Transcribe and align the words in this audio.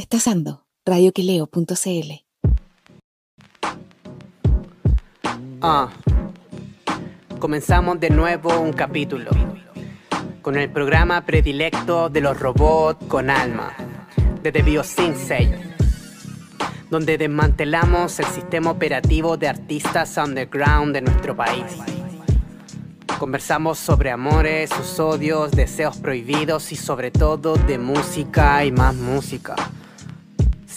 Estás 0.00 0.28
ando. 0.28 0.64
Ah, 5.60 5.90
comenzamos 7.38 8.00
de 8.00 8.08
nuevo 8.08 8.58
un 8.60 8.72
capítulo 8.72 9.30
con 10.40 10.56
el 10.56 10.70
programa 10.70 11.26
predilecto 11.26 12.08
de 12.08 12.22
los 12.22 12.40
robots 12.40 13.04
con 13.08 13.28
alma, 13.28 13.74
desde 14.42 14.62
BioSensei, 14.62 15.52
donde 16.88 17.18
desmantelamos 17.18 18.18
el 18.20 18.26
sistema 18.26 18.70
operativo 18.70 19.36
de 19.36 19.48
artistas 19.48 20.16
underground 20.16 20.94
de 20.94 21.02
nuestro 21.02 21.36
país. 21.36 21.76
Conversamos 23.18 23.78
sobre 23.78 24.10
amores, 24.10 24.70
sus 24.70 24.98
odios, 24.98 25.50
deseos 25.50 25.98
prohibidos 25.98 26.72
y 26.72 26.76
sobre 26.76 27.10
todo 27.10 27.56
de 27.56 27.76
música 27.76 28.64
y 28.64 28.72
más 28.72 28.94
música. 28.94 29.56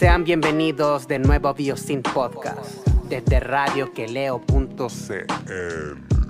Sean 0.04 0.26
bienvenidos 0.26 1.07
de 1.07 1.18
nuevo 1.18 1.48
a 1.48 1.54
BioSynth 1.54 2.11
Podcast 2.11 2.86
desde 3.07 3.39
radioqueleo.cl. 3.39 6.22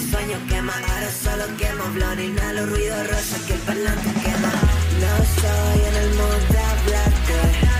mi 0.00 0.10
sueño 0.10 0.38
quema. 0.48 0.72
Ahora 0.72 1.10
solo 1.10 1.44
quemo 1.56 1.84
blon 1.94 2.20
Inhalo 2.20 2.66
ruido 2.66 2.96
rosa 3.04 3.36
que 3.46 3.54
el 3.54 3.60
parlante 3.60 4.10
quema. 4.22 4.52
No 5.02 5.12
soy 5.40 5.80
en 5.88 5.96
el 5.96 6.08
mundo 6.10 6.58
hablarte. 6.70 7.79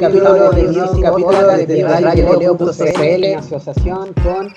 capítulo 0.00 0.34
de 1.52 1.82
Radio.cl 1.82 3.24
en 3.24 3.38
asociación 3.38 4.12
con 4.22 4.52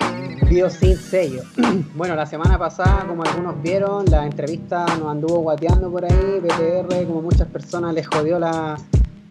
BioSynth 0.48 0.98
Sello. 0.98 1.42
Bueno, 1.94 2.14
la 2.14 2.26
semana 2.26 2.58
pasada, 2.58 3.06
como 3.06 3.22
algunos 3.22 3.60
vieron, 3.62 4.04
la 4.06 4.26
entrevista 4.26 4.84
nos 4.98 5.08
anduvo 5.08 5.38
guateando 5.40 5.90
por 5.90 6.04
ahí, 6.04 6.40
BTR, 6.40 7.06
como 7.06 7.22
muchas 7.22 7.48
personas 7.48 7.94
les 7.94 8.06
jodió 8.06 8.38
la, 8.38 8.76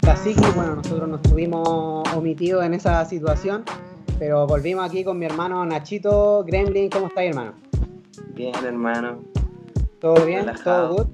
la 0.01 0.17
bueno, 0.55 0.75
nosotros 0.75 1.09
nos 1.09 1.21
tuvimos 1.21 2.07
omitidos 2.15 2.63
en 2.63 2.73
esa 2.73 3.03
situación, 3.05 3.63
pero 4.17 4.47
volvimos 4.47 4.85
aquí 4.85 5.03
con 5.03 5.17
mi 5.19 5.25
hermano 5.25 5.65
Nachito 5.65 6.43
Gremlin, 6.45 6.89
¿cómo 6.89 7.07
estáis 7.07 7.29
hermano? 7.29 7.53
Bien 8.33 8.53
hermano. 8.63 9.19
¿Todo 9.99 10.25
bien? 10.25 10.45
¿Todo 10.63 10.93
good? 10.95 11.07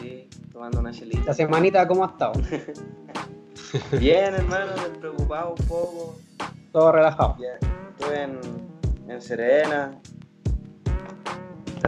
Sí, 0.00 0.28
tomando 0.52 0.80
una 0.80 0.92
chelita. 0.92 1.24
La 1.26 1.34
semanita, 1.34 1.88
¿cómo 1.88 2.04
ha 2.04 2.08
estado? 2.08 2.32
Bien, 3.98 4.34
hermano, 4.34 4.72
preocupado 5.00 5.54
un 5.58 5.66
poco. 5.66 6.16
Todo 6.72 6.92
relajado. 6.92 7.36
Estuve 7.98 8.22
en, 9.08 9.20
Serena. 9.22 9.92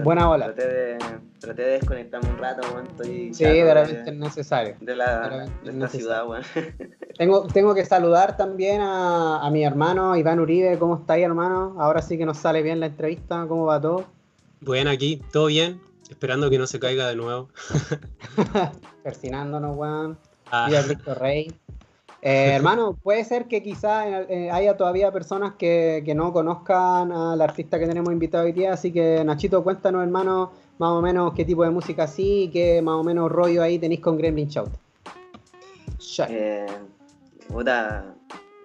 Buena 0.02 0.26
bola. 0.26 0.46
Traté 0.46 0.66
de, 0.68 0.98
traté 1.38 1.62
de 1.62 1.70
desconectarme 1.72 2.28
un 2.30 2.38
rato, 2.38 2.66
weón. 2.72 2.86
Estoy 2.86 3.32
Sí, 3.32 3.44
de 3.44 3.74
repente 3.74 4.10
es 4.10 4.16
necesario. 4.16 4.76
de, 4.80 4.96
la, 4.96 5.20
de 5.20 5.28
repente 5.28 5.52
de 5.52 5.68
es 5.68 5.68
esta 5.68 5.72
necesario. 5.72 6.00
ciudad, 6.00 6.28
weón. 6.28 6.42
Tengo, 7.18 7.46
tengo 7.46 7.74
que 7.76 7.84
saludar 7.84 8.36
también 8.36 8.80
a, 8.80 9.38
a 9.40 9.48
mi 9.50 9.64
hermano 9.64 10.16
Iván 10.16 10.40
Uribe. 10.40 10.76
¿Cómo 10.80 10.96
está 10.96 11.12
ahí, 11.14 11.22
hermano? 11.22 11.76
Ahora 11.78 12.02
sí 12.02 12.18
que 12.18 12.26
nos 12.26 12.38
sale 12.38 12.60
bien 12.62 12.80
la 12.80 12.86
entrevista. 12.86 13.46
¿Cómo 13.48 13.66
va 13.66 13.80
todo? 13.80 14.04
Bueno, 14.60 14.90
aquí, 14.90 15.22
todo 15.32 15.46
bien, 15.46 15.80
esperando 16.10 16.50
que 16.50 16.58
no 16.58 16.66
se 16.66 16.80
caiga 16.80 17.06
de 17.06 17.14
nuevo. 17.14 17.48
Persinándonos, 19.04 19.76
weón. 19.76 20.18
Ah, 20.50 20.66
Viva 20.68 20.82
Cristo 20.82 21.14
Rey. 21.14 21.52
Eh, 22.24 22.52
hermano, 22.56 22.98
puede 23.02 23.22
ser 23.24 23.46
que 23.46 23.62
quizá 23.62 24.22
eh, 24.22 24.50
haya 24.50 24.76
todavía 24.76 25.12
personas 25.12 25.54
que, 25.54 26.02
que 26.04 26.14
no 26.14 26.32
conozcan 26.32 27.12
al 27.12 27.40
artista 27.40 27.78
que 27.78 27.86
tenemos 27.86 28.12
invitado 28.12 28.44
hoy 28.44 28.52
día, 28.52 28.72
así 28.72 28.90
que 28.90 29.22
Nachito, 29.22 29.62
cuéntanos, 29.62 30.02
hermano, 30.02 30.50
más 30.78 30.90
o 30.90 31.02
menos 31.02 31.34
qué 31.34 31.44
tipo 31.44 31.62
de 31.62 31.70
música 31.70 32.06
sí, 32.06 32.50
qué 32.52 32.82
más 32.82 32.94
o 32.94 33.04
menos 33.04 33.30
rollo 33.30 33.62
ahí 33.62 33.78
tenéis 33.78 34.00
con 34.00 34.16
Gremlin 34.16 34.48
Shout. 34.48 34.70
Shout. 36.00 36.30
Eh, 36.30 36.66
puta, 37.48 38.14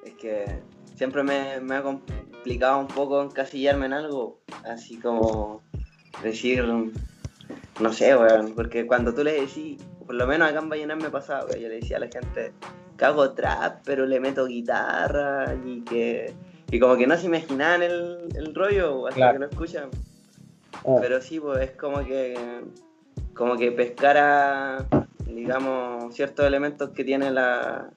es 0.06 0.14
que 0.14 0.46
siempre 0.96 1.22
me, 1.24 1.60
me 1.60 1.76
ha 1.76 1.84
complicado 1.84 2.80
un 2.80 2.88
poco 2.88 3.22
encasillarme 3.22 3.88
en 3.88 3.94
algo, 3.94 4.40
así 4.64 4.98
como 4.98 5.62
decir, 6.24 6.64
no 7.80 7.94
sé, 7.94 8.16
weón, 8.16 8.54
porque 8.56 8.88
cuando 8.88 9.14
tú 9.14 9.24
le 9.24 9.42
decís, 9.42 9.82
por 10.10 10.16
lo 10.16 10.26
menos 10.26 10.50
acá 10.50 10.58
en 10.58 10.70
Vallenar 10.70 10.98
me 10.98 11.12
pasaba, 11.12 11.46
weón, 11.46 11.60
yo 11.60 11.68
le 11.68 11.76
decía 11.76 11.98
a 11.98 12.00
la 12.00 12.08
gente 12.08 12.52
que 12.98 13.06
hago 13.06 13.30
trap, 13.34 13.82
pero 13.86 14.08
le 14.08 14.20
meto 14.20 14.48
guitarra 14.48 15.54
y 15.64 15.82
que... 15.82 16.34
Y 16.72 16.80
como 16.80 16.98
que 16.98 17.06
no 17.06 17.16
se 17.16 17.28
imaginaban 17.28 17.84
el, 17.84 18.28
el 18.34 18.56
rollo 18.56 19.06
hasta 19.06 19.18
Claro. 19.18 19.34
que 19.34 19.40
lo 19.42 19.46
escuchan. 19.52 19.90
Oh. 20.82 21.00
Pero 21.00 21.22
sí, 21.22 21.40
pues 21.40 21.62
es 21.62 21.72
como 21.78 22.04
que 22.04 22.34
como 23.36 23.56
que 23.56 23.72
pescara, 23.72 24.88
digamos, 25.28 26.16
ciertos 26.16 26.44
elementos 26.44 26.90
que 26.90 27.04
tiene 27.04 27.30
la, 27.30 27.92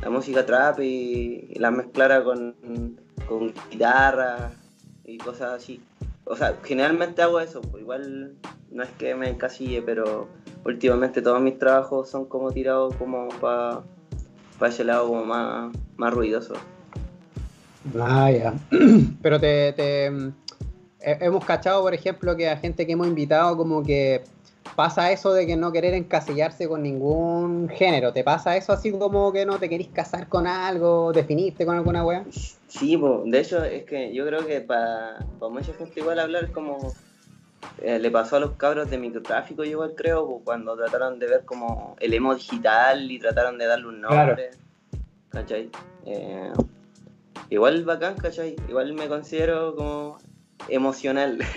la 0.00 0.10
música 0.10 0.46
trap 0.46 0.78
y, 0.78 1.48
y 1.50 1.58
las 1.58 1.72
mezclara 1.72 2.22
con, 2.22 2.54
con 3.26 3.52
guitarra 3.68 4.52
y 5.04 5.18
cosas 5.18 5.54
así. 5.54 5.80
O 6.30 6.36
sea, 6.36 6.56
generalmente 6.62 7.22
hago 7.22 7.40
eso, 7.40 7.60
pues 7.62 7.82
igual 7.82 8.34
no 8.70 8.82
es 8.82 8.90
que 8.98 9.14
me 9.14 9.28
encasille, 9.30 9.82
pero 9.82 10.28
últimamente 10.64 11.22
todos 11.22 11.40
mis 11.40 11.58
trabajos 11.58 12.10
son 12.10 12.26
como 12.26 12.52
tirados 12.52 12.94
como 12.96 13.28
para 13.40 13.82
ese 14.68 14.84
lado 14.84 15.08
como 15.08 15.24
más, 15.24 15.74
más 15.96 16.12
ruidoso. 16.12 16.54
Ah, 17.98 18.30
ya. 18.30 18.54
Pero 19.22 19.40
te, 19.40 19.68
he- 20.06 20.32
hemos 21.00 21.44
cachado, 21.44 21.80
por 21.82 21.94
ejemplo, 21.94 22.36
que 22.36 22.50
a 22.50 22.56
gente 22.58 22.84
que 22.86 22.92
hemos 22.92 23.06
invitado 23.06 23.56
como 23.56 23.82
que 23.82 24.22
pasa 24.76 25.10
eso 25.12 25.32
de 25.32 25.46
que 25.46 25.56
no 25.56 25.72
querer 25.72 25.94
encasillarse 25.94 26.68
con 26.68 26.82
ningún 26.82 27.68
género. 27.68 28.12
¿Te 28.12 28.24
pasa 28.24 28.56
eso 28.56 28.72
así 28.72 28.92
como 28.92 29.32
que 29.32 29.44
no 29.44 29.58
te 29.58 29.68
querís 29.68 29.88
casar 29.88 30.28
con 30.28 30.46
algo, 30.46 31.12
definirte 31.12 31.66
con 31.66 31.76
alguna 31.76 32.04
wea? 32.04 32.24
Sí, 32.68 32.96
po, 32.96 33.22
de 33.26 33.40
hecho 33.40 33.64
es 33.64 33.84
que 33.84 34.12
yo 34.14 34.26
creo 34.26 34.46
que 34.46 34.60
para 34.60 35.18
mucha 35.50 35.72
gente 35.74 36.00
igual 36.00 36.18
hablar 36.20 36.44
es 36.44 36.50
como 36.50 36.92
eh, 37.82 37.98
le 37.98 38.10
pasó 38.10 38.36
a 38.36 38.40
los 38.40 38.52
cabros 38.52 38.88
de 38.90 38.98
microtráfico 38.98 39.64
yo 39.64 39.70
igual 39.70 39.94
creo, 39.96 40.26
po, 40.26 40.42
cuando 40.44 40.76
trataron 40.76 41.18
de 41.18 41.26
ver 41.26 41.44
como 41.44 41.96
el 42.00 42.14
emo 42.14 42.34
digital 42.34 43.10
y 43.10 43.18
trataron 43.18 43.58
de 43.58 43.66
darle 43.66 43.88
un 43.88 44.00
Claro. 44.00 44.26
nombre, 44.26 44.50
¿cachai? 45.30 45.70
Eh, 46.06 46.52
igual 47.50 47.84
bacán, 47.84 48.16
¿cachai? 48.16 48.54
Igual 48.68 48.92
me 48.94 49.08
considero 49.08 49.74
como 49.74 50.18
emocional 50.68 51.38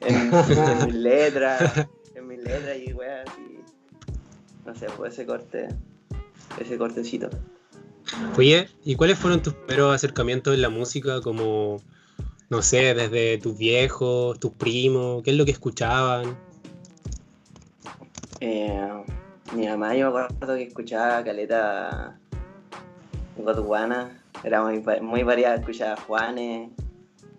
en, 0.00 0.32
en 0.34 0.84
mis 0.84 0.94
letras, 0.94 1.86
letras 2.48 2.76
y 2.84 2.92
weas 2.92 3.28
así. 3.28 3.60
No 4.64 4.74
sé, 4.74 4.86
pues 4.96 5.12
ese 5.14 5.26
corte, 5.26 5.68
ese 6.60 6.76
cortecito. 6.76 7.30
Oye, 8.36 8.68
¿y 8.84 8.96
cuáles 8.96 9.18
fueron 9.18 9.42
tus 9.42 9.54
primeros 9.54 9.94
acercamientos 9.94 10.54
en 10.54 10.62
la 10.62 10.68
música? 10.68 11.20
Como, 11.20 11.82
no 12.48 12.62
sé, 12.62 12.94
desde 12.94 13.38
tus 13.38 13.56
viejos, 13.56 14.38
tus 14.40 14.52
primos, 14.52 15.22
¿qué 15.22 15.30
es 15.30 15.36
lo 15.36 15.44
que 15.44 15.50
escuchaban? 15.50 16.36
Eh, 18.40 19.04
mi 19.54 19.66
mamá, 19.66 19.94
yo 19.94 20.10
me 20.12 20.20
acuerdo 20.20 20.56
que 20.56 20.62
escuchaba 20.64 21.22
Caleta 21.24 22.18
Godwana, 23.36 24.22
era 24.42 24.62
muy, 24.62 24.82
muy 25.02 25.22
variada, 25.22 25.56
escuchaba 25.56 25.96
Juanes, 25.96 26.70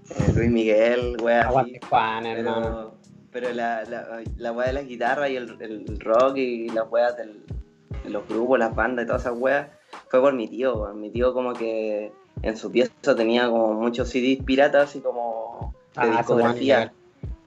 eh, 0.10 0.34
Luis 0.36 0.50
Miguel, 0.50 1.18
wea. 1.22 1.48
Aguante 1.48 1.80
Juan, 1.88 2.26
hermano. 2.26 2.99
Pero, 3.32 3.54
la, 3.54 3.84
la, 3.86 4.22
la 4.38 4.52
wea 4.52 4.68
de 4.68 4.74
las 4.74 4.86
guitarras 4.88 5.30
y 5.30 5.36
el, 5.36 5.56
el 5.60 6.00
rock 6.00 6.38
y 6.38 6.70
las 6.70 6.90
weas 6.90 7.16
del- 7.18 7.44
de 8.04 8.10
los 8.10 8.28
grupos, 8.28 8.58
las 8.60 8.74
bandas 8.76 9.04
y 9.04 9.08
todas 9.08 9.22
esas 9.24 9.38
weas, 9.38 9.68
fue 10.10 10.20
por 10.22 10.34
mi 10.34 10.48
tío, 10.48 10.76
weón. 10.82 11.00
Mi 11.02 11.12
tío 11.12 11.34
como 11.34 11.54
que 11.54 12.12
en 12.42 12.58
su 12.58 12.72
pieza 12.72 12.92
tenía 13.16 13.48
como 13.50 13.74
muchos 13.74 14.10
CDs 14.10 14.44
piratas 14.44 14.96
y 14.96 15.02
como 15.02 15.74
de 15.96 16.02
Ah, 16.02 16.18
discografía 16.18 16.94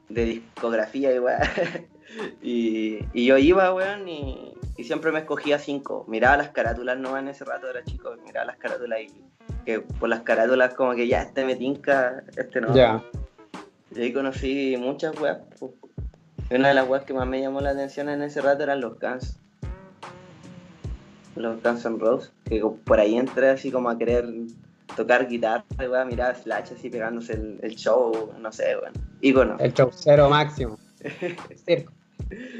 de 0.09 0.25
discografía 0.27 1.15
y 1.15 1.19
weá. 1.19 1.41
y, 2.43 2.99
y 3.13 3.25
yo 3.27 3.39
iba, 3.39 3.73
weón, 3.75 4.07
y, 4.09 4.55
y 4.77 4.85
siempre 4.85 5.11
me 5.13 5.21
escogía 5.21 5.59
cinco. 5.59 6.05
Miraba 6.09 6.37
las 6.37 6.51
carátulas 6.51 6.99
no 6.99 7.17
en 7.17 7.29
ese 7.29 7.45
rato, 7.45 7.69
era 7.71 7.83
chico, 7.85 8.15
miraba 8.25 8.45
las 8.47 8.57
carátulas 8.59 9.01
y 9.01 9.07
que 9.65 9.81
por 9.81 10.09
las 10.09 10.21
carátulas 10.23 10.75
como 10.75 10.95
que 10.95 11.07
ya 11.09 11.23
este 11.23 11.45
me 11.45 11.57
tinca, 11.57 12.23
este 12.37 12.61
no. 12.61 12.75
Ya. 12.75 13.03
Y 13.95 14.01
ahí 14.01 14.13
conocí 14.13 14.77
muchas 14.79 15.19
weas. 15.21 15.39
Y 16.51 16.55
una 16.55 16.69
de 16.69 16.75
las 16.75 16.89
weas 16.89 17.05
que 17.05 17.15
más 17.15 17.27
me 17.27 17.41
llamó 17.41 17.61
la 17.61 17.71
atención 17.71 18.09
en 18.09 18.23
ese 18.23 18.41
rato 18.41 18.63
eran 18.63 18.81
los 18.81 18.99
Guns. 18.99 19.39
Los 21.37 21.63
Guns 21.63 21.85
N' 21.87 21.99
Roses, 21.99 22.31
que 22.45 22.63
por 22.85 23.01
ahí 23.01 23.17
entré 23.17 23.49
así 23.51 23.71
como 23.71 23.89
a 23.89 23.97
querer 23.97 24.27
tocar 24.97 25.27
guitarra, 25.29 25.65
y 25.83 25.87
weá, 25.87 26.05
mirar 26.05 26.33
a 26.33 26.35
Slash 26.35 26.73
así 26.77 26.91
pegándose 26.91 27.33
el, 27.35 27.59
el 27.63 27.75
show, 27.77 28.33
no 28.39 28.53
sé, 28.53 28.77
weón. 28.77 28.93
Ícono. 29.23 29.57
El 29.59 29.73
chaucero 29.73 30.29
máximo. 30.29 30.79
Circo. 31.67 31.93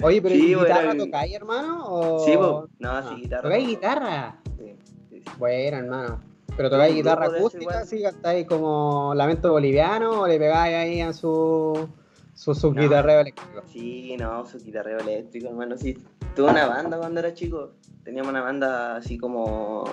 Oye, 0.03 0.21
pero 0.21 0.35
Sí, 0.35 0.47
¿y 0.53 0.55
¿guitarra 0.55 0.87
bueno, 0.89 1.05
tocáis, 1.05 1.35
hermano? 1.35 1.85
O... 1.87 2.25
Sí, 2.25 2.33
po. 2.37 2.69
no, 2.79 2.91
Ah, 2.91 3.07
sí, 3.09 3.23
guitarra. 3.23 3.43
¿Tocáis 3.43 3.65
no. 3.65 3.71
guitarra? 3.71 4.37
Sí, 4.59 4.77
sí, 4.85 4.95
sí. 5.11 5.23
Bueno, 5.39 5.77
hermano. 5.79 6.21
¿Pero 6.57 6.69
tocáis 6.71 6.95
guitarra 6.95 7.27
acústica? 7.27 7.63
igual. 7.63 7.87
¿Sí 7.87 8.03
cantáis 8.03 8.47
como 8.47 9.15
Lamento 9.15 9.51
Boliviano 9.53 10.21
o 10.23 10.27
le 10.27 10.39
pegáis 10.39 10.75
ahí 10.75 11.01
a 11.01 11.13
su, 11.13 11.89
su 12.35 12.73
No. 12.75 12.83
guitarreo 12.83 13.21
eléctrico? 13.21 13.63
Sí, 13.67 14.17
no, 14.19 14.45
su 14.47 14.59
guitarreo 14.59 14.99
eléctrico, 14.99 15.49
hermano, 15.49 15.77
sí. 15.79 15.97
Tuve 16.37 16.51
una 16.51 16.67
banda 16.67 16.99
cuando 16.99 17.21
era 17.21 17.33
chico. 17.35 17.73
Teníamos 18.05 18.31
una 18.33 18.43
banda 18.43 18.97
así 18.97 19.17
como. 19.19 19.85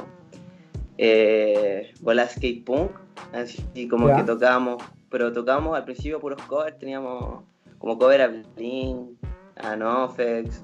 Eh, 0.97 1.93
bola 2.01 2.27
skate 2.27 2.63
punk. 2.65 2.91
Así 3.33 3.87
como 3.87 4.07
Ya. 4.07 4.17
que 4.17 4.23
tocábamos. 4.23 4.83
Pero 5.09 5.31
tocábamos 5.31 5.75
al 5.77 5.85
principio 5.85 6.19
puros 6.19 6.41
covers. 6.43 6.77
Teníamos 6.77 7.43
como 7.77 7.97
cover 7.97 8.21
a 8.21 8.27
Blink, 8.55 9.11
a 9.55 9.75
Nofex, 9.75 10.63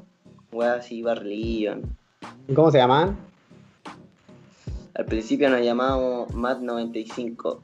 weas 0.52 0.80
así, 0.80 1.02
Barlillon. 1.02 1.82
¿Y 2.48 2.54
¿Cómo 2.54 2.70
se 2.72 2.78
llaman? 2.78 3.18
Al 4.96 5.06
principio 5.06 5.50
nos 5.50 5.62
llamábamos 5.62 6.34
Mad 6.34 6.60
95. 6.60 7.64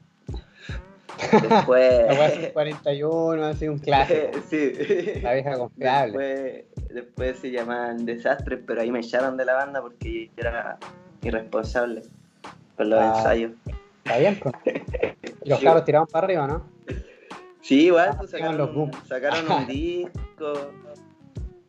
La 1.50 1.64
weá 1.68 2.06
es 2.12 2.38
Después. 2.38 2.52
41, 2.52 3.44
así 3.44 3.68
un 3.68 3.78
clásico. 3.78 4.20
sí. 4.50 4.72
La 5.22 5.34
vieja 5.34 5.56
confiable. 5.56 6.18
Después, 6.18 6.88
después 6.94 7.38
se 7.38 7.50
llamaban 7.50 8.04
Desastres, 8.04 8.60
pero 8.66 8.80
ahí 8.82 8.90
me 8.90 9.00
echaron 9.00 9.36
de 9.36 9.44
la 9.44 9.54
banda 9.54 9.80
porque 9.82 10.26
yo 10.26 10.32
era 10.36 10.78
irresponsable 11.22 12.02
con 12.76 12.90
los 12.90 13.00
Ah. 13.00 13.14
ensayos. 13.16 13.52
Está 14.04 14.18
bien, 14.18 14.40
pues. 14.42 14.54
Y 15.44 15.48
los 15.48 15.58
Sí. 15.58 15.64
cabros 15.64 15.84
tiraban 15.84 16.08
para 16.08 16.24
arriba, 16.26 16.46
¿no? 16.46 16.66
Sí, 17.60 17.86
igual, 17.86 18.10
Ah, 18.12 18.16
pues, 18.18 18.32
llevan 18.32 18.58
los 18.58 18.68
sacaron, 18.70 18.90
sacaron 19.06 19.52
un 19.52 19.66
disco. 19.68 20.52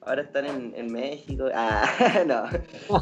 Ahora 0.05 0.21
están 0.23 0.45
en, 0.45 0.73
en 0.75 0.91
México. 0.91 1.45
Ah, 1.53 1.83
no. 2.27 2.43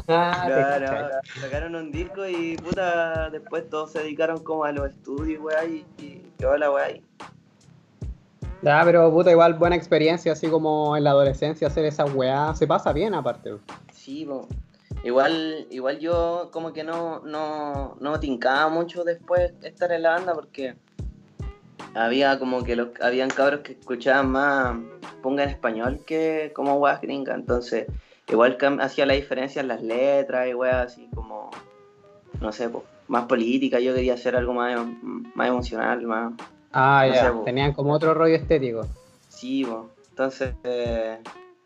Ah, 0.08 0.46
No, 0.48 0.54
cachai. 0.54 1.02
no. 1.02 1.40
Sacaron 1.40 1.74
un 1.74 1.90
disco 1.92 2.26
y 2.26 2.56
puta, 2.56 3.30
después 3.30 3.68
todos 3.68 3.92
se 3.92 4.00
dedicaron 4.00 4.38
como 4.42 4.64
a 4.64 4.72
los 4.72 4.90
estudios, 4.90 5.42
weá, 5.42 5.64
y, 5.64 5.84
y 5.98 6.22
quedó 6.38 6.56
la 6.56 6.70
weá 6.70 6.84
ahí. 6.86 7.02
Ya, 8.62 8.82
pero 8.84 9.10
puta, 9.10 9.30
igual 9.32 9.54
buena 9.54 9.74
experiencia, 9.74 10.32
así 10.32 10.48
como 10.48 10.96
en 10.96 11.02
la 11.04 11.10
adolescencia 11.10 11.66
hacer 11.66 11.84
esa 11.84 12.04
weá. 12.04 12.54
Se 12.54 12.66
pasa 12.66 12.92
bien, 12.92 13.12
aparte. 13.14 13.56
Sí, 13.92 14.24
po. 14.24 14.46
Igual, 15.04 15.66
igual 15.70 15.98
yo 15.98 16.50
como 16.52 16.72
que 16.72 16.84
no, 16.84 17.20
no, 17.24 17.96
no 17.98 18.20
tincaba 18.20 18.68
mucho 18.68 19.02
después 19.02 19.52
estar 19.62 19.90
en 19.90 20.02
la 20.02 20.10
banda 20.10 20.32
porque 20.34 20.76
había 21.94 22.38
como 22.38 22.62
que 22.64 22.76
los, 22.76 22.88
habían 23.00 23.28
cabros 23.30 23.60
que 23.60 23.72
escuchaban 23.72 24.30
más 24.30 24.76
ponga 25.22 25.44
en 25.44 25.50
español 25.50 26.00
que 26.06 26.52
como 26.54 26.74
weas 26.74 27.00
gringas, 27.00 27.36
entonces 27.36 27.86
igual 28.28 28.56
hacía 28.80 29.06
la 29.06 29.14
diferencia 29.14 29.60
en 29.60 29.68
las 29.68 29.82
letras 29.82 30.48
y 30.48 30.54
weas 30.54 30.86
así 30.92 31.08
como, 31.14 31.50
no 32.40 32.52
sé, 32.52 32.68
po, 32.68 32.84
más 33.08 33.24
política, 33.26 33.78
yo 33.80 33.94
quería 33.94 34.14
hacer 34.14 34.34
algo 34.36 34.52
más, 34.54 34.80
más 35.34 35.48
emocional, 35.48 36.02
más, 36.06 36.32
Ah, 36.72 37.04
No 37.06 37.14
ya. 37.14 37.20
sé, 37.26 37.30
po. 37.32 37.42
Tenían 37.44 37.72
como 37.72 37.92
otro 37.92 38.14
rollo 38.14 38.34
estético. 38.36 38.86
sí, 39.28 39.64
po. 39.64 39.90
Entonces, 40.10 40.54
eh, 40.64 41.18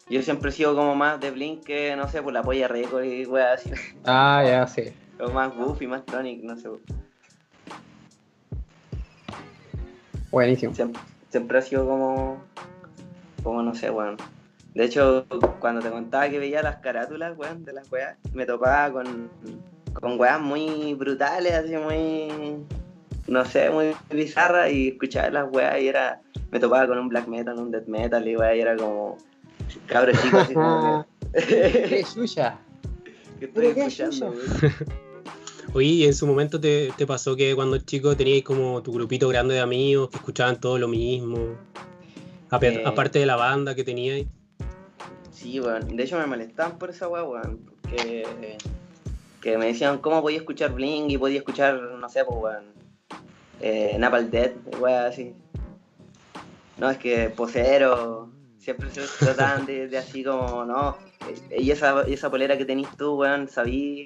yo 0.08 0.22
siempre 0.22 0.50
he 0.50 0.52
sido 0.52 0.74
como 0.74 0.94
más 0.94 1.20
de 1.20 1.30
Blink 1.30 1.64
que, 1.64 1.94
no 1.96 2.08
sé, 2.08 2.22
por 2.22 2.32
la 2.32 2.42
polla 2.42 2.68
récord 2.68 3.04
y 3.04 3.24
weá 3.26 3.52
así. 3.54 3.70
Ah, 4.04 4.42
ya, 4.44 4.66
sí. 4.66 4.92
O 5.18 5.30
más 5.30 5.54
Goofy, 5.56 5.86
más 5.86 6.04
Tronic, 6.04 6.42
no 6.42 6.56
sé. 6.56 6.68
Buenísimo. 10.36 10.74
Siempre, 10.74 11.00
siempre 11.30 11.58
ha 11.58 11.62
sido 11.62 11.88
como, 11.88 12.44
como 13.42 13.62
no 13.62 13.74
sé, 13.74 13.90
weón. 13.90 14.18
De 14.74 14.84
hecho, 14.84 15.24
cuando 15.60 15.80
te 15.80 15.88
contaba 15.88 16.28
que 16.28 16.38
veía 16.38 16.60
las 16.60 16.76
carátulas, 16.76 17.38
weón, 17.38 17.64
de 17.64 17.72
las 17.72 17.90
weas, 17.90 18.18
me 18.34 18.44
topaba 18.44 18.92
con, 18.92 19.30
con 19.94 20.20
weas 20.20 20.38
muy 20.38 20.92
brutales, 20.92 21.54
así 21.54 21.74
muy, 21.78 22.58
no 23.26 23.46
sé, 23.46 23.70
muy 23.70 23.96
bizarras 24.10 24.70
y 24.70 24.88
escuchaba 24.88 25.30
las 25.30 25.50
weas 25.50 25.80
y 25.80 25.88
era, 25.88 26.20
me 26.50 26.60
topaba 26.60 26.86
con 26.86 26.98
un 26.98 27.08
black 27.08 27.28
metal, 27.28 27.58
un 27.58 27.70
death 27.70 27.86
metal 27.86 28.28
y 28.28 28.36
wea, 28.36 28.54
y 28.54 28.60
era 28.60 28.76
como, 28.76 29.16
cabro 29.86 30.12
chico, 30.12 30.36
así 30.36 30.52
como 30.52 31.06
que, 31.32 31.32
¡Qué 31.88 32.04
suya! 32.04 32.58
que 33.38 33.46
estoy 33.46 33.68
escuchando, 33.68 34.32
weón. 34.32 35.05
Oye, 35.76 35.88
¿y 35.88 36.04
en 36.06 36.14
su 36.14 36.26
momento 36.26 36.58
te, 36.58 36.90
te 36.96 37.06
pasó 37.06 37.36
que 37.36 37.54
cuando 37.54 37.76
chico 37.76 38.16
teníais 38.16 38.42
como 38.42 38.82
tu 38.82 38.94
grupito 38.94 39.28
grande 39.28 39.56
de 39.56 39.60
amigos 39.60 40.08
que 40.08 40.16
escuchaban 40.16 40.58
todo 40.58 40.78
lo 40.78 40.88
mismo? 40.88 41.54
Eh. 42.62 42.82
Aparte 42.82 43.18
de 43.18 43.26
la 43.26 43.36
banda 43.36 43.74
que 43.74 43.84
teníais. 43.84 44.26
Sí, 45.30 45.60
weón. 45.60 45.94
De 45.94 46.04
hecho 46.04 46.18
me 46.18 46.24
molestaban 46.24 46.78
por 46.78 46.88
esa 46.88 47.08
weá, 47.08 47.24
weón. 47.24 47.60
Porque 47.82 48.56
que 49.42 49.58
me 49.58 49.66
decían 49.66 49.98
cómo 49.98 50.22
podía 50.22 50.38
escuchar 50.38 50.72
Blink 50.72 51.10
y 51.10 51.18
podía 51.18 51.40
escuchar, 51.40 51.78
no 51.78 52.08
sé, 52.08 52.24
pues 52.24 52.38
weón. 52.40 52.64
Eh, 53.60 53.96
Napalm 53.98 54.30
Death, 54.30 54.54
weá 54.80 55.08
así. 55.08 55.34
No, 56.78 56.88
es 56.88 56.96
que 56.96 57.28
posero. 57.28 58.30
Siempre 58.58 58.88
se 58.90 59.02
trataban 59.18 59.66
de, 59.66 59.88
de 59.88 59.98
así 59.98 60.24
como, 60.24 60.64
no. 60.64 60.96
eh, 61.50 61.60
Y 61.60 61.70
esa, 61.70 62.08
y 62.08 62.14
esa 62.14 62.30
polera 62.30 62.56
que 62.56 62.64
tenés 62.64 62.88
tú, 62.96 63.16
weón, 63.16 63.46
sabí. 63.46 64.04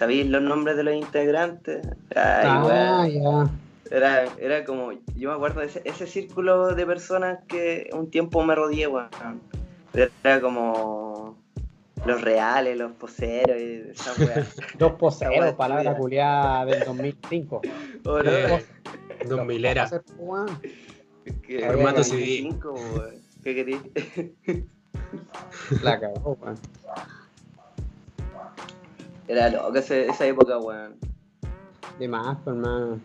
¿Sabís 0.00 0.26
los 0.30 0.40
nombres 0.40 0.78
de 0.78 0.82
los 0.84 0.94
integrantes? 0.94 1.86
Ay, 2.16 2.48
Ah, 2.48 3.06
ya. 3.06 3.50
Era, 3.94 4.24
era 4.38 4.64
como, 4.64 4.92
yo 5.14 5.28
me 5.28 5.34
acuerdo 5.34 5.60
de 5.60 5.66
ese, 5.66 5.82
ese 5.84 6.06
círculo 6.06 6.74
de 6.74 6.86
personas 6.86 7.40
que 7.46 7.90
un 7.92 8.10
tiempo 8.10 8.42
me 8.42 8.54
rodeé, 8.54 8.86
weón. 8.86 9.10
Era 10.24 10.40
como 10.40 11.36
los 12.06 12.22
reales, 12.22 12.78
los 12.78 12.92
poseros 12.92 13.60
y 13.60 13.90
esa 13.90 14.14
weá. 14.24 14.36
Dos 14.78 14.92
Esa 14.92 14.96
poseros, 14.96 15.52
palabra 15.52 15.94
culiada 15.94 16.64
del 16.64 16.82
2005. 16.82 17.60
O 18.06 18.22
no, 18.22 18.30
Eh, 18.30 18.64
2000 19.28 19.64
era. 19.66 19.82
Poser, 19.84 20.02
weón. 20.16 20.48
que 21.46 21.66
formato 21.66 22.02
CD. 22.02 22.16
25, 22.22 22.72
weón. 22.72 23.14
¿Qué 23.44 23.54
querés? 23.54 24.64
La 25.82 26.00
cagó, 26.00 26.38
weón. 26.40 26.56
Era 29.30 29.46
ese- 29.76 30.08
esa 30.08 30.26
época, 30.26 30.58
weón. 30.58 30.96
De 31.98 32.08
más, 32.08 32.36
pues, 32.42 32.56
hermano. 32.56 32.98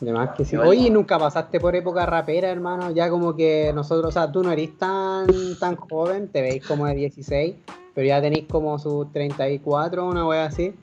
De 0.00 0.12
más 0.12 0.30
que 0.36 0.44
sí. 0.44 0.54
Igual- 0.54 0.68
Oye, 0.68 0.88
¿nunca 0.90 1.18
pasaste 1.18 1.58
por 1.58 1.74
época 1.74 2.06
rapera, 2.06 2.48
hermano? 2.50 2.90
Ya 2.92 3.10
como 3.10 3.34
que 3.34 3.72
nosotros, 3.74 4.08
o 4.08 4.12
sea, 4.12 4.30
tú 4.30 4.42
no 4.42 4.52
eres 4.52 4.76
tan, 4.78 5.26
tan 5.58 5.76
joven, 5.76 6.28
te 6.28 6.42
veis 6.42 6.64
como 6.66 6.86
de 6.86 6.94
16, 6.94 7.56
pero 7.94 8.06
ya 8.06 8.20
tenéis 8.20 8.46
como 8.48 8.78
sus 8.78 9.10
34, 9.12 10.06
una 10.06 10.26
wea 10.26 10.44
así. 10.46 10.74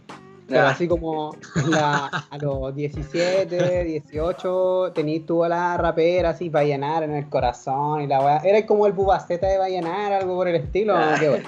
Pero 0.47 0.61
Ah. 0.61 0.69
así 0.71 0.87
como 0.87 1.35
la- 1.69 2.07
a 2.29 2.37
los 2.39 2.75
17, 2.75 3.83
18, 3.85 4.91
tenéis 4.93 5.25
tú 5.25 5.43
a 5.43 5.49
la 5.49 5.77
rapera 5.77 6.31
así, 6.31 6.49
Vallenar 6.49 7.03
en 7.03 7.11
el 7.15 7.29
corazón 7.29 8.01
y 8.01 8.07
la 8.07 8.19
wea. 8.19 8.37
Era 8.39 8.65
como 8.65 8.87
el 8.87 8.93
bubaceta 8.93 9.47
de 9.47 9.57
Vallenar, 9.57 10.11
algo 10.11 10.35
por 10.35 10.47
el 10.47 10.55
estilo. 10.55 10.95
Ah. 10.97 11.13
¿o 11.15 11.19
qué 11.19 11.29
wea? 11.29 11.43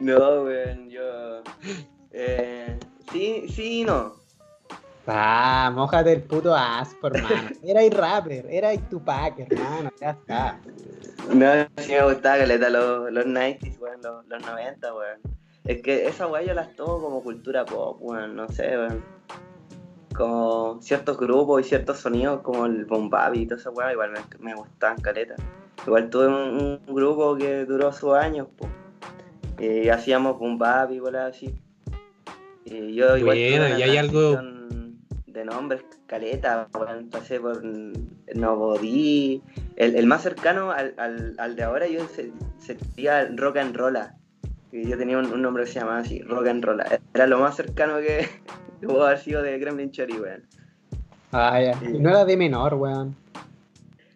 No, 0.00 0.42
weón, 0.44 0.90
yo. 0.90 1.42
Eh, 2.12 2.78
sí, 3.12 3.46
sí 3.48 3.80
y 3.80 3.84
no. 3.84 4.14
Ah, 5.06 5.70
mojate 5.72 6.12
el 6.12 6.22
puto 6.22 6.54
aspo, 6.54 7.06
hermano. 7.06 7.50
Erais 7.62 7.94
rapper, 7.94 8.46
erais 8.50 8.80
Tupac, 8.88 9.38
hermano, 9.38 9.90
ya 10.00 10.10
está. 10.10 10.60
No, 11.32 11.46
sí 11.76 11.92
me 11.92 12.04
gustaba 12.04 12.38
caleta 12.38 12.70
los, 12.70 13.12
los 13.12 13.24
90s, 13.24 13.78
weón, 13.78 14.00
los, 14.02 14.26
los 14.26 14.46
90, 14.46 14.94
weón. 14.94 15.20
Es 15.64 15.82
que 15.82 16.06
esa 16.06 16.26
weá 16.26 16.42
yo 16.42 16.54
las 16.54 16.74
tomo 16.74 17.00
como 17.00 17.22
cultura 17.22 17.64
pop, 17.64 17.98
weón, 18.00 18.34
no 18.34 18.48
sé, 18.48 18.76
weón. 18.76 19.04
Como 20.14 20.80
ciertos 20.80 21.18
grupos 21.18 21.60
y 21.60 21.68
ciertos 21.68 21.98
sonidos 21.98 22.40
como 22.40 22.66
el 22.66 22.84
boom 22.86 23.10
bap 23.10 23.34
y 23.34 23.46
toda 23.46 23.60
esa 23.60 23.70
weá, 23.70 23.92
igual 23.92 24.12
me, 24.12 24.20
me 24.40 24.54
gustaban 24.54 24.98
caleta. 25.00 25.36
Igual 25.86 26.10
tuve 26.10 26.26
un, 26.26 26.80
un 26.86 26.94
grupo 26.94 27.36
que 27.36 27.64
duró 27.64 27.92
sus 27.92 28.14
años, 28.14 28.48
pues. 28.56 28.70
Y 29.58 29.88
hacíamos 29.88 30.38
boom 30.38 30.58
bap 30.58 30.92
y 30.92 31.00
weá 31.00 31.26
así. 31.26 31.54
Y 32.64 32.94
yo 32.94 33.16
igual 33.16 33.36
y 33.36 33.42
hay 33.82 33.96
algo- 33.96 34.40
de 35.26 35.44
nombres, 35.44 35.82
caleta. 36.06 36.68
Pasé 37.10 37.38
por 37.40 37.62
Nobody. 38.34 39.42
El, 39.76 39.94
el 39.96 40.06
más 40.06 40.22
cercano 40.22 40.70
al, 40.70 40.94
al, 40.96 41.34
al 41.38 41.56
de 41.56 41.62
ahora 41.62 41.86
yo 41.86 42.06
se- 42.08 42.32
sería 42.58 43.28
Rock 43.34 43.58
and 43.58 43.76
Rolla. 43.76 44.14
Y 44.72 44.88
yo 44.88 44.98
tenía 44.98 45.18
un, 45.18 45.26
un 45.32 45.42
nombre 45.42 45.64
que 45.64 45.70
se 45.72 45.78
llamaba 45.80 45.98
así, 45.98 46.20
Rock 46.22 46.48
and 46.48 46.64
Rolla. 46.64 47.00
Era 47.14 47.26
lo 47.26 47.38
más 47.38 47.54
cercano 47.56 47.98
que 47.98 48.26
pudo 48.82 49.06
haber 49.06 49.18
sido 49.18 49.42
de 49.42 49.58
Gremlin 49.58 49.90
Cherry, 49.90 50.18
weón. 50.18 50.42
Ah, 51.32 51.60
ya. 51.60 51.78
Y 51.82 51.98
no 51.98 52.10
era 52.10 52.24
de 52.24 52.36
menor, 52.36 52.74
weón. 52.74 53.14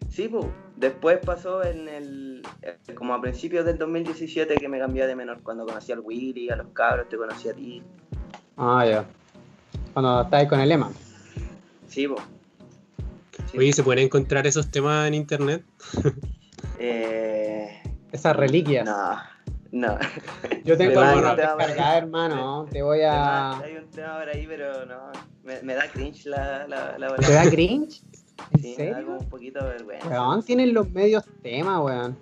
Sí, 0.09 0.27
pues. 0.27 0.45
Después 0.81 1.19
pasó 1.23 1.63
en 1.63 1.87
el. 1.87 2.41
eh, 2.63 2.75
como 2.95 3.13
a 3.13 3.21
principios 3.21 3.63
del 3.65 3.77
2017 3.77 4.55
que 4.55 4.67
me 4.67 4.79
cambié 4.79 5.05
de 5.05 5.15
menor. 5.15 5.41
Cuando 5.43 5.63
conocí 5.63 5.91
al 5.91 5.99
Willy, 5.99 6.49
a 6.49 6.55
los 6.55 6.69
cabros, 6.69 7.07
te 7.07 7.17
conocí 7.17 7.49
a 7.49 7.53
ti. 7.53 7.83
Ah, 8.57 8.83
ya. 8.85 9.05
Cuando 9.93 10.23
estáis 10.23 10.49
con 10.49 10.59
el 10.59 10.71
Ema. 10.71 10.89
Sí, 11.87 12.07
pues. 12.07 12.21
Sí, 13.51 13.57
Oye, 13.59 13.73
¿se 13.73 13.83
pueden 13.83 14.05
encontrar 14.05 14.47
esos 14.47 14.71
temas 14.71 15.07
en 15.07 15.13
internet? 15.13 15.63
Eh, 16.83 17.79
Esas 18.11 18.35
reliquias. 18.35 18.83
no, 18.85 19.15
no. 19.71 19.99
Yo 20.63 20.75
tengo 20.77 20.93
bueno. 20.95 21.35
descargadas, 21.35 21.97
hermano. 21.97 22.65
Te 22.71 22.81
voy 22.81 23.01
a. 23.03 23.59
Hay 23.59 23.75
un 23.77 23.85
tema 23.91 24.17
por 24.17 24.29
ahí, 24.29 24.47
pero 24.47 24.85
no. 24.87 25.11
Me, 25.43 25.61
me 25.61 25.75
da 25.75 25.87
cringe 25.91 26.25
la, 26.25 26.67
la, 26.67 26.97
la 26.97 27.15
¿Te 27.17 27.31
da 27.33 27.47
cringe? 27.49 28.01
¿En 28.53 28.61
Sí, 28.61 28.75
me 28.77 28.85
da 28.85 28.91
como 28.93 29.01
serio? 29.05 29.17
un 29.19 29.29
poquito 29.29 29.63
de 29.63 29.69
vergüenza. 29.71 30.07
Weón, 30.09 30.43
tienen 30.43 30.73
los 30.73 30.89
medios 30.91 31.23
temas, 31.41 31.79
weón. 31.83 32.17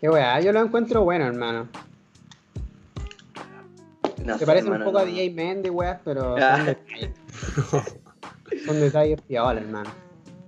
Qué 0.00 0.08
weá, 0.08 0.40
yo 0.40 0.52
lo 0.52 0.60
encuentro 0.62 1.02
bueno, 1.02 1.26
hermano. 1.26 1.68
No 4.24 4.36
sé, 4.38 4.46
parece 4.46 4.70
un 4.70 4.82
poco 4.84 4.98
a. 4.98 5.04
DJ 5.04 5.30
Mendy, 5.30 5.70
weón, 5.70 5.98
pero 6.04 6.36
Ah. 6.38 6.56
son 6.64 6.66
detalles. 6.66 7.96
Son 8.66 8.80
detalles 8.80 9.20
piola, 9.22 9.60
hermano. 9.60 9.90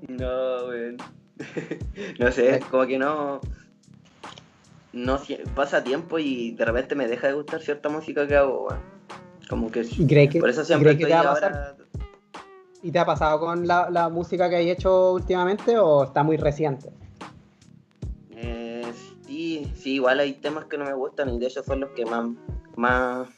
No, 0.09 0.67
weón. 0.69 0.97
no 2.19 2.33
sé, 2.33 2.61
como 2.71 2.87
que 2.87 2.99
no. 2.99 3.41
No 4.93 5.21
pasa 5.55 5.85
tiempo 5.85 6.19
y 6.19 6.51
de 6.53 6.65
repente 6.65 6.97
me 6.97 7.07
deja 7.07 7.29
de 7.29 7.35
gustar 7.35 7.61
cierta 7.63 7.89
música 7.89 8.27
que 8.27 8.37
hago, 8.37 8.67
weón. 8.69 8.81
Como 9.49 9.71
que. 9.71 9.81
¿Y 9.83 10.07
crees 10.07 10.31
que, 10.31 10.41
Por 10.41 10.51
eso 10.51 10.65
siempre 10.65 10.97
que 10.99 11.07
te 11.07 11.13
va 11.13 11.21
a 11.21 11.25
pasar? 11.35 11.53
ahora. 11.53 11.77
¿Y 12.83 12.91
te 12.93 12.99
ha 12.99 13.05
pasado 13.05 13.39
con 13.41 13.67
la, 13.67 13.91
la 13.91 14.09
música 14.09 14.49
que 14.49 14.57
hay 14.57 14.71
hecho 14.71 15.13
últimamente 15.13 15.79
o 15.79 16.05
está 16.05 16.23
muy 16.23 16.37
reciente? 16.37 16.91
Eh, 18.31 18.91
sí, 19.27 19.71
sí, 19.77 19.95
igual 19.95 20.21
hay 20.21 20.35
temas 20.35 20.65
que 20.65 20.79
no 20.79 20.85
me 20.87 20.95
gustan 20.95 21.29
y 21.29 21.39
de 21.39 21.47
hecho 21.47 21.63
son 21.63 21.81
los 21.81 21.91
que 21.91 22.07
más, 22.07 22.27
más 22.77 23.29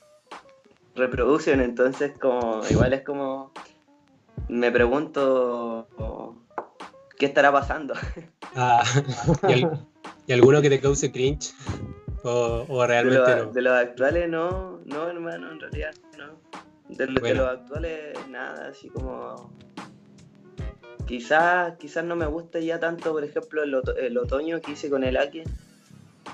reproducen, 0.94 1.60
entonces 1.60 2.12
como 2.20 2.62
igual 2.70 2.92
es 2.92 3.02
como 3.02 3.52
me 4.48 4.70
pregunto 4.70 5.88
qué 7.18 7.26
estará 7.26 7.50
pasando. 7.52 7.94
Ah, 8.54 8.82
¿y, 9.48 9.52
al- 9.54 9.86
y 10.26 10.32
alguno 10.34 10.60
que 10.60 10.68
te 10.68 10.78
cause 10.78 11.10
cringe? 11.10 11.54
¿O, 12.22 12.66
o 12.68 12.82
De, 12.82 12.86
realmente 12.86 13.34
lo- 13.34 13.46
no? 13.46 13.50
de 13.52 13.62
los 13.62 13.72
actuales 13.80 14.28
no, 14.28 14.80
no 14.84 15.08
hermano, 15.08 15.52
en 15.52 15.58
realidad 15.58 15.94
no. 16.18 16.38
De, 16.96 17.34
los 17.34 17.48
actuales 17.48 18.14
nada, 18.30 18.68
así 18.68 18.88
como 18.88 19.52
quizás 21.06 21.76
quizás 21.78 22.04
no 22.04 22.16
me 22.16 22.26
guste 22.26 22.64
ya 22.64 22.78
tanto, 22.80 23.12
por 23.12 23.24
ejemplo, 23.24 23.62
el, 23.62 23.74
oto- 23.74 23.96
el 23.96 24.16
otoño 24.18 24.60
que 24.60 24.72
hice 24.72 24.88
con 24.90 25.04
el 25.04 25.16
Ake, 25.16 25.44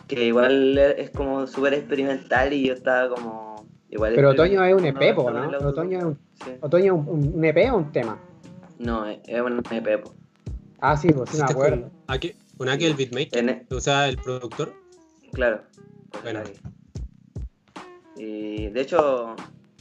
que 0.07 0.25
igual 0.25 0.77
es 0.79 1.11
como 1.11 1.47
súper 1.47 1.75
experimental 1.75 2.53
y 2.53 2.67
yo 2.67 2.75
estaba 2.75 3.15
como 3.15 3.67
igual 3.91 4.13
Pero 4.15 4.31
otoño 4.31 4.63
es 4.65 4.75
un 4.75 4.85
EP, 4.85 5.17
¿no? 5.17 5.69
Otoño 5.69 5.99
es 5.99 6.05
un, 6.05 6.19
Sí. 6.45 6.51
otoño 6.61 6.95
un, 6.95 7.33
un 7.35 7.45
EP 7.45 7.73
o 7.73 7.77
un 7.79 7.91
tema. 7.93 8.21
No, 8.79 9.07
es 9.07 9.41
un 9.41 9.63
EP. 9.71 10.03
po. 10.03 10.15
Ah, 10.81 10.97
sí, 10.97 11.09
pues 11.13 11.31
sí 11.31 11.37
me 11.39 11.45
¿Hiciste 11.45 11.53
acuerdo. 11.53 11.91
Ake- 12.07 12.37
¿Con 12.57 12.69
Ake 12.69 12.87
el 12.87 12.95
beatmaker? 12.95 13.49
E, 13.49 13.67
O 13.75 13.81
sea, 13.81 14.09
el 14.09 14.17
productor. 14.19 14.73
Claro. 15.33 15.63
Bueno. 16.23 16.41
Y 18.17 18.69
de 18.69 18.81
hecho, 18.81 19.35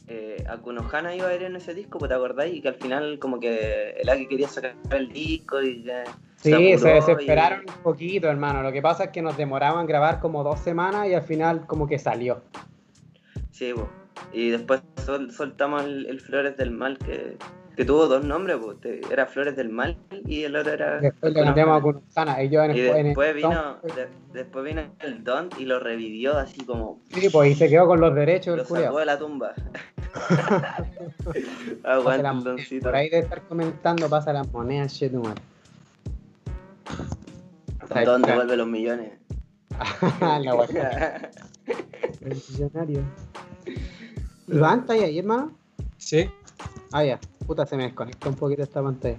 eh, 0.08 0.44
Akunohana 0.48 1.16
iba 1.16 1.28
a 1.28 1.36
ir 1.36 1.44
en 1.44 1.56
ese 1.56 1.74
disco, 1.74 2.00
pues, 2.00 2.10
¿te 2.10 2.16
acordáis? 2.16 2.56
Y 2.56 2.62
que 2.62 2.70
al 2.70 2.76
final 2.76 3.20
como 3.20 3.40
que 3.40 3.92
el 3.92 4.08
Aki 4.10 4.28
quería 4.28 4.48
sacar 4.48 4.76
el 4.92 5.10
disco 5.12 5.62
y 5.62 5.84
que 5.84 6.04
Sí, 6.38 6.52
se 6.52 6.60
y- 6.62 6.94
desesperaron 6.94 7.62
un 7.62 7.84
poquito, 7.84 8.30
hermano. 8.30 8.62
Lo 8.64 8.72
que 8.72 8.82
pasa 8.82 9.06
es 9.06 9.10
que 9.12 9.22
nos 9.22 9.36
demoraban 9.36 9.86
grabar 9.88 10.20
como 10.20 10.44
dos 10.44 10.60
semanas 10.60 11.08
y 11.08 11.14
al 11.14 11.24
final 11.24 11.66
como 11.66 11.88
que 11.88 11.98
salió. 12.00 12.42
Sí, 13.52 13.74
po. 13.74 13.90
y 14.34 14.50
después 14.50 14.82
sol- 15.04 15.32
soltamos 15.32 15.84
el, 15.84 16.06
el 16.06 16.20
Flores 16.22 16.56
del 16.58 16.72
Mal, 16.72 16.98
que, 17.00 17.38
que 17.78 17.86
tuvo 17.86 18.08
dos 18.08 18.24
nombres, 18.26 18.58
po. 18.58 18.76
Te- 18.76 19.02
era 19.12 19.28
Flores 19.28 19.56
del 19.56 19.70
Mal 19.70 19.96
y 20.26 20.44
el 20.44 20.56
otro 20.56 20.74
era... 20.74 21.00
Después 21.00 21.32
le 21.32 21.44
cambiamos 21.44 21.78
a 21.78 21.82
Kunusana 21.84 22.42
y 22.44 22.50
yo 22.50 22.64
en 22.64 22.72
el, 22.72 22.78
Y 22.78 22.88
en 22.88 22.96
el- 22.98 23.04
después 23.06 23.36
vino, 23.36 23.78
de- 23.96 24.08
después 24.34 24.66
vino 24.66 24.82
el 25.00 25.24
Don 25.24 25.50
y 25.60 25.66
lo 25.66 25.80
revivió 25.80 26.36
así 26.38 26.66
como 26.66 27.00
Sí, 27.14 27.30
pues 27.30 27.52
y 27.52 27.56
se 27.56 27.70
quedó 27.70 27.86
con 27.86 28.02
los 28.02 28.16
derechos 28.16 28.58
lo 28.58 28.66
sacó 28.66 28.98
de 28.98 29.06
la 29.06 29.20
tumba. 29.20 29.54
Aguanta 31.84 32.32
el. 32.32 32.44
Doncito. 32.44 32.86
Por 32.86 32.96
ahí 32.96 33.10
de 33.10 33.20
estar 33.20 33.42
comentando 33.44 34.10
pasa 34.10 34.34
las 34.34 34.52
monedas, 34.52 34.92
shit, 34.94 35.14
man. 35.14 35.36
Don 38.06 38.22
devuelve 38.24 38.58
los 38.58 38.68
millones. 38.68 39.12
la 40.22 40.54
guacha. 40.54 41.30
El 42.22 42.42
millonario. 42.50 43.02
Iván, 44.48 44.80
¿está 44.80 44.94
ahí, 44.94 45.20
hermano? 45.20 45.52
Sí. 45.98 46.30
Ah, 46.92 47.04
ya. 47.04 47.20
Puta, 47.46 47.66
se 47.66 47.78
me 47.78 47.84
desconecta 47.84 48.30
un 48.30 48.36
poquito 48.36 48.64
esta 48.64 48.82
pantalla. 48.82 49.18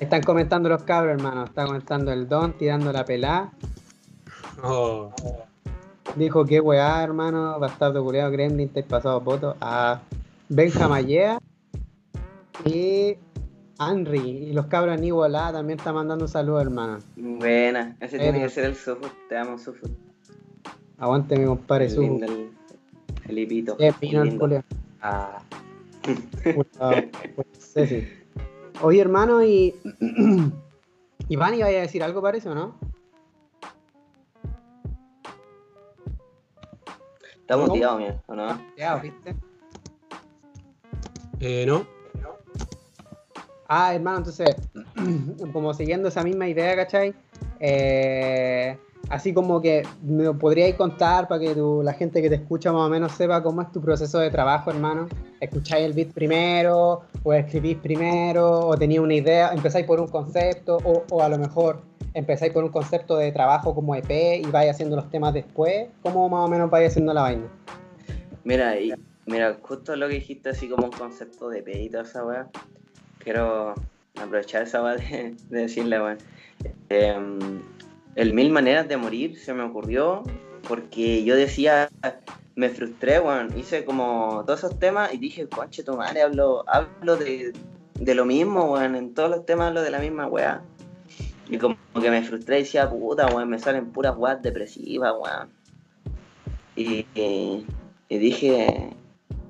Están 0.00 0.22
comentando 0.22 0.68
los 0.68 0.82
cabros, 0.82 1.14
hermano. 1.14 1.44
Está 1.44 1.66
comentando 1.66 2.12
el 2.12 2.28
Don 2.28 2.52
tirando 2.52 2.92
la 2.92 3.04
pelada. 3.04 3.52
Oh, 4.62 5.10
Dijo 6.16 6.44
que 6.44 6.60
weá, 6.60 7.02
hermano. 7.02 7.58
Bastardo 7.58 8.04
culeado, 8.04 8.30
Gremlin, 8.30 8.68
te 8.68 8.80
has 8.80 8.86
pasado 8.86 9.20
votos. 9.20 9.56
A 9.60 10.00
Benja 10.48 10.88
Mallea. 10.88 11.38
Y 12.64 13.16
Henry. 13.78 14.18
Y 14.18 14.52
los 14.52 14.66
cabros 14.66 15.00
volá 15.10 15.52
también 15.52 15.78
está 15.78 15.92
mandando 15.92 16.24
un 16.24 16.30
saludo, 16.30 16.60
hermano. 16.60 16.98
Buena, 17.16 17.96
ese 18.00 18.18
tiene 18.18 18.40
que 18.40 18.48
ser 18.48 18.64
el 18.64 18.74
Sufut. 18.74 19.12
Te 19.28 19.36
amo, 19.36 19.58
Sufut. 19.58 19.90
Aguante 20.98 21.36
mi 21.36 21.46
compadre 21.46 21.90
su. 21.90 22.55
Lindo 23.28 23.76
el. 23.78 23.78
Qué 23.78 23.92
pino. 23.98 24.24
Ah. 25.00 25.38
Puta, 26.54 27.04
pues, 27.34 27.46
sí, 27.58 27.86
sí. 27.86 28.08
Oye, 28.82 29.00
hermano, 29.00 29.42
y. 29.42 29.74
Iván, 31.28 31.54
iba 31.54 31.66
a 31.66 31.70
decir 31.70 32.02
algo, 32.02 32.22
parece, 32.22 32.48
o 32.48 32.54
no? 32.54 32.78
Está 37.40 37.54
¿Cómo? 37.54 37.66
muteado, 37.68 37.98
mira, 37.98 38.22
¿o 38.26 38.34
no? 38.34 38.60
Ya, 38.76 38.96
¿viste? 38.96 39.34
eh, 41.40 41.64
¿no? 41.66 41.86
Ah, 43.68 43.94
hermano, 43.94 44.18
entonces, 44.18 44.54
como 45.52 45.74
siguiendo 45.74 46.08
esa 46.08 46.22
misma 46.22 46.46
idea, 46.48 46.76
¿cachai? 46.76 47.14
Eh, 47.58 48.78
así 49.08 49.32
como 49.32 49.60
que 49.60 49.82
me 50.02 50.32
podríais 50.34 50.74
contar 50.74 51.28
para 51.28 51.40
que 51.40 51.54
tu- 51.54 51.82
la 51.82 51.92
gente 51.92 52.20
que 52.22 52.28
te 52.28 52.34
escucha 52.36 52.72
más 52.72 52.82
o 52.86 52.88
menos 52.88 53.12
sepa 53.12 53.42
cómo 53.42 53.62
es 53.62 53.70
tu 53.72 53.80
proceso 53.80 54.18
de 54.18 54.30
trabajo, 54.30 54.70
hermano. 54.70 55.08
¿Escucháis 55.40 55.84
el 55.84 55.92
beat 55.92 56.12
primero? 56.12 57.02
¿O 57.22 57.32
escribís 57.32 57.76
primero? 57.78 58.60
¿O 58.68 58.76
tenéis 58.76 59.00
una 59.00 59.14
idea? 59.14 59.52
¿Empezáis 59.52 59.86
por 59.86 60.00
un 60.00 60.08
concepto? 60.08 60.78
O, 61.10 61.22
a 61.22 61.28
lo 61.28 61.38
mejor 61.38 61.80
empezáis 62.14 62.52
por 62.52 62.64
un 62.64 62.70
concepto 62.70 63.16
de 63.16 63.30
trabajo 63.32 63.74
como 63.74 63.94
EP 63.94 64.38
y 64.38 64.46
vais 64.50 64.70
haciendo 64.70 64.96
los 64.96 65.10
temas 65.10 65.34
después? 65.34 65.88
¿Cómo 66.02 66.28
más 66.28 66.46
o 66.46 66.48
menos 66.48 66.70
vais 66.70 66.88
haciendo 66.90 67.12
la 67.12 67.22
vaina? 67.22 67.44
Mira, 68.44 68.78
y, 68.80 68.94
mira, 69.26 69.56
justo 69.60 69.94
lo 69.96 70.08
que 70.08 70.14
dijiste, 70.14 70.50
así 70.50 70.68
como 70.68 70.84
un 70.86 70.92
concepto 70.92 71.48
de 71.48 71.62
P 71.62 71.82
y 71.82 71.88
toda 71.90 72.04
esa 72.04 72.24
weá. 72.24 72.46
Quiero 73.18 73.74
aprovechar 74.20 74.62
esa 74.62 74.82
weá 74.82 74.94
de, 74.96 75.34
de 75.50 75.60
decirle, 75.60 76.00
weón. 76.00 76.18
Em, 76.88 77.60
el 78.16 78.34
Mil 78.34 78.50
Maneras 78.50 78.88
de 78.88 78.96
Morir 78.96 79.38
se 79.38 79.54
me 79.54 79.62
ocurrió 79.62 80.22
porque 80.68 81.22
yo 81.24 81.36
decía, 81.36 81.88
me 82.56 82.70
frustré, 82.70 83.20
weón. 83.20 83.56
Hice 83.56 83.84
como 83.84 84.42
todos 84.46 84.60
esos 84.64 84.78
temas 84.78 85.14
y 85.14 85.18
dije, 85.18 85.48
conche 85.48 85.84
tu 85.84 85.96
madre, 85.96 86.22
hablo, 86.22 86.64
hablo 86.68 87.16
de, 87.16 87.52
de 88.00 88.14
lo 88.14 88.24
mismo, 88.24 88.72
weón. 88.72 88.96
En 88.96 89.14
todos 89.14 89.30
los 89.30 89.46
temas 89.46 89.68
hablo 89.68 89.82
de 89.82 89.90
la 89.90 89.98
misma 90.00 90.26
weá. 90.26 90.62
Y 91.48 91.58
como 91.58 91.76
que 92.00 92.10
me 92.10 92.22
frustré 92.24 92.58
y 92.58 92.62
decía, 92.62 92.90
puta, 92.90 93.28
weón, 93.28 93.48
me 93.48 93.58
salen 93.58 93.92
puras 93.92 94.16
weas 94.16 94.42
depresivas, 94.42 95.14
weón. 95.18 95.50
Y, 96.74 97.06
y- 97.14 97.64
y 98.08 98.18
dije, 98.18 98.90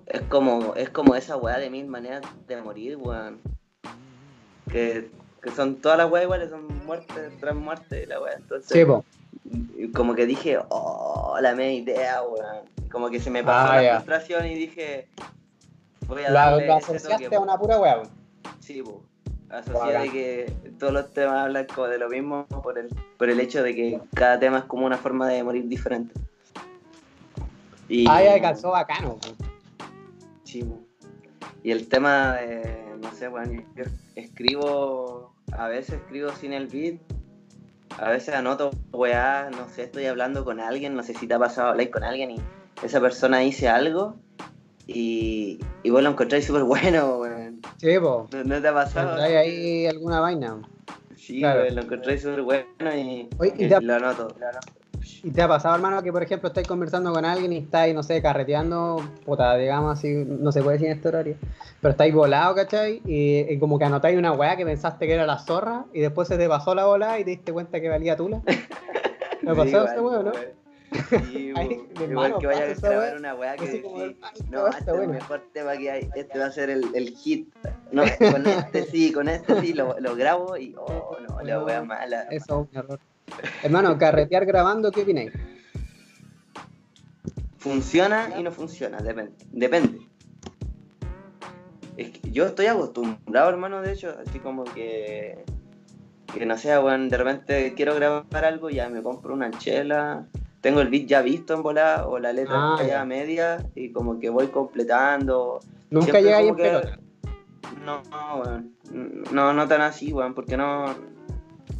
es 0.06 0.22
como, 0.22 0.74
es 0.76 0.88
como 0.90 1.14
esa 1.14 1.36
weá 1.36 1.58
de 1.58 1.68
mil 1.70 1.86
maneras 1.86 2.22
de 2.48 2.60
morir, 2.62 2.96
weón. 2.96 3.38
Que, 4.70 5.08
que 5.46 5.52
son 5.54 5.76
todas 5.76 5.96
las 5.96 6.10
weas 6.10 6.24
iguales, 6.24 6.50
son 6.50 6.66
muertes 6.84 7.32
tras 7.38 7.54
muerte, 7.54 8.04
la 8.06 8.20
weá. 8.20 8.34
Entonces, 8.34 8.68
Sí, 8.68 8.84
po. 8.84 9.04
como 9.94 10.14
que 10.16 10.26
dije, 10.26 10.58
oh, 10.70 11.38
la 11.40 11.54
media 11.54 11.72
idea, 11.74 12.22
weón. 12.22 12.64
Como 12.90 13.10
que 13.10 13.20
se 13.20 13.30
me 13.30 13.44
pasó 13.44 13.72
Ah, 13.72 13.80
la 13.80 13.94
frustración 13.96 14.46
y 14.46 14.54
dije, 14.54 15.08
voy 16.08 16.22
a 16.24 16.32
darle 16.32 16.66
toque, 16.66 16.72
asociaste 16.96 17.36
a 17.36 17.40
una 17.40 17.56
pura 17.58 17.78
wea, 17.78 18.02
po. 18.02 18.08
Sí, 18.60 18.82
po. 18.82 19.02
Asocié 19.48 19.98
de 20.00 20.10
que 20.10 20.52
todos 20.80 20.92
los 20.92 21.12
temas 21.12 21.44
hablan 21.44 21.66
como 21.66 21.86
de 21.86 21.98
lo 21.98 22.08
mismo 22.08 22.46
por 22.48 22.76
el, 22.78 22.88
por 23.16 23.30
el 23.30 23.38
hecho 23.38 23.62
de 23.62 23.72
que 23.76 24.00
cada 24.14 24.40
tema 24.40 24.58
es 24.58 24.64
como 24.64 24.84
una 24.84 24.96
forma 24.98 25.28
de 25.28 25.44
morir 25.44 25.68
diferente. 25.68 26.12
Y, 27.88 28.04
Ah, 28.08 28.20
ya 28.24 28.40
calzó 28.40 28.70
bacano, 28.72 29.16
po. 29.16 29.28
Sí, 30.42 30.64
po. 30.64 30.80
Y 31.62 31.70
el 31.70 31.88
tema 31.88 32.34
de, 32.34 32.96
no 33.00 33.12
sé, 33.12 33.28
bueno, 33.28 33.62
yo 33.76 33.84
escribo, 34.16 35.32
a 35.52 35.68
veces 35.68 35.96
escribo 35.96 36.30
sin 36.32 36.52
el 36.52 36.66
beat, 36.66 37.00
a 37.98 38.10
veces 38.10 38.34
anoto 38.34 38.70
weá, 38.92 39.48
no 39.50 39.68
sé, 39.68 39.84
estoy 39.84 40.06
hablando 40.06 40.44
con 40.44 40.60
alguien, 40.60 40.94
no 40.94 41.02
sé 41.02 41.14
si 41.14 41.26
te 41.26 41.34
ha 41.34 41.38
pasado 41.38 41.68
hablar 41.70 41.90
con 41.90 42.04
alguien 42.04 42.30
y 42.32 42.36
esa 42.82 43.00
persona 43.00 43.38
dice 43.38 43.68
algo 43.68 44.16
y, 44.86 45.58
y 45.82 45.90
vos 45.90 46.02
lo 46.02 46.10
encontráis 46.10 46.44
súper 46.46 46.64
bueno, 46.64 47.18
weón. 47.18 47.60
Sí, 47.78 47.98
po. 47.98 48.28
¿No, 48.32 48.44
no 48.44 48.60
te 48.60 48.68
ha 48.68 48.74
pasado? 48.74 49.08
¿Tendráis 49.16 49.36
ahí 49.36 49.86
alguna 49.86 50.20
vaina? 50.20 50.60
Sí, 51.16 51.40
Claro. 51.40 51.62
weón, 51.62 51.74
lo 51.76 51.82
encontré 51.82 52.18
súper 52.18 52.42
bueno 52.42 52.66
y, 52.96 53.28
Oye, 53.38 53.54
y 53.58 53.64
y 53.64 53.68
te- 53.68 53.80
lo 53.80 53.94
anoto. 53.94 54.28
lo 54.38 54.46
anoto. 54.48 54.72
¿Y 55.26 55.32
te 55.32 55.42
ha 55.42 55.48
pasado, 55.48 55.74
hermano, 55.74 56.04
que 56.04 56.12
por 56.12 56.22
ejemplo 56.22 56.46
estáis 56.46 56.68
conversando 56.68 57.12
con 57.12 57.24
alguien 57.24 57.52
y 57.52 57.56
estáis, 57.58 57.92
no 57.92 58.04
sé, 58.04 58.22
carreteando, 58.22 59.02
puta, 59.24 59.56
digamos 59.56 59.98
así, 59.98 60.24
no 60.24 60.52
se 60.52 60.62
puede 60.62 60.74
decir 60.76 60.86
en 60.86 60.96
este 60.98 61.08
horario, 61.08 61.36
pero 61.80 61.90
estáis 61.90 62.14
volado, 62.14 62.54
¿cachai? 62.54 63.02
Y, 63.04 63.40
y 63.40 63.58
como 63.58 63.76
que 63.76 63.86
anotáis 63.86 64.16
una 64.16 64.30
weá 64.30 64.56
que 64.56 64.64
pensaste 64.64 65.04
que 65.04 65.14
era 65.14 65.26
la 65.26 65.40
zorra 65.40 65.86
y 65.92 66.00
después 66.00 66.28
se 66.28 66.38
te 66.38 66.48
pasó 66.48 66.76
la 66.76 66.84
bola 66.84 67.18
y 67.18 67.24
te 67.24 67.30
diste 67.30 67.52
cuenta 67.52 67.80
que 67.80 67.88
valía 67.88 68.14
tula. 68.16 68.40
¿Me 69.42 69.50
ha 69.50 69.54
Sí, 69.54 69.60
pasado 69.62 69.86
ese 69.86 69.96
igual, 69.96 70.14
weón, 70.14 70.24
no? 70.26 70.32
Sí, 71.26 71.52
Ay, 71.56 71.80
igual 72.08 72.38
que 72.38 72.46
vaya 72.46 72.64
a 72.66 72.74
grabar 72.74 73.16
una 73.16 73.34
weá 73.34 73.56
que 73.56 73.82
ay, 73.96 74.16
no, 74.48 74.68
este 74.68 74.92
es 74.92 74.96
el 74.96 75.08
mejor 75.08 75.42
tema 75.52 75.76
que 75.76 75.90
hay, 75.90 76.08
este 76.14 76.38
va 76.38 76.46
a 76.46 76.52
ser 76.52 76.70
el, 76.70 76.84
el 76.94 77.08
hit. 77.16 77.52
No, 77.90 78.04
con 78.30 78.46
este 78.46 78.84
sí, 78.84 79.12
con 79.12 79.28
este 79.28 79.60
sí, 79.60 79.72
lo, 79.72 79.98
lo 79.98 80.14
grabo 80.14 80.56
y, 80.56 80.76
oh, 80.78 81.16
no, 81.28 81.42
la 81.42 81.64
weá 81.64 81.82
mala. 81.82 82.28
Eso 82.30 82.68
es 82.70 82.70
un 82.72 82.78
error. 82.78 83.00
Hermano, 83.62 83.98
carretear 83.98 84.46
grabando, 84.46 84.90
¿qué 84.92 85.02
opináis? 85.02 85.32
Funciona 87.58 88.30
y 88.38 88.42
no 88.42 88.52
funciona, 88.52 88.98
depende. 88.98 89.32
Depende. 89.50 90.00
Es 91.96 92.10
que 92.10 92.30
yo 92.30 92.46
estoy 92.46 92.66
acostumbrado, 92.66 93.48
hermano, 93.48 93.80
de 93.82 93.92
hecho, 93.92 94.14
así 94.26 94.38
como 94.38 94.64
que. 94.64 95.44
Que 96.32 96.44
no 96.44 96.58
sé, 96.58 96.76
weón, 96.78 97.08
de 97.08 97.16
repente 97.16 97.72
quiero 97.74 97.94
grabar 97.94 98.44
algo, 98.44 98.68
ya 98.68 98.88
me 98.90 99.02
compro 99.02 99.32
una 99.32 99.50
chela, 99.52 100.26
tengo 100.60 100.80
el 100.82 100.88
beat 100.88 101.06
ya 101.06 101.22
visto 101.22 101.54
en 101.54 101.62
volada 101.62 102.06
o 102.08 102.18
la 102.18 102.32
letra 102.32 102.74
Ah, 102.74 102.82
ya 102.86 103.04
media 103.06 103.64
y 103.74 103.90
como 103.90 104.18
que 104.20 104.28
voy 104.28 104.48
completando. 104.48 105.60
Nunca 105.90 106.06
Siempre 106.06 106.22
llegáis 106.24 106.48
en 106.48 106.56
que- 106.56 106.62
pelota. 106.62 106.98
No, 107.84 108.02
no, 108.10 108.40
weón. 108.42 108.76
No, 109.32 109.52
no 109.54 109.66
tan 109.68 109.80
así, 109.80 110.12
weón, 110.12 110.34
porque 110.34 110.56
no. 110.56 110.94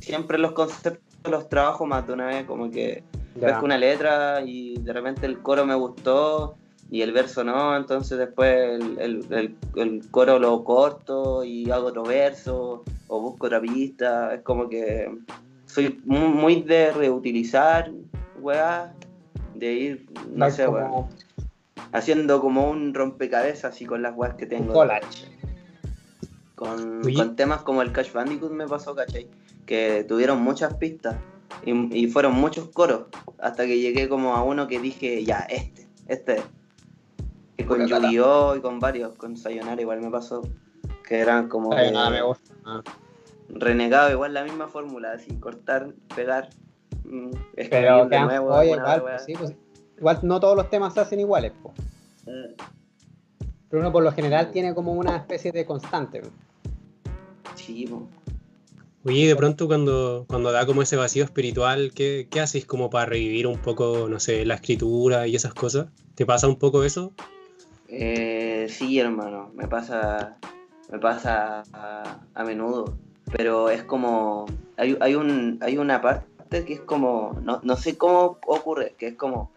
Siempre 0.01 0.39
los 0.39 0.53
conceptos 0.53 1.06
los 1.29 1.49
trabajo 1.49 1.87
más 1.87 2.07
de 2.07 2.13
una 2.13 2.27
vez, 2.27 2.45
como 2.45 2.71
que 2.71 3.05
pesco 3.49 3.65
una 3.67 3.79
letra 3.79 4.43
y 4.45 4.79
de 4.79 4.93
repente 4.93 5.27
el 5.27 5.41
coro 5.43 5.67
me 5.67 5.75
gustó 5.75 6.57
y 6.91 7.03
el 7.03 7.13
verso 7.13 7.43
no, 7.45 7.77
entonces 7.77 8.17
después 8.17 8.81
el, 8.81 8.99
el- 8.99 9.27
el- 9.33 9.57
el 9.77 10.11
coro 10.11 10.39
lo 10.39 10.63
corto 10.65 11.43
y 11.45 11.71
hago 11.71 11.89
otro 11.89 12.05
verso 12.05 12.85
o 13.09 13.21
busco 13.21 13.47
otra 13.47 13.61
pista. 13.61 14.35
Es 14.35 14.43
como 14.43 14.69
que 14.69 15.11
soy 15.67 16.01
mu- 16.05 16.29
muy 16.29 16.63
de 16.63 16.93
reutilizar, 16.93 17.91
weá, 18.39 18.93
de 19.55 19.73
ir, 19.73 20.07
no 20.33 20.49
sé, 20.51 20.65
como 20.67 20.79
weón, 20.79 21.07
haciendo 21.93 22.41
como 22.41 22.71
un 22.71 22.95
rompecabezas 22.95 23.75
así 23.75 23.85
con 23.85 24.01
las 24.03 24.15
weas 24.17 24.35
que 24.37 24.47
tengo. 24.47 24.73
collage. 24.73 25.27
Con, 26.55 27.03
con 27.17 27.37
temas 27.37 27.63
como 27.63 27.83
el 27.83 27.93
Cash 27.93 28.13
Bandicoot 28.13 28.53
me 28.53 28.67
pasó, 28.67 28.95
¿cachai? 28.95 29.29
Que 29.67 30.05
tuvieron 30.05 30.41
muchas 30.41 30.75
pistas 30.75 31.17
y, 31.65 31.73
y 31.97 32.07
fueron 32.09 32.35
muchos 32.35 32.69
coros 32.69 33.07
hasta 33.39 33.67
que 33.67 33.79
llegué 33.79 34.09
como 34.09 34.35
a 34.35 34.43
uno 34.43 34.67
que 34.67 34.79
dije, 34.81 35.25
ya, 35.25 35.41
este, 35.41 35.87
este. 36.07 36.43
Y 37.57 37.65
con 37.65 37.87
Yu-Gi-Oh! 37.87 38.57
y 38.57 38.61
con 38.61 38.79
varios, 38.79 39.15
con 39.17 39.37
Sayonara 39.37 39.81
igual 39.81 40.01
me 40.01 40.11
pasó. 40.11 40.43
que 41.07 41.19
eran 41.19 41.49
como 41.49 41.73
Ay, 41.73 41.87
que 41.87 41.93
nada, 41.93 42.11
me 42.11 42.23
gusta. 42.23 42.55
Ah. 42.65 42.83
renegado, 43.49 44.11
igual 44.11 44.35
la 44.35 44.45
misma 44.45 44.69
fórmula, 44.69 45.13
así, 45.13 45.35
cortar, 45.37 45.93
pegar, 46.15 46.51
mm, 47.05 47.31
Pero 47.71 48.09
que 48.09 48.21
nuevo, 48.21 48.55
oye, 48.55 48.73
igual, 48.73 49.03
pues, 49.03 49.25
sí, 49.25 49.35
pues, 49.39 49.55
igual 49.99 50.19
no 50.23 50.41
todos 50.41 50.57
los 50.57 50.69
temas 50.69 50.95
se 50.95 51.01
hacen 51.01 51.21
iguales, 51.21 51.53
po. 51.63 51.73
Mm, 52.27 52.55
pero 53.69 53.83
uno 53.83 53.93
por 53.93 54.03
lo 54.03 54.13
general 54.13 54.51
tiene 54.51 54.75
como 54.75 54.93
una 54.93 55.17
especie 55.17 55.53
de 55.53 55.65
constante. 55.65 56.21
po. 56.21 56.29
Sí, 57.55 57.87
po. 57.87 58.07
Oye, 59.07 59.29
de 59.29 59.37
pronto 59.37 59.69
cuando, 59.69 60.25
cuando 60.29 60.51
da 60.51 60.67
como 60.67 60.83
ese 60.83 60.97
vacío 60.97 61.23
espiritual, 61.23 61.93
¿qué, 61.95 62.27
qué 62.29 62.41
haces 62.41 62.67
como 62.67 62.91
para 62.91 63.07
revivir 63.07 63.47
un 63.47 63.57
poco, 63.57 64.09
no 64.11 64.19
sé, 64.19 64.45
la 64.45 64.57
escritura 64.57 65.29
y 65.29 65.37
esas 65.37 65.55
cosas? 65.55 65.87
¿Te 66.17 66.27
pasa 66.27 66.49
un 66.49 66.59
poco 66.59 66.83
eso? 66.83 67.13
Eh, 67.87 68.67
sí, 68.69 68.99
hermano, 68.99 69.53
me 69.55 69.69
pasa, 69.69 70.39
me 70.91 70.99
pasa 70.99 71.63
a, 71.73 72.45
menudo, 72.45 72.99
pero 73.31 73.71
es 73.71 73.85
como, 73.85 74.47
hay, 74.77 74.97
hay, 75.01 75.15
un, 75.15 75.61
hay 75.63 75.79
una 75.79 76.01
parte 76.01 76.65
que 76.65 76.73
es 76.73 76.81
como, 76.81 77.39
no, 77.45 77.61
no 77.63 77.77
sé 77.77 77.97
cómo 77.97 78.39
ocurre, 78.45 78.97
que 78.99 79.07
es 79.07 79.15
como, 79.15 79.53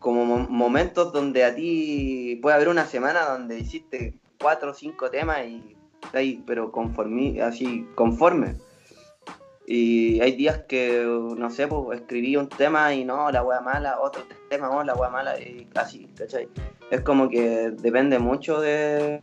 como 0.00 0.24
mo- 0.24 0.48
momentos 0.48 1.12
donde 1.12 1.44
a 1.44 1.54
ti 1.54 2.40
puede 2.42 2.56
haber 2.56 2.70
una 2.70 2.86
semana 2.86 3.20
donde 3.26 3.60
hiciste 3.60 4.18
cuatro 4.40 4.72
o 4.72 4.74
cinco 4.74 5.10
temas 5.10 5.46
y 5.46 5.76
ahí, 6.12 6.42
pero 6.46 6.72
conforme, 6.72 7.40
así, 7.42 7.86
conforme. 7.94 8.56
Y 9.66 10.20
hay 10.20 10.32
días 10.32 10.64
que, 10.68 11.02
no 11.04 11.50
sé, 11.50 11.68
pues 11.68 12.00
escribí 12.00 12.36
un 12.36 12.48
tema 12.48 12.92
y 12.94 13.04
no, 13.04 13.30
la 13.30 13.42
wea 13.42 13.60
mala, 13.60 14.00
otro 14.00 14.22
tema, 14.48 14.68
no, 14.68 14.82
la 14.82 14.94
wea 14.94 15.08
mala, 15.08 15.38
y 15.38 15.68
así, 15.74 16.08
¿cachai? 16.16 16.48
Es 16.90 17.00
como 17.02 17.28
que 17.28 17.70
depende 17.70 18.18
mucho 18.18 18.60
de, 18.60 19.22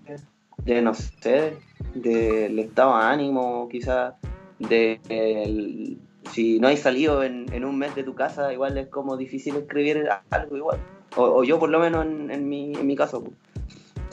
de 0.64 0.82
no 0.82 0.94
sé, 0.94 1.58
del 1.94 2.58
estado 2.58 2.98
de 2.98 3.04
ánimo, 3.06 3.68
quizás, 3.70 4.16
de 4.60 5.00
si 6.32 6.60
no 6.60 6.68
hay 6.68 6.78
salido 6.78 7.24
en, 7.24 7.66
un 7.66 7.78
mes 7.78 7.96
de 7.96 8.04
tu 8.04 8.16
casa, 8.16 8.54
igual 8.54 8.78
es 8.78 8.88
como 8.88 9.18
difícil 9.18 9.56
escribir 9.56 10.08
algo 10.30 10.58
igual. 10.58 10.80
O, 11.16 11.44
yo 11.44 11.60
por 11.60 11.70
lo 11.70 11.80
menos 11.80 12.06
en, 12.06 12.32
en 12.32 12.48
mi, 12.48 12.74
en 12.74 12.86
mi 12.86 12.96
caso. 12.96 13.24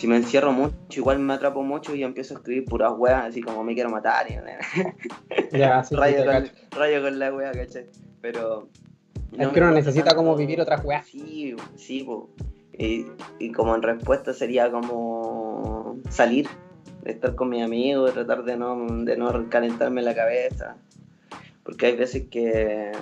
Si 0.06 0.10
me 0.10 0.18
encierro 0.18 0.52
mucho, 0.52 0.74
igual 0.90 1.18
me 1.18 1.34
atrapo 1.34 1.64
mucho 1.64 1.92
y 1.92 2.04
empiezo 2.04 2.34
a 2.34 2.36
escribir 2.36 2.64
puras 2.64 2.92
weas, 2.96 3.24
así 3.24 3.42
como 3.42 3.64
me 3.64 3.74
quiero 3.74 3.90
matar. 3.90 4.24
Y, 4.30 4.36
Ya, 5.58 5.82
sí, 5.82 5.96
rayo, 5.96 6.24
con, 6.24 6.48
rayo 6.78 7.02
con 7.02 7.18
la 7.18 7.34
wea, 7.34 7.50
¿cachai? 7.50 7.86
Pero. 8.20 8.68
Es 9.36 9.48
que 9.48 9.58
uno 9.58 9.72
necesita 9.72 10.14
como 10.14 10.36
vivir 10.36 10.60
otras 10.60 10.84
weas. 10.84 11.08
Sí, 11.08 11.56
sí, 11.74 12.04
po. 12.04 12.30
Y, 12.78 13.06
y 13.40 13.50
como 13.50 13.74
en 13.74 13.82
respuesta 13.82 14.32
sería 14.32 14.70
como 14.70 15.96
salir, 16.08 16.46
estar 17.04 17.34
con 17.34 17.48
mis 17.48 17.64
amigos, 17.64 18.14
tratar 18.14 18.44
de 18.44 18.56
no, 18.56 18.86
de 18.86 19.16
no 19.16 19.48
calentarme 19.48 20.02
la 20.02 20.14
cabeza. 20.14 20.76
Porque 21.64 21.86
hay 21.86 21.96
veces 21.96 22.28
que, 22.30 22.92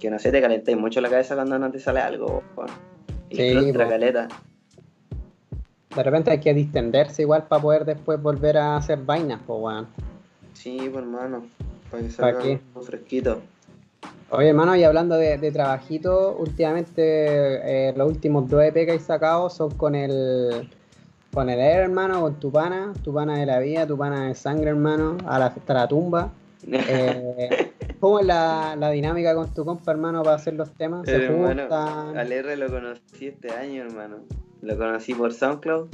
que 0.00 0.08
no 0.08 0.18
sé, 0.18 0.32
te 0.32 0.40
calentáis 0.40 0.78
mucho 0.78 1.02
la 1.02 1.10
cabeza 1.10 1.34
cuando 1.34 1.58
no 1.58 1.70
te 1.70 1.80
sale 1.80 2.00
algo. 2.00 2.42
po. 2.54 2.64
Y 3.28 3.36
Sí, 3.36 3.72
caleta. 3.74 4.28
De 5.96 6.02
repente 6.02 6.30
hay 6.30 6.40
que 6.40 6.52
distenderse 6.52 7.22
igual 7.22 7.44
para 7.48 7.62
poder 7.62 7.84
después 7.86 8.20
volver 8.20 8.58
a 8.58 8.76
hacer 8.76 8.98
vainas, 8.98 9.40
pues 9.46 9.58
weón. 9.60 9.86
Sí, 10.52 10.78
pues 10.92 11.02
hermano. 11.02 11.46
Para 11.90 12.02
que 12.02 12.08
¿Pa' 12.08 12.14
salga 12.14 12.40
algo 12.40 12.82
fresquito. 12.82 13.40
Oye, 14.30 14.48
hermano, 14.48 14.76
y 14.76 14.82
hablando 14.84 15.14
de, 15.16 15.38
de 15.38 15.52
trabajito, 15.52 16.36
últimamente 16.38 17.00
eh, 17.88 17.94
los 17.96 18.08
últimos 18.08 18.48
dos 18.48 18.62
EP 18.62 18.74
que 18.74 18.92
hay 18.92 18.98
sacado 18.98 19.48
son 19.48 19.70
con 19.72 19.94
el 19.94 20.68
con 21.32 21.50
el 21.50 21.60
Air, 21.60 21.80
hermano, 21.80 22.22
con 22.22 22.34
tu 22.40 22.50
pana, 22.50 22.94
tu 23.04 23.12
pana 23.12 23.38
de 23.38 23.44
la 23.44 23.58
vida, 23.58 23.86
tu 23.86 23.96
pana 23.96 24.28
de 24.28 24.34
sangre, 24.34 24.70
hermano, 24.70 25.18
a 25.26 25.38
la, 25.38 25.46
hasta 25.46 25.74
la 25.74 25.88
tumba. 25.88 26.32
Eh, 26.68 27.72
¿Cómo 28.00 28.18
es 28.18 28.26
la, 28.26 28.74
la 28.76 28.90
dinámica 28.90 29.34
con 29.34 29.52
tu 29.54 29.64
compa, 29.64 29.92
hermano, 29.92 30.22
para 30.24 30.34
hacer 30.36 30.54
los 30.54 30.72
temas? 30.72 31.06
¿Se 31.06 31.14
Hermano, 31.14 31.62
juntan? 31.62 32.16
al 32.18 32.32
R 32.32 32.56
lo 32.56 32.68
conocí 32.68 33.28
este 33.28 33.52
año, 33.52 33.84
hermano. 33.84 34.16
Lo 34.62 34.76
conocí 34.76 35.14
por 35.14 35.32
SoundCloud. 35.32 35.88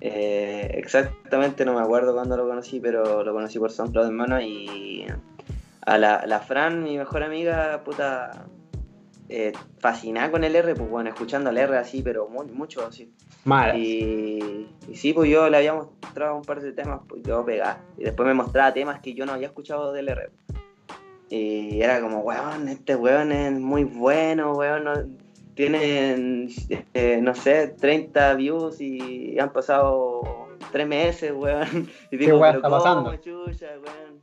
Eh, 0.00 0.70
exactamente 0.74 1.64
no 1.64 1.74
me 1.74 1.80
acuerdo 1.80 2.14
cuándo 2.14 2.36
lo 2.36 2.46
conocí, 2.46 2.78
pero 2.80 3.24
lo 3.24 3.32
conocí 3.32 3.58
por 3.58 3.70
SoundCloud, 3.70 4.06
hermano. 4.06 4.40
Y 4.40 5.06
a 5.86 5.98
la, 5.98 6.24
la 6.26 6.40
Fran, 6.40 6.82
mi 6.84 6.98
mejor 6.98 7.22
amiga, 7.22 7.82
puta, 7.84 8.46
eh, 9.28 9.52
fascinada 9.78 10.30
con 10.30 10.44
el 10.44 10.54
R, 10.54 10.74
pues 10.74 10.90
bueno, 10.90 11.08
escuchando 11.08 11.50
el 11.50 11.58
R 11.58 11.76
así, 11.78 12.02
pero 12.02 12.28
muy, 12.28 12.46
mucho 12.46 12.86
así. 12.86 13.12
Mal. 13.44 13.76
Y, 13.78 14.68
y 14.88 14.96
sí, 14.96 15.12
pues 15.12 15.30
yo 15.30 15.48
le 15.48 15.56
había 15.56 15.74
mostrado 15.74 16.36
un 16.36 16.42
par 16.42 16.60
de 16.60 16.72
temas, 16.72 17.00
pues 17.08 17.22
yo 17.22 17.44
pegaba. 17.44 17.78
Y 17.96 18.04
después 18.04 18.26
me 18.26 18.34
mostraba 18.34 18.72
temas 18.72 19.00
que 19.00 19.14
yo 19.14 19.24
no 19.26 19.32
había 19.32 19.48
escuchado 19.48 19.92
del 19.92 20.08
R. 20.08 20.30
Y 21.30 21.80
era 21.80 22.00
como, 22.00 22.20
weón, 22.20 22.68
este 22.68 22.94
weón 22.94 23.32
es 23.32 23.52
muy 23.58 23.84
bueno, 23.84 24.52
weón. 24.52 24.84
no- 24.84 25.23
tiene, 25.54 26.48
eh, 26.94 27.20
no 27.22 27.34
sé, 27.34 27.68
30 27.68 28.34
views 28.34 28.80
y 28.80 29.38
han 29.38 29.52
pasado 29.52 30.48
3 30.72 30.86
meses, 30.86 31.32
weón. 31.34 31.88
Y 32.10 32.16
digo, 32.16 32.40
pero 32.40 32.58
está 32.58 32.68
¿cómo, 32.68 32.76
pasando? 32.76 33.16
chucha, 33.16 33.66
weón? 33.76 34.20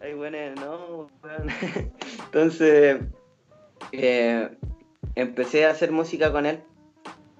Ay, 0.00 0.14
weón, 0.14 0.54
no, 0.54 1.08
weón. 1.22 1.48
Entonces, 2.26 3.00
eh, 3.92 4.50
empecé 5.14 5.66
a 5.66 5.70
hacer 5.70 5.92
música 5.92 6.32
con 6.32 6.46
él. 6.46 6.60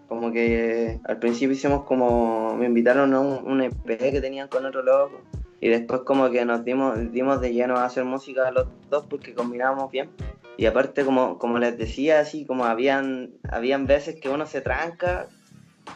Como 0.09 0.31
que 0.31 0.91
eh, 0.91 1.01
al 1.05 1.19
principio 1.19 1.55
hicimos 1.55 1.85
como. 1.85 2.55
Me 2.57 2.67
invitaron 2.67 3.15
a 3.15 3.21
un, 3.21 3.51
un 3.51 3.63
EP 3.63 3.87
que 3.87 4.21
tenían 4.21 4.49
con 4.49 4.67
otro 4.67 4.83
loco. 4.83 5.21
Y 5.61 5.69
después, 5.69 6.03
como 6.03 6.29
que 6.31 6.45
nos 6.45 6.65
dimos, 6.65 7.13
dimos 7.13 7.41
de 7.41 7.53
lleno 7.53 7.77
a 7.77 7.85
hacer 7.85 8.05
música 8.05 8.51
los 8.51 8.67
dos 8.91 9.07
porque 9.09 9.33
combinábamos 9.33 9.91
bien. 9.91 10.11
Y 10.57 10.67
aparte, 10.67 11.05
como, 11.05 11.39
como 11.39 11.59
les 11.59 11.79
decía, 11.79 12.21
así 12.21 12.45
como 12.45 12.65
habían, 12.65 13.33
habían 13.51 13.87
veces 13.87 14.21
que 14.21 14.29
uno 14.29 14.47
se 14.47 14.61
tranca 14.61 15.29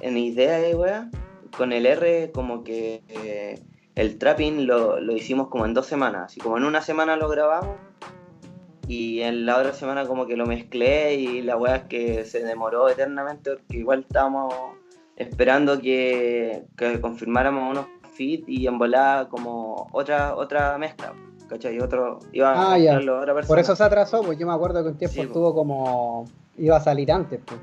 en 0.00 0.16
ideas, 0.16 0.74
weá. 0.74 1.10
Con 1.56 1.72
el 1.72 1.86
R, 1.86 2.32
como 2.32 2.64
que 2.64 3.02
eh, 3.08 3.62
el 3.94 4.18
trapping 4.18 4.66
lo, 4.66 5.00
lo 5.00 5.12
hicimos 5.14 5.48
como 5.48 5.64
en 5.64 5.74
dos 5.74 5.86
semanas. 5.86 6.24
Así 6.26 6.40
como 6.40 6.58
en 6.58 6.64
una 6.64 6.82
semana 6.82 7.16
lo 7.16 7.28
grabamos 7.28 7.76
y 8.88 9.22
en 9.22 9.46
la 9.46 9.58
otra 9.58 9.72
semana 9.72 10.06
como 10.06 10.26
que 10.26 10.36
lo 10.36 10.46
mezclé 10.46 11.14
y 11.14 11.42
la 11.42 11.56
weá 11.56 11.76
es 11.76 11.82
que 11.84 12.24
se 12.24 12.44
demoró 12.44 12.88
eternamente 12.88 13.56
porque 13.56 13.78
igual 13.78 14.00
estábamos 14.00 14.54
esperando 15.16 15.80
que, 15.80 16.64
que 16.76 17.00
confirmáramos 17.00 17.70
unos 17.70 17.86
feed 18.14 18.44
y 18.46 18.66
en 18.66 18.78
volada 18.78 19.28
como 19.28 19.88
otra 19.92 20.36
otra 20.36 20.78
mezcla, 20.78 21.12
¿cachai? 21.48 21.78
Otro, 21.80 22.18
iba 22.32 22.52
a 22.52 22.72
Ah, 22.74 22.78
ya. 22.78 22.98
otra 22.98 23.34
persona. 23.34 23.46
Por 23.46 23.58
eso 23.58 23.74
se 23.76 23.82
atrasó, 23.84 24.22
pues 24.22 24.38
yo 24.38 24.46
me 24.46 24.52
acuerdo 24.54 24.82
que 24.82 24.90
un 24.90 24.96
tiempo 24.98 25.14
Sí, 25.14 25.20
po. 25.20 25.26
estuvo 25.26 25.54
como. 25.54 26.24
iba 26.58 26.76
a 26.76 26.80
salir 26.80 27.10
antes, 27.12 27.40
pues. 27.44 27.60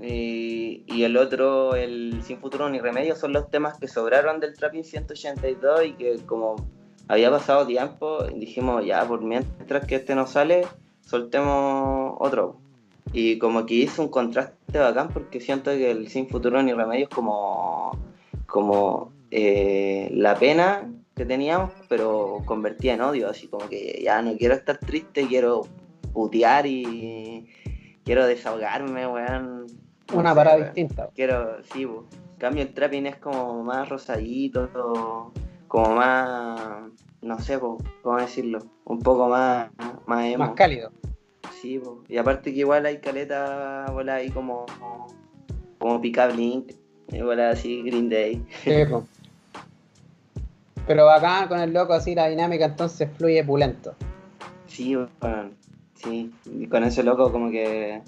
Y, 0.00 0.84
y 0.86 1.04
el 1.04 1.16
otro, 1.16 1.74
el 1.74 2.20
Sin 2.22 2.38
Futuro 2.38 2.68
ni 2.68 2.78
Remedio, 2.80 3.16
son 3.16 3.32
los 3.32 3.48
temas 3.50 3.78
que 3.78 3.88
sobraron 3.88 4.40
del 4.40 4.54
Trapping 4.54 4.84
182 4.84 5.86
y 5.86 5.92
que 5.94 6.16
como 6.26 6.56
había 7.08 7.30
pasado 7.30 7.66
tiempo, 7.66 8.24
dijimos 8.24 8.84
ya, 8.84 9.04
por 9.06 9.22
mientras 9.22 9.86
que 9.86 9.94
este 9.96 10.14
no 10.14 10.26
sale, 10.26 10.66
soltemos 11.00 12.14
otro. 12.18 12.56
Y 13.12 13.38
como 13.38 13.64
que 13.64 13.74
hizo 13.74 14.02
un 14.02 14.08
contraste 14.08 14.78
bacán 14.78 15.08
porque 15.08 15.40
siento 15.40 15.70
que 15.70 15.90
el 15.90 16.08
Sin 16.08 16.28
Futuro 16.28 16.62
ni 16.62 16.72
Remedio 16.74 17.04
es 17.04 17.14
como, 17.14 17.96
como 18.46 19.12
eh, 19.30 20.08
la 20.12 20.34
pena 20.34 20.90
que 21.16 21.24
teníamos, 21.24 21.72
pero 21.88 22.42
convertida 22.44 22.92
en 22.92 23.00
odio, 23.00 23.30
así 23.30 23.48
como 23.48 23.68
que 23.68 24.02
ya 24.04 24.20
no 24.20 24.36
quiero 24.36 24.54
estar 24.54 24.76
triste, 24.76 25.26
quiero 25.26 25.62
putear 26.12 26.66
y 26.66 27.48
quiero 28.04 28.26
desahogarme, 28.26 29.06
weón. 29.06 29.66
Una 30.12 30.34
parada 30.34 30.64
distinta. 30.64 31.08
Quiero, 31.14 31.62
sí, 31.72 31.86
po. 31.86 32.06
En 32.34 32.38
cambio 32.38 32.62
el 32.62 32.74
trapping 32.74 33.06
es 33.06 33.16
como 33.16 33.64
más 33.64 33.88
rosadito, 33.88 35.32
como 35.68 35.94
más, 35.94 36.82
no 37.22 37.38
sé, 37.40 37.58
po, 37.58 37.78
cómo 38.02 38.18
decirlo, 38.18 38.58
un 38.84 39.00
poco 39.00 39.28
más, 39.30 39.70
más 40.04 40.24
emo. 40.26 40.44
Más 40.44 40.54
cálido. 40.54 40.92
Sí, 41.62 41.78
po. 41.78 42.04
y 42.08 42.18
aparte 42.18 42.52
que 42.52 42.60
igual 42.60 42.84
hay 42.84 42.98
caleta, 42.98 43.86
bola 43.90 44.16
ahí 44.16 44.28
como, 44.28 44.66
como 45.78 45.98
Link, 46.36 46.72
y 47.08 47.22
bola 47.22 47.50
así 47.50 47.82
Green 47.84 48.10
Day. 48.10 48.44
Sí, 48.62 48.84
po. 48.84 49.04
Pero 50.86 51.10
acá 51.10 51.48
con 51.48 51.60
el 51.60 51.72
loco 51.72 51.92
así 51.92 52.14
la 52.14 52.28
dinámica 52.28 52.66
entonces 52.66 53.08
fluye 53.16 53.42
pulento. 53.44 53.94
Sí, 54.66 54.96
weón, 54.96 55.54
sí, 55.94 56.32
y 56.44 56.66
con 56.66 56.84
ese 56.84 57.02
loco 57.02 57.32
como 57.32 57.50
que 57.50 58.02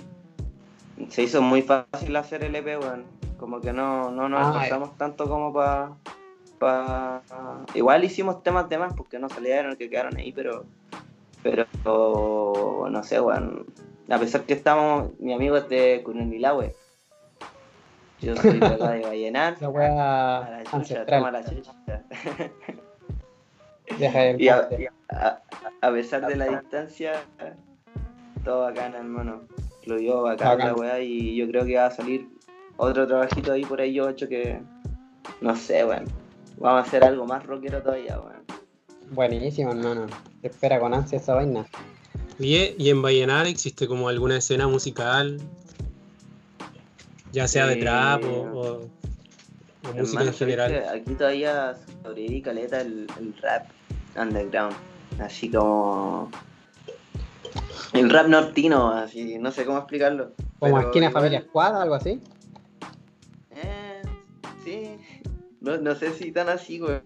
se 1.09 1.23
hizo 1.23 1.43
muy 1.43 1.63
fácil 1.63 2.15
hacer 2.17 2.45
el 2.45 2.55
EP, 2.55 2.81
weón, 2.81 3.05
como 3.39 3.61
que 3.61 3.73
no, 3.73 4.11
no 4.11 4.29
nos 4.29 4.41
Ah, 4.41 4.51
esforzamos 4.51 4.97
tanto 4.97 5.29
como 5.29 5.53
para... 5.53 5.93
Pa... 6.59 7.23
Igual 7.75 8.03
hicimos 8.05 8.43
temas 8.43 8.69
de 8.69 8.79
más 8.79 8.93
porque 8.95 9.19
no 9.19 9.29
salieron, 9.29 9.77
que 9.77 9.89
quedaron 9.89 10.17
ahí, 10.17 10.33
pero... 10.33 10.65
Pero, 11.43 11.67
no 12.91 13.03
sé, 13.05 13.21
weón, 13.21 13.65
a 14.11 14.19
pesar 14.19 14.43
que 14.43 14.55
estamos, 14.55 15.11
mi 15.21 15.33
amigo 15.33 15.57
es 15.57 15.69
de 15.69 16.03
Cunilahue, 16.05 16.75
Yo 18.21 18.35
soy 18.37 18.59
de 18.59 18.67
acá 18.67 18.91
de 18.91 19.01
Vallenar. 19.03 19.57
La 19.61 19.67
A 19.67 19.71
weá 19.71 20.51
la 20.51 20.65
chucha, 20.65 21.07
toma 21.07 21.31
la 21.31 21.45
chucha. 21.45 21.73
Deja 23.99 24.31
Y 24.33 24.49
a, 24.49 24.69
a- 25.11 25.43
a 25.81 25.91
pesar 25.93 26.27
de 26.27 26.37
la 26.37 26.47
distancia, 26.47 27.13
todo 28.45 28.63
bacán, 28.63 28.95
hermano. 28.95 29.43
Fluyó 29.85 30.23
bacán 30.23 30.49
Bacán. 30.59 30.67
la 30.69 30.75
weá 30.75 31.01
y 31.01 31.37
yo 31.37 31.47
creo 31.49 31.65
que 31.65 31.77
va 31.77 31.87
a 31.87 31.91
salir 31.91 32.29
otro 32.77 33.07
trabajito 33.07 33.53
ahí 33.53 33.65
por 33.65 33.81
ahí 33.81 33.95
yo 33.95 34.09
hecho 34.09 34.29
que 34.29 34.61
no 35.41 35.57
sé, 35.57 35.85
weón. 35.85 36.05
Vamos 36.59 36.85
a 36.85 36.87
hacer 36.89 37.05
algo 37.05 37.25
más 37.25 37.47
rockero 37.47 37.81
todavía, 37.83 38.19
weón. 38.21 38.45
Buenísimo, 39.13 39.71
hermano. 39.71 40.07
Te 40.43 40.49
espera 40.49 40.79
con 40.79 40.93
ansia 40.93 41.17
esa 41.19 41.35
vaina. 41.35 41.65
Oye, 42.39 42.75
¿y 42.79 42.91
en 42.91 43.01
Vallenar 43.03 43.47
existe 43.47 43.89
como 43.89 44.09
alguna 44.09 44.37
escena 44.37 44.69
musical? 44.69 45.41
Ya 47.33 47.47
sea 47.49 47.67
de 47.67 47.75
Eh, 47.75 47.81
trap 47.81 48.25
o, 48.25 48.29
o- 48.29 48.81
o 48.81 49.93
música 49.95 49.99
en 49.99 50.07
¿sabes 50.07 50.39
general. 50.39 50.85
Aquí 50.95 51.15
todavía 51.15 51.77
sobrevive 52.03 52.43
caleta 52.43 52.81
el, 52.81 53.07
el 53.19 53.35
rap 53.43 53.67
underground. 54.17 54.75
Así 55.21 55.51
como. 55.51 56.31
El 57.93 58.11
rap 58.11 58.27
nortino, 58.29 58.91
así, 58.93 59.39
no 59.39 59.51
sé 59.51 59.65
cómo 59.65 59.79
explicarlo. 59.79 60.33
Como 60.59 60.75
pero 60.77 60.81
esquina 60.89 61.07
igual- 61.07 61.13
familia 61.23 61.39
escuadra, 61.41 61.83
algo 61.83 61.95
así. 61.95 62.21
Eh, 63.51 64.03
sí. 64.65 64.97
No, 65.61 65.77
no 65.79 65.95
sé 65.95 66.13
si 66.13 66.31
tan 66.33 66.49
así, 66.49 66.81
weón. 66.81 67.03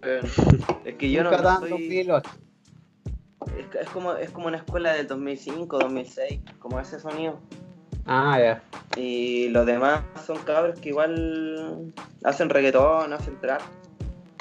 Es 0.85 0.95
que 0.97 1.11
yo 1.11 1.23
no, 1.23 1.31
Nunca 1.31 1.43
no 1.43 1.49
tan 1.49 1.61
soy. 1.61 1.71
2008. 1.71 2.31
Es, 3.59 3.81
es 3.81 3.89
como, 3.91 4.13
es 4.15 4.31
como 4.31 4.47
una 4.49 4.59
escuela 4.59 4.93
del 4.93 5.07
2005, 5.07 5.79
2006, 5.79 6.41
como 6.59 6.79
ese 6.81 6.99
sonido. 7.01 7.39
Ah, 8.07 8.39
ya. 8.39 8.63
Y 8.97 9.49
los 9.49 9.65
demás 9.67 10.03
son 10.27 10.39
cabros 10.39 10.79
que 10.81 10.91
igual 10.91 11.93
hacen 12.25 12.51
reggaetón, 12.51 13.13
hacen 13.13 13.39
trap. 13.41 13.63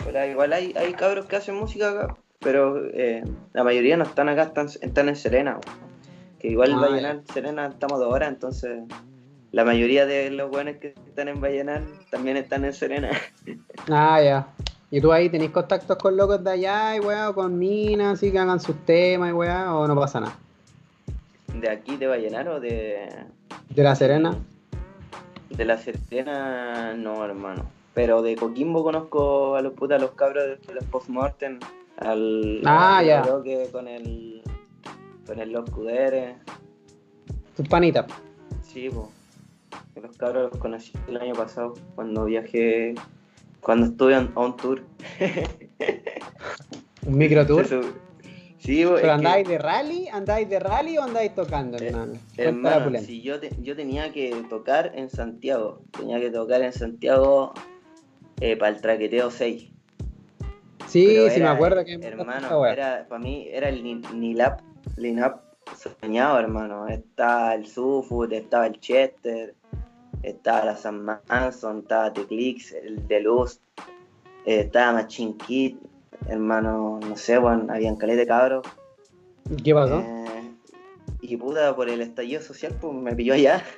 Pero 0.03 0.25
igual 0.25 0.53
hay, 0.53 0.73
hay 0.75 0.93
cabros 0.93 1.25
que 1.25 1.35
hacen 1.35 1.55
música 1.55 1.91
acá, 1.91 2.17
pero 2.39 2.87
eh, 2.87 3.23
la 3.53 3.63
mayoría 3.63 3.97
no 3.97 4.03
están 4.03 4.29
acá, 4.29 4.43
están, 4.43 4.67
están 4.81 5.09
en 5.09 5.15
Serena. 5.15 5.59
Que 6.39 6.47
igual 6.47 6.73
Ah, 6.73 6.81
Vallenar, 6.81 7.21
Serena 7.31 7.67
estamos 7.67 7.99
dos 7.99 8.11
horas, 8.11 8.29
entonces 8.29 8.81
la 9.51 9.63
mayoría 9.63 10.05
de 10.05 10.31
los 10.31 10.49
buenos 10.49 10.77
que 10.77 10.95
están 11.07 11.27
en 11.27 11.39
Vallenar 11.39 11.83
también 12.09 12.37
están 12.37 12.65
en 12.65 12.73
Serena. 12.73 13.11
Ah, 13.89 14.21
ya. 14.21 14.47
¿Y 14.91 15.01
tú 15.01 15.11
ahí 15.11 15.29
tenés 15.29 15.51
contactos 15.51 15.97
con 15.97 16.17
locos 16.17 16.43
de 16.43 16.51
allá 16.51 16.95
y 16.95 16.99
weá, 16.99 17.29
o 17.29 17.33
con 17.33 17.57
minas, 17.57 18.13
así 18.13 18.31
que 18.31 18.39
hagan 18.39 18.59
sus 18.59 18.75
temas 18.85 19.29
y 19.29 19.33
weá, 19.33 19.73
o 19.73 19.87
no 19.87 19.95
pasa 19.95 20.19
nada? 20.19 20.35
¿De 21.53 21.69
aquí, 21.69 21.95
de 21.97 22.07
Vallenar 22.07 22.47
o 22.49 22.59
de, 22.59 23.09
¿De 23.75 23.83
la 23.83 23.95
Serena? 23.95 24.37
de 25.49 25.65
la 25.65 25.77
Serena? 25.77 26.93
No, 26.95 27.23
hermano. 27.25 27.65
Pero 27.93 28.21
de 28.21 28.35
Coquimbo 28.35 28.83
conozco 28.83 29.55
a 29.55 29.61
los 29.61 29.73
putas, 29.73 29.99
a 29.99 30.01
los 30.01 30.11
cabros 30.11 30.45
de 30.65 30.73
los 30.73 30.83
postmortem. 30.85 31.59
Al, 31.97 32.61
Ah, 32.65 32.99
al 32.99 33.05
ya. 33.05 33.21
Roque 33.23 33.67
con 33.71 33.87
el. 33.87 34.41
con 35.25 35.39
el 35.39 35.51
Los 35.51 35.69
Cuderes. 35.69 36.37
Tus 37.55 37.67
panitas. 37.67 38.05
Sí. 38.63 38.89
Que 39.93 40.01
Los 40.01 40.15
cabros 40.17 40.51
los 40.51 40.59
conocí 40.61 40.93
el 41.07 41.17
año 41.17 41.33
pasado 41.33 41.73
cuando 41.95 42.25
viajé. 42.25 42.95
Cuando 43.59 43.87
estuve 43.87 44.17
on, 44.17 44.31
on 44.35 44.55
tour. 44.57 44.81
Un 47.05 47.17
micro 47.17 47.45
tour. 47.45 47.65
Se 47.67 47.81
sub- 47.81 47.93
Sí, 48.61 48.83
¿Pero 48.85 48.95
que- 49.01 49.09
andáis 49.09 49.47
de 49.47 49.57
rally? 49.57 50.07
¿Andáis 50.09 50.47
de 50.47 50.59
rally 50.59 50.97
o 50.97 51.01
andáis 51.03 51.33
tocando, 51.33 51.77
Eh, 51.79 51.91
hermano? 52.37 52.99
Si 52.99 53.21
yo, 53.21 53.39
te- 53.39 53.51
yo 53.59 53.75
tenía 53.75 54.11
que 54.11 54.29
tocar 54.49 54.91
en 54.95 55.09
Santiago, 55.09 55.81
tenía 55.97 56.19
que 56.19 56.29
tocar 56.29 56.61
en 56.61 56.71
Santiago 56.71 57.53
para 58.59 58.69
el 58.69 58.81
traqueteo 58.81 59.31
6. 59.31 59.67
Sí, 60.87 61.05
Pero 61.07 61.29
sí, 61.33 61.39
me 61.39 61.47
acuerdo 61.47 61.83
que 61.85 61.93
Hermano, 61.93 62.65
era, 62.67 63.05
para 63.07 63.19
mí 63.19 63.47
era 63.49 63.69
el 63.69 63.83
ni- 63.83 63.95
Nilap, 64.13 64.61
line-up 64.97 65.39
soñado, 66.01 66.37
hermano. 66.39 66.87
Estaba 66.87 67.55
el 67.55 67.65
Sufut, 67.65 68.31
estaba 68.31 68.67
el 68.67 68.79
Chester, 68.79 69.55
estaba 70.21 70.65
la 70.65 70.75
San 70.77 71.03
Manson, 71.03 71.79
estaba 71.79 72.11
Teclix, 72.13 72.73
el 72.73 73.07
Deluxe, 73.07 73.59
eh, 74.45 74.61
estaba 74.61 74.93
Machine 75.01 75.35
Kid, 75.47 75.77
hermano, 76.27 76.99
no 77.07 77.17
sé, 77.17 77.37
bueno, 77.37 77.71
habían 77.73 77.95
caleta 77.95 78.19
de 78.21 78.27
cabros. 78.27 78.67
¿Qué 79.63 79.73
pasó? 79.73 79.99
Eh, 80.01 80.51
y 81.21 81.37
puta, 81.37 81.75
por 81.75 81.89
el 81.89 82.01
estallido 82.01 82.41
social, 82.41 82.75
pues 82.79 82.93
me 82.93 83.15
pilló 83.15 83.33
allá. 83.33 83.63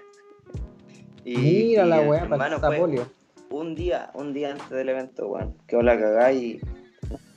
Y, 1.26 1.38
Mira 1.38 1.86
y, 1.86 1.90
la 1.90 2.02
weá, 2.02 2.24
hermano, 2.24 2.60
fue 2.60 2.78
polio. 2.78 3.08
un 3.50 3.76
día, 3.76 4.12
un 4.14 4.34
día 4.34 4.52
antes 4.52 4.70
del 4.72 4.90
evento, 4.90 5.30
weón. 5.30 5.56
Quedó 5.68 5.82
la 5.82 5.98
cagada 5.98 6.34
y 6.34 6.60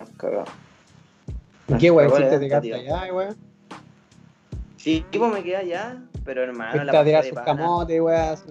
nos 0.01 0.11
cagamos. 0.17 0.49
¿Y 1.69 1.73
Nos 1.73 1.81
¿Qué 1.81 1.87
cagó 1.87 2.01
el 2.01 2.07
hiciste? 2.09 2.29
¿Te 2.31 2.35
evento, 2.35 2.49
quedaste 2.63 2.69
tío. 2.85 2.97
allá, 2.97 3.15
weá? 3.15 3.35
Sí, 4.77 5.05
tipo 5.11 5.29
me 5.29 5.45
quedé 5.45 5.57
allá, 5.59 6.03
pero 6.25 6.43
hermano, 6.43 6.73
Fuiste 6.73 6.87
la 6.87 6.93
pasé 6.93 7.11
de 7.13 7.23
sus 7.23 7.33
pana. 7.33 7.45
camotes, 7.45 8.01
weá. 8.01 8.33
así. 8.33 8.45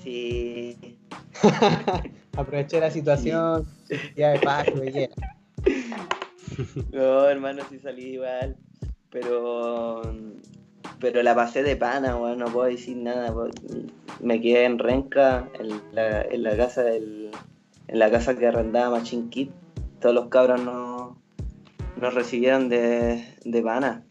Sí, 0.00 0.98
Aproveché 2.36 2.78
la 2.78 2.90
situación. 2.92 3.66
Ya 4.14 4.28
de 4.30 4.38
paso, 4.38 4.74
bellera. 4.76 5.14
no, 6.92 7.28
hermano, 7.28 7.62
sí 7.68 7.78
salí 7.78 8.14
igual. 8.14 8.56
Pero, 9.10 10.02
pero 11.00 11.22
la 11.22 11.34
pasé 11.34 11.62
de 11.62 11.76
pana, 11.76 12.16
weón, 12.16 12.38
no 12.38 12.46
puedo 12.46 12.68
decir 12.68 12.96
nada. 12.96 13.34
Me 14.20 14.40
quedé 14.40 14.64
en 14.64 14.78
Renca, 14.78 15.48
en 15.58 15.80
la, 15.92 16.22
en 16.22 16.42
la 16.42 16.56
casa 16.56 16.82
del, 16.82 17.30
en 17.88 17.98
la 17.98 18.10
casa 18.10 18.36
que 18.36 18.46
arrendaba 18.46 18.98
Machine 18.98 19.30
Kid. 19.30 19.50
Todos 20.00 20.14
los 20.14 20.26
cabros 20.28 20.62
nos, 20.62 21.12
nos 21.96 22.14
recibieron 22.14 22.68
de, 22.68 23.34
de 23.44 23.62
pana. 23.62 24.04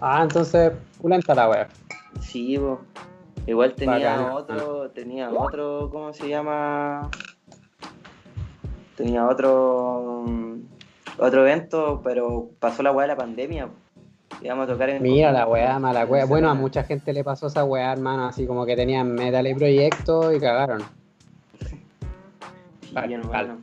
Ah, 0.00 0.22
entonces, 0.22 0.72
pulenta 1.00 1.34
la 1.34 1.48
weá. 1.48 1.68
Sí, 2.20 2.58
po. 2.58 2.80
igual 3.46 3.74
tenía 3.74 4.32
otro, 4.34 4.90
tenía 4.90 5.30
otro, 5.30 5.88
¿cómo 5.92 6.12
se 6.12 6.28
llama? 6.28 7.10
Tenía 8.96 9.26
otro 9.26 10.24
otro 11.18 11.40
evento, 11.42 12.00
pero 12.02 12.50
pasó 12.58 12.82
la 12.82 12.92
weá 12.92 13.02
de 13.06 13.14
la 13.14 13.16
pandemia. 13.16 13.68
Íbamos 14.42 14.68
a 14.68 14.72
tocar 14.72 14.90
en 14.90 15.02
Mira 15.02 15.32
la 15.32 15.46
weá, 15.46 15.78
mala 15.78 16.04
weá. 16.04 16.24
Bueno, 16.26 16.50
a 16.50 16.54
mucha 16.54 16.82
gente 16.82 17.12
le 17.12 17.24
pasó 17.24 17.46
esa 17.46 17.64
weá, 17.64 17.92
hermano. 17.92 18.26
Así 18.26 18.46
como 18.46 18.66
que 18.66 18.76
tenían 18.76 19.14
metal 19.14 19.46
y 19.46 19.54
proyectos 19.54 20.34
y 20.34 20.40
cagaron. 20.40 20.82
Sí, 21.68 21.80
Pal, 22.92 23.12
hermano. 23.12 23.58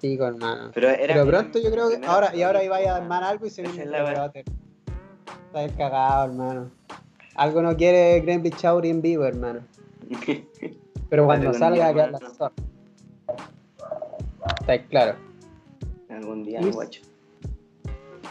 Pero, 0.73 0.89
era 0.89 1.13
Pero 1.13 1.25
mi- 1.25 1.31
pronto 1.31 1.59
yo 1.59 1.71
creo 1.71 1.89
que 1.89 2.05
ahora, 2.05 2.35
y 2.35 2.41
ahora 2.43 2.63
iba 2.63 2.77
a 2.77 2.95
armar 2.95 3.23
algo 3.23 3.45
y 3.45 3.49
se 3.49 3.61
viene 3.61 3.83
el. 3.83 3.93
Está 3.93 5.67
cagado, 5.77 6.25
hermano. 6.25 6.71
Algo 7.35 7.61
no 7.61 7.75
quiere 7.75 8.19
Gremlin 8.21 8.53
Chauri 8.53 8.89
en 8.89 9.01
vivo, 9.01 9.25
hermano. 9.25 9.61
Pero 11.09 11.25
cuando 11.25 11.53
salga, 11.53 11.93
queda 11.93 12.07
la. 12.07 12.19
Está 14.63 14.81
claro. 14.87 15.15
Algún 16.09 16.43
día, 16.43 16.61
Sí. 16.63 16.71
guacho. 16.71 17.01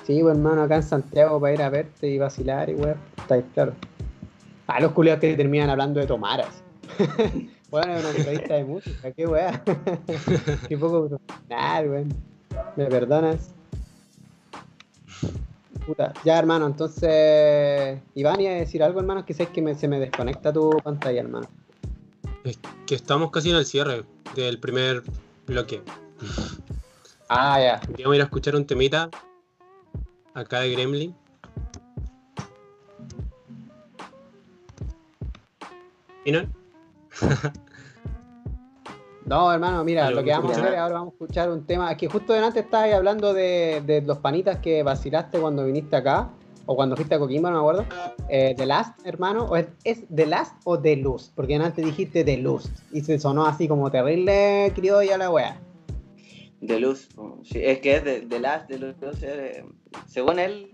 Sí, 0.07 0.21
pues, 0.23 0.35
hermano, 0.37 0.63
acá 0.63 0.77
en 0.77 0.83
Santiago 0.83 1.41
para 1.41 1.55
ir 1.55 1.63
a 1.63 1.71
verte 1.71 2.09
y 2.09 2.19
vacilar 2.19 2.71
y 2.71 2.75
weón. 2.75 2.97
Está 3.19 3.41
claro. 3.55 3.75
Ah, 4.67 4.81
los 4.81 4.93
culiados 4.93 5.21
que 5.21 5.35
terminan 5.37 5.69
hablando 5.71 6.01
de 6.01 6.07
tomaras. 6.07 6.63
bueno, 7.71 7.93
es 7.97 8.05
una 8.05 8.11
entrevista 8.17 8.55
de 8.55 8.65
música, 8.65 9.13
qué 9.13 9.27
weá. 9.27 9.63
qué 10.69 10.79
poco 10.79 11.09
profesional, 11.09 11.89
weón. 11.91 12.09
¿Me 12.77 12.87
perdonas? 12.87 13.51
Puta. 15.87 16.13
Ya, 16.25 16.39
hermano, 16.39 16.67
entonces. 16.67 17.99
Iván, 18.15 18.41
iba 18.41 18.53
a 18.53 18.55
decir 18.55 18.83
algo, 18.83 19.01
hermano, 19.01 19.27
que 19.27 19.35
sé 19.35 19.47
que 19.47 19.61
me- 19.61 19.75
se 19.75 19.89
me 19.89 19.99
desconecta 19.99 20.53
tu 20.53 20.71
pantalla, 20.83 21.21
hermano. 21.21 21.49
Es 22.45 22.59
que 22.87 22.95
estamos 22.95 23.31
casi 23.31 23.51
en 23.51 23.57
el 23.57 23.67
cierre 23.67 24.05
del 24.37 24.59
primer 24.61 25.03
bloque. 25.47 25.83
Ah, 27.29 27.59
ya. 27.61 27.81
A 27.81 28.15
ir 28.15 28.21
a 28.21 28.25
escuchar 28.25 28.57
un 28.57 28.67
temita 28.67 29.09
acá 30.35 30.61
de 30.61 30.71
Gremlin. 30.71 31.15
¿Y 36.25 36.33
no? 36.33 36.41
No, 39.25 39.51
hermano, 39.53 39.85
mira, 39.85 40.09
Algo 40.09 40.21
lo 40.21 40.27
que 40.27 40.33
vamos 40.33 40.57
a 40.59 40.61
hacer 40.61 40.77
ahora 40.77 40.95
vamos 40.95 41.13
a 41.13 41.15
escuchar 41.15 41.49
un 41.49 41.65
tema. 41.65 41.93
Es 41.93 41.97
que 41.97 42.09
justo 42.09 42.33
delante 42.33 42.61
estabas 42.61 42.87
ahí 42.87 42.93
hablando 42.93 43.33
de, 43.33 43.81
de 43.87 44.03
los 44.03 44.19
panitas 44.19 44.59
que 44.59 44.83
vacilaste 44.83 45.39
cuando 45.39 45.65
viniste 45.65 45.95
acá, 45.95 46.29
o 46.67 46.77
cuando 46.77 46.97
fuiste 46.97 47.15
a 47.15 47.19
Coquimbo, 47.19 47.51
no 47.51 47.57
me 47.57 47.61
acuerdo. 47.61 47.85
Eh, 48.29 48.55
¿The 48.57 48.67
Last, 48.67 49.07
hermano? 49.07 49.45
¿O 49.45 49.57
es, 49.57 49.67
¿Es 49.85 50.05
The 50.15 50.27
Last 50.27 50.55
o 50.65 50.79
The 50.79 50.97
Lust? 50.97 51.33
Porque 51.35 51.55
antes 51.57 51.85
dijiste 51.85 52.25
The 52.25 52.37
Lust 52.39 52.71
y 52.93 53.01
se 53.01 53.19
sonó 53.19 53.47
así 53.47 53.69
como 53.69 53.91
terrible 53.91 54.73
criolla 54.75 55.19
la 55.19 55.31
wea. 55.31 55.61
De 56.63 56.79
luz. 56.81 57.09
Sí, 57.45 57.59
es 57.63 57.81
que 57.81 57.97
es 57.97 58.05
de, 58.05 58.21
de 58.23 58.41
las 58.41 58.67
de 58.69 58.79
luz. 58.79 58.95
eh, 59.23 59.65
según 60.07 60.39
él, 60.39 60.71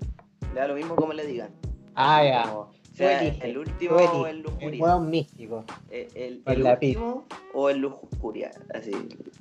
le 0.54 0.60
da 0.60 0.68
lo 0.68 0.74
mismo 0.74 0.94
como 0.94 1.12
le 1.14 1.26
digan. 1.26 1.50
Ah, 1.94 2.22
ya. 2.22 2.54
sea, 2.94 3.20
elige, 3.22 3.44
el 3.50 3.58
último 3.58 3.96
o 3.96 4.26
el 4.26 4.36
El 4.36 4.42
lujuria. 4.42 4.82
hueón 4.84 5.10
místico. 5.10 5.64
El, 5.90 6.08
el- 6.14 6.42
el 6.44 6.62
pi- 6.78 6.88
último 6.96 7.24
o 7.54 7.70
el 7.70 7.78
lujuria. 7.78 8.50
Así, 8.74 8.92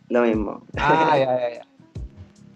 lo 0.09 0.21
mismo. 0.21 0.63
Ah, 0.77 1.15
ya, 1.19 1.25
ya, 1.39 1.53
ya. 1.55 1.67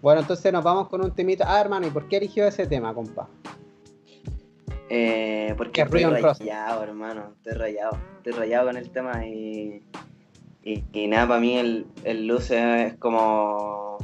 Bueno, 0.00 0.22
entonces 0.22 0.52
nos 0.52 0.64
vamos 0.64 0.88
con 0.88 1.04
un 1.04 1.14
temita. 1.14 1.44
Ah, 1.46 1.60
hermano, 1.60 1.86
¿y 1.86 1.90
por 1.90 2.08
qué 2.08 2.16
eligió 2.16 2.46
ese 2.46 2.66
tema, 2.66 2.92
compa? 2.94 3.28
Eh, 4.88 5.54
porque 5.56 5.72
Que 5.72 5.82
estoy 5.82 6.04
rayado, 6.04 6.82
hermano. 6.82 7.34
Estoy 7.36 7.52
rayado. 7.52 7.98
Estoy 8.16 8.32
rayado 8.32 8.66
con 8.68 8.76
el 8.76 8.90
tema 8.90 9.26
y. 9.26 9.82
Y, 10.64 11.08
nada, 11.08 11.26
para 11.26 11.40
mí 11.40 11.58
el, 11.58 11.86
el 12.04 12.26
Luce 12.26 12.86
es 12.86 12.94
como. 12.94 13.98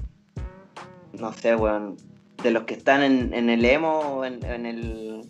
No 1.18 1.32
sé, 1.32 1.54
weón. 1.54 1.96
De 2.42 2.50
los 2.50 2.64
que 2.64 2.74
están 2.74 3.02
en, 3.02 3.34
en 3.34 3.50
el 3.50 3.64
emo 3.64 4.24
en, 4.24 4.44
en 4.44 4.66
el. 4.66 5.22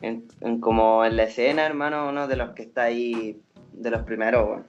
En, 0.00 0.60
como 0.60 1.04
en 1.04 1.16
la 1.16 1.24
escena, 1.24 1.64
hermano, 1.64 2.08
uno 2.08 2.26
de 2.26 2.36
los 2.36 2.50
que 2.50 2.62
está 2.62 2.84
ahí. 2.84 3.40
De 3.72 3.90
los 3.90 4.02
primeros, 4.02 4.46
weón. 4.46 4.64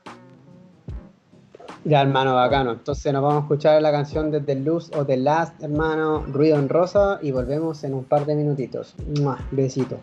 Ya, 1.84 2.01
hermano, 2.01 2.34
bacano. 2.34 2.71
Entonces 2.71 3.13
nos 3.13 3.21
vamos 3.21 3.38
a 3.38 3.41
escuchar 3.41 3.82
la 3.82 3.91
canción 3.91 4.32
de 4.32 4.41
The 4.41 4.56
Luz 4.56 4.91
o 4.95 5.06
The 5.06 5.17
Last, 5.17 5.62
hermano, 5.62 6.25
Ruido 6.28 6.58
en 6.58 6.67
Rosa, 6.67 7.19
y 7.21 7.32
volvemos 7.32 7.84
en 7.84 7.93
un 7.93 8.06
par 8.06 8.25
de 8.25 8.36
minutitos. 8.36 8.95
¡Mua! 9.19 9.38
Besito. 9.51 9.99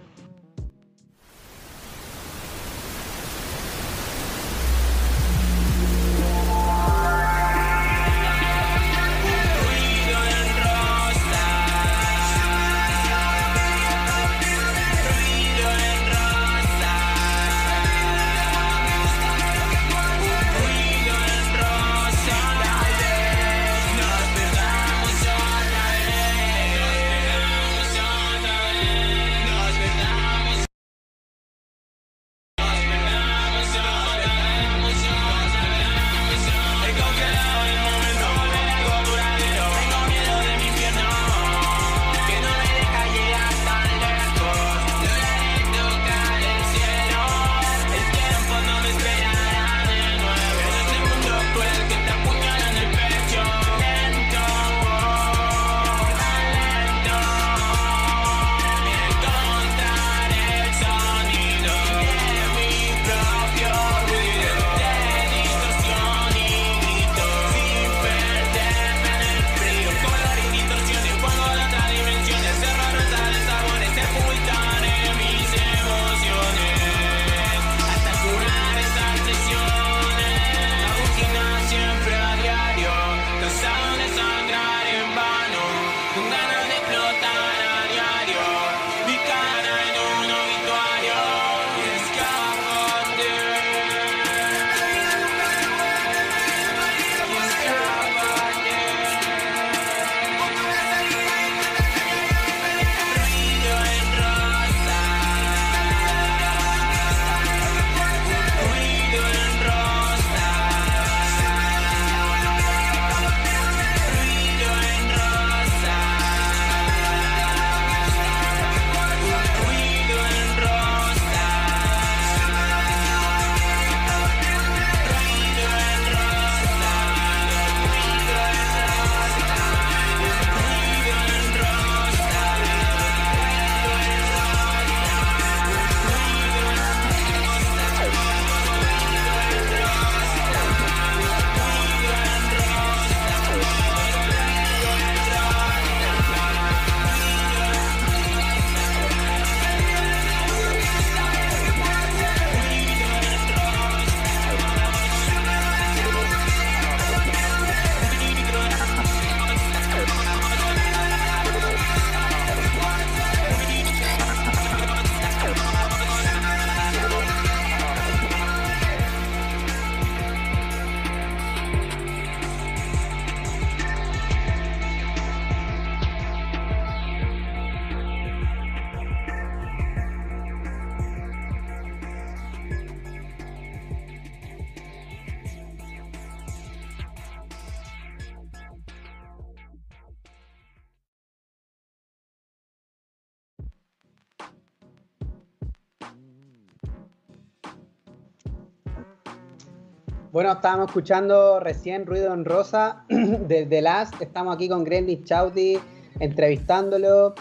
Bueno, 200.33 200.51
estábamos 200.53 200.87
escuchando 200.87 201.61
recién 201.61 202.07
Ruido 202.07 202.33
en 202.33 202.47
Rosa 202.47 203.05
de 203.11 203.66
The 203.66 203.83
Last. 203.83 204.14
Estamos 204.23 204.55
aquí 204.55 204.66
con 204.66 204.83
Grendy 204.83 205.23
Chauti 205.25 205.79
entrevistándolo 206.21 207.35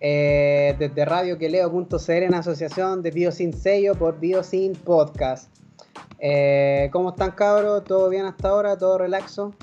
eh, 0.00 0.74
desde 0.76 1.04
radioqueleo.cl 1.04 2.10
en 2.10 2.34
asociación 2.34 3.00
de 3.00 3.12
Biosin 3.12 3.52
Sello 3.52 3.94
por 3.94 4.18
Biosin 4.18 4.72
Podcast. 4.72 5.56
Eh, 6.18 6.90
¿Cómo 6.92 7.10
están 7.10 7.30
cabros? 7.30 7.84
¿Todo 7.84 8.08
bien 8.08 8.26
hasta 8.26 8.48
ahora? 8.48 8.76
¿Todo 8.76 8.98
relaxo? 8.98 9.54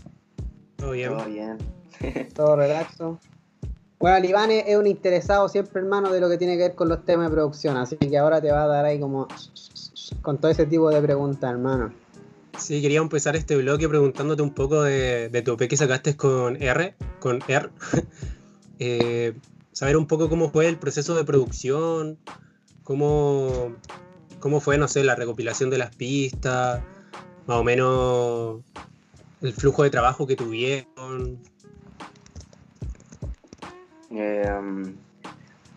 Todo 0.77 0.91
bien. 0.91 1.09
Todo 1.17 1.25
bien. 1.25 1.57
Todo 2.33 2.55
relaxo. 2.55 3.19
Bueno, 3.99 4.25
Iván 4.25 4.51
es 4.51 4.77
un 4.77 4.87
interesado 4.87 5.49
siempre, 5.49 5.81
hermano, 5.81 6.13
de 6.13 6.21
lo 6.21 6.29
que 6.29 6.37
tiene 6.37 6.55
que 6.55 6.63
ver 6.63 6.75
con 6.75 6.87
los 6.87 7.03
temas 7.03 7.29
de 7.29 7.35
producción, 7.35 7.75
así 7.75 7.97
que 7.97 8.17
ahora 8.17 8.39
te 8.39 8.49
va 8.49 8.63
a 8.63 8.67
dar 8.67 8.85
ahí 8.85 8.97
como 9.01 9.27
con 10.21 10.37
todo 10.37 10.49
ese 10.49 10.65
tipo 10.65 10.89
de 10.89 11.01
preguntas, 11.01 11.51
hermano. 11.51 11.91
Sí, 12.59 12.81
quería 12.81 12.99
empezar 12.99 13.35
este 13.35 13.55
bloque 13.57 13.87
preguntándote 13.87 14.41
un 14.41 14.53
poco 14.53 14.83
de, 14.83 15.29
de 15.29 15.41
tu 15.41 15.53
EP 15.53 15.69
que 15.69 15.77
sacaste 15.77 16.15
con 16.15 16.61
R, 16.61 16.95
con 17.19 17.39
R. 17.47 17.69
Eh, 18.81 19.33
saber 19.73 19.97
un 19.97 20.07
poco 20.07 20.29
cómo 20.29 20.51
fue 20.51 20.69
el 20.69 20.77
proceso 20.77 21.13
de 21.13 21.25
producción, 21.25 22.17
cómo, 22.85 23.75
cómo 24.39 24.61
fue, 24.61 24.77
no 24.77 24.87
sé, 24.87 25.03
la 25.03 25.15
recopilación 25.15 25.69
de 25.69 25.77
las 25.77 25.93
pistas, 25.93 26.81
más 27.45 27.57
o 27.57 27.63
menos 27.65 28.61
el 29.41 29.51
flujo 29.51 29.83
de 29.83 29.89
trabajo 29.89 30.25
que 30.25 30.37
tuvieron. 30.37 31.39
Eh, 34.11 34.45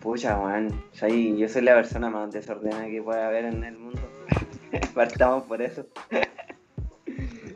Pucha, 0.03 0.37
man. 0.37 0.68
Soy, 0.93 1.39
yo 1.39 1.49
soy 1.49 1.62
la 1.62 1.74
persona 1.74 2.11
más 2.11 2.33
desordenada 2.33 2.87
que 2.87 3.01
puede 3.01 3.22
haber 3.22 3.45
en 3.45 3.62
el 3.62 3.78
mundo. 3.78 4.01
Partamos 4.95 5.45
por 5.45 5.62
eso. 5.62 5.87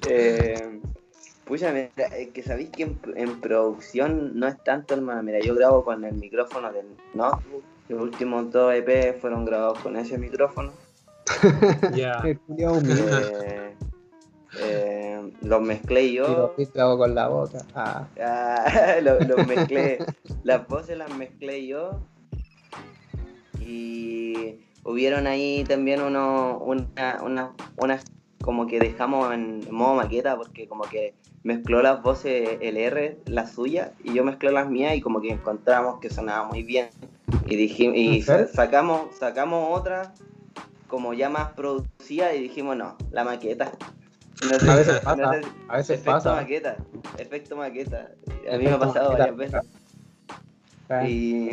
eh, 0.09 0.81
pucha, 1.45 1.73
mira, 1.73 1.91
es 2.17 2.29
que 2.29 2.43
sabéis 2.43 2.71
que 2.71 2.85
en, 2.85 3.01
en, 3.15 3.41
producción 3.41 4.39
no 4.39 4.47
es 4.47 4.63
tanto, 4.65 4.95
hermano. 4.95 5.23
Mira, 5.23 5.41
yo 5.41 5.55
grabo 5.55 5.85
con 5.85 6.05
el 6.05 6.15
micrófono 6.15 6.73
del 6.73 6.87
notebook. 7.15 7.63
Los 7.89 8.03
últimos 8.03 8.51
dos 8.51 8.75
EP 8.75 9.21
fueron 9.21 9.45
grabados 9.45 9.79
con 9.79 9.97
ese 9.97 10.19
micrófono. 10.19 10.73
Ya. 11.95 12.23
Eh, 12.25 13.75
eh, 14.59 15.33
los 15.43 15.63
mezclé 15.63 16.13
yo. 16.13 16.55
Y 16.57 16.65
los 16.65 16.77
hago 16.77 16.99
con 16.99 17.15
la 17.15 17.29
boca. 17.29 17.59
Ah. 17.75 18.09
Ah, 18.21 18.97
los, 19.03 19.27
los 19.27 19.47
mezclé. 19.47 19.99
Las 20.43 20.67
voces 20.67 20.97
las 20.97 21.15
mezclé 21.17 21.67
yo. 21.67 22.01
Y 23.61 24.61
hubieron 24.85 25.27
ahí 25.27 25.65
también 25.65 26.01
uno, 26.01 26.59
una, 26.59 27.19
una, 27.23 27.53
unas 27.77 28.05
como 28.41 28.67
que 28.67 28.79
dejamos 28.79 29.33
en 29.35 29.67
modo 29.71 29.95
maqueta 29.95 30.37
porque 30.37 30.69
como 30.69 30.85
que 30.85 31.15
mezcló 31.43 31.83
las 31.83 32.03
voces 32.03 32.59
LR, 32.61 33.19
las 33.27 33.53
suyas, 33.53 33.91
y 34.05 34.13
yo 34.15 34.25
mezclé 34.25 34.51
las 34.53 34.69
mías 34.69 34.95
y 34.97 35.01
como 35.01 35.21
que 35.21 35.31
encontramos 35.31 36.01
que 36.01 36.11
sonaba 36.11 36.47
muy 36.49 36.63
bien. 36.63 36.89
Y 37.47 37.57
dijimos, 37.57 37.97
y 37.97 38.23
sa- 38.23 38.47
sacamos, 38.49 39.15
sacamos 39.17 39.77
otra 39.79 40.13
como 40.89 41.15
ya 41.15 41.29
más 41.29 41.53
producida 41.53 42.35
y 42.35 42.43
dijimos 42.43 42.77
no, 42.77 42.97
la 43.11 43.25
maqueta. 43.25 43.73
No 44.51 44.59
sé- 44.59 44.71
A 44.71 44.77
veces 44.77 45.01
pasa, 45.01 45.17
no 45.17 45.33
sé- 45.33 45.41
a 45.69 45.77
veces 45.79 45.91
efecto 46.01 46.13
pasa. 46.13 46.35
maqueta, 46.35 46.77
efecto 47.19 47.57
maqueta. 47.57 48.11
A 48.53 48.57
mí 48.59 48.65
me 48.65 48.71
ha 48.71 48.79
pasado 48.79 49.11
maqueta. 49.13 49.33
varias 49.33 49.37
veces. 49.37 49.71
Ah. 50.89 51.09
Y 51.09 51.51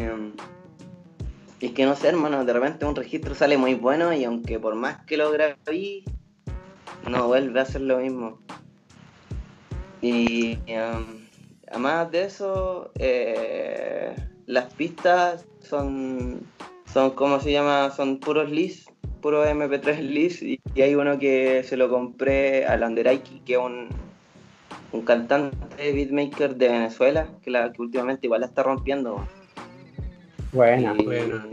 y 1.59 1.67
es 1.67 1.71
que 1.71 1.85
no 1.85 1.95
sé, 1.95 2.09
hermano, 2.09 2.43
de 2.43 2.51
repente 2.53 2.85
un 2.85 2.95
registro 2.95 3.33
sale 3.35 3.57
muy 3.57 3.73
bueno 3.75 4.13
y 4.13 4.25
aunque 4.25 4.59
por 4.59 4.75
más 4.75 5.05
que 5.05 5.15
lo 5.17 5.31
grabé, 5.31 6.03
no 7.09 7.27
vuelve 7.27 7.59
a 7.59 7.65
ser 7.65 7.81
lo 7.81 7.97
mismo. 7.99 8.39
Y 10.01 10.57
um, 10.67 11.05
además 11.69 12.11
de 12.11 12.23
eso, 12.25 12.91
eh, 12.99 14.15
las 14.45 14.73
pistas 14.73 15.45
son, 15.59 16.41
son, 16.91 17.11
¿cómo 17.11 17.39
se 17.39 17.51
llama? 17.51 17.89
Son 17.91 18.19
puros 18.19 18.49
lis, 18.51 18.85
puros 19.21 19.47
MP3 19.47 19.99
lis. 20.01 20.41
Y, 20.41 20.59
y 20.75 20.81
hay 20.81 20.95
uno 20.95 21.17
que 21.19 21.63
se 21.63 21.77
lo 21.77 21.89
compré 21.89 22.65
al 22.65 22.83
Anderaiki, 22.83 23.39
que 23.41 23.53
es 23.53 23.59
un, 23.59 23.87
un 24.91 25.01
cantante 25.03 25.91
beatmaker 25.93 26.55
de 26.55 26.67
Venezuela, 26.69 27.27
que, 27.41 27.51
la, 27.51 27.71
que 27.71 27.81
últimamente 27.81 28.27
igual 28.27 28.41
la 28.41 28.47
está 28.47 28.63
rompiendo. 28.63 29.25
Buena. 30.51 30.93
Y- 30.97 31.05
Buena. 31.05 31.47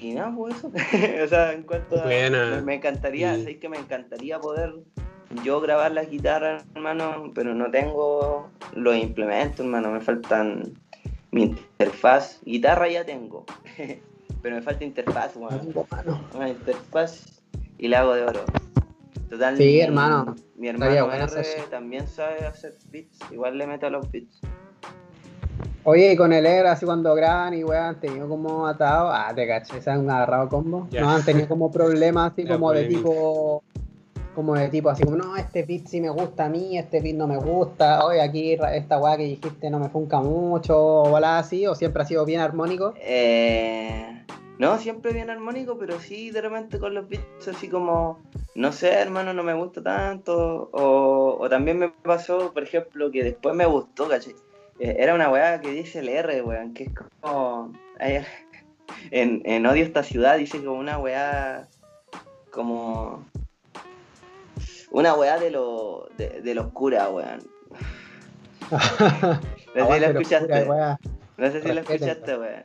Y 0.00 0.12
nada, 0.14 0.32
pues 0.34 0.56
eso. 0.56 0.68
o 1.24 1.28
sea, 1.28 1.52
en 1.52 1.62
cuanto 1.64 2.00
a. 2.02 2.06
Me, 2.06 2.30
me 2.62 2.74
encantaría, 2.76 3.36
Y- 3.36 3.44
sé 3.44 3.58
que 3.58 3.68
me 3.68 3.78
encantaría 3.78 4.40
poder 4.40 4.74
yo 5.44 5.60
grabar 5.60 5.92
las 5.92 6.10
guitarras, 6.10 6.64
hermano, 6.74 7.30
pero 7.34 7.54
no 7.54 7.70
tengo 7.70 8.50
los 8.74 8.96
implementos, 8.96 9.60
hermano. 9.60 9.90
Me 9.92 10.00
faltan 10.00 10.72
mi 11.30 11.42
interfaz. 11.44 12.40
Guitarra 12.44 12.88
ya 12.88 13.04
tengo, 13.04 13.44
pero 14.42 14.56
me 14.56 14.62
falta 14.62 14.84
interfaz, 14.84 15.36
weón. 15.36 15.72
Una 16.34 16.48
interfaz 16.48 17.42
y 17.78 17.88
la 17.88 18.00
hago 18.00 18.14
de 18.14 18.24
oro. 18.24 18.44
Total, 19.28 19.56
Sí, 19.56 19.78
hermano. 19.80 20.34
Mi 20.56 20.68
hermano 20.68 21.06
bueno 21.06 21.24
R 21.26 21.46
también 21.70 22.08
sabe 22.08 22.44
hacer 22.44 22.74
beats. 22.90 23.18
Igual 23.30 23.58
le 23.58 23.66
mete 23.68 23.86
a 23.86 23.90
los 23.90 24.10
beats. 24.10 24.40
Oye, 25.84 26.12
y 26.12 26.16
con 26.16 26.32
el 26.32 26.44
ER, 26.44 26.66
así 26.66 26.84
cuando 26.84 27.14
graban 27.14 27.54
y 27.54 27.64
weón, 27.64 27.82
han 27.82 28.00
tenido 28.00 28.28
como 28.28 28.66
atado. 28.66 29.10
Ah, 29.10 29.32
te 29.34 29.46
caché, 29.46 29.80
se 29.80 29.90
han 29.90 30.08
agarrado 30.10 30.48
combo. 30.48 30.86
No, 30.92 31.10
han 31.10 31.24
tenido 31.24 31.48
como 31.48 31.70
problemas 31.70 32.32
así 32.32 32.44
como 32.48 32.72
de 32.72 32.82
polémica. 32.84 33.08
tipo. 33.08 33.62
Como 34.34 34.54
de 34.54 34.68
tipo, 34.68 34.88
así 34.88 35.02
como, 35.02 35.16
no, 35.16 35.36
este 35.36 35.64
beat 35.64 35.86
sí 35.86 36.00
me 36.00 36.08
gusta 36.08 36.44
a 36.44 36.48
mí, 36.48 36.78
este 36.78 37.00
beat 37.00 37.16
no 37.16 37.26
me 37.26 37.36
gusta. 37.36 38.04
Oye, 38.06 38.20
aquí 38.20 38.52
esta 38.52 38.98
weá 38.98 39.16
que 39.16 39.24
dijiste 39.24 39.70
no 39.70 39.80
me 39.80 39.88
funca 39.88 40.20
mucho, 40.20 40.78
o 40.78 41.16
así, 41.16 41.66
o 41.66 41.74
siempre 41.74 42.02
ha 42.02 42.06
sido 42.06 42.24
bien 42.24 42.40
armónico. 42.40 42.94
Eh, 42.96 44.24
no, 44.58 44.78
siempre 44.78 45.12
bien 45.12 45.30
armónico, 45.30 45.78
pero 45.78 45.98
sí 45.98 46.30
de 46.30 46.42
repente 46.42 46.78
con 46.78 46.94
los 46.94 47.08
beats 47.08 47.48
así 47.48 47.68
como, 47.68 48.20
no 48.54 48.70
sé, 48.72 48.92
hermano, 48.92 49.34
no 49.34 49.42
me 49.42 49.54
gusta 49.54 49.82
tanto. 49.82 50.70
O, 50.72 51.38
o 51.40 51.48
también 51.48 51.78
me 51.78 51.88
pasó, 51.88 52.52
por 52.52 52.62
ejemplo, 52.62 53.10
que 53.10 53.24
después 53.24 53.54
me 53.56 53.66
gustó, 53.66 54.08
¿cachai? 54.08 54.34
Eh, 54.80 54.96
Era 54.98 55.14
una 55.14 55.30
weá 55.30 55.60
que 55.60 55.70
dice 55.70 56.00
el 56.00 56.08
R, 56.08 56.42
weón, 56.42 56.74
que 56.74 56.84
es 56.84 56.90
como... 57.20 57.72
ay, 57.98 58.24
En, 59.10 59.42
en 59.44 59.66
Odio 59.66 59.84
esta 59.84 60.02
ciudad 60.02 60.38
dice 60.38 60.58
como 60.64 60.78
una 60.78 60.98
weá 60.98 61.68
como... 62.50 63.24
Una 64.90 65.14
weá 65.14 65.38
de 65.38 65.50
lo 65.50 66.08
de, 66.16 66.40
de 66.42 66.54
los 66.54 66.72
curas, 66.72 67.08
weón. 67.10 67.40
No 69.72 69.86
sé 69.86 69.94
si 69.94 70.00
la 70.00 70.06
escuchaste. 70.08 70.66
No 71.36 71.50
sé 71.52 71.62
si 71.62 71.68
la 71.72 71.80
escuchaste, 71.82 72.36
weón. 72.36 72.64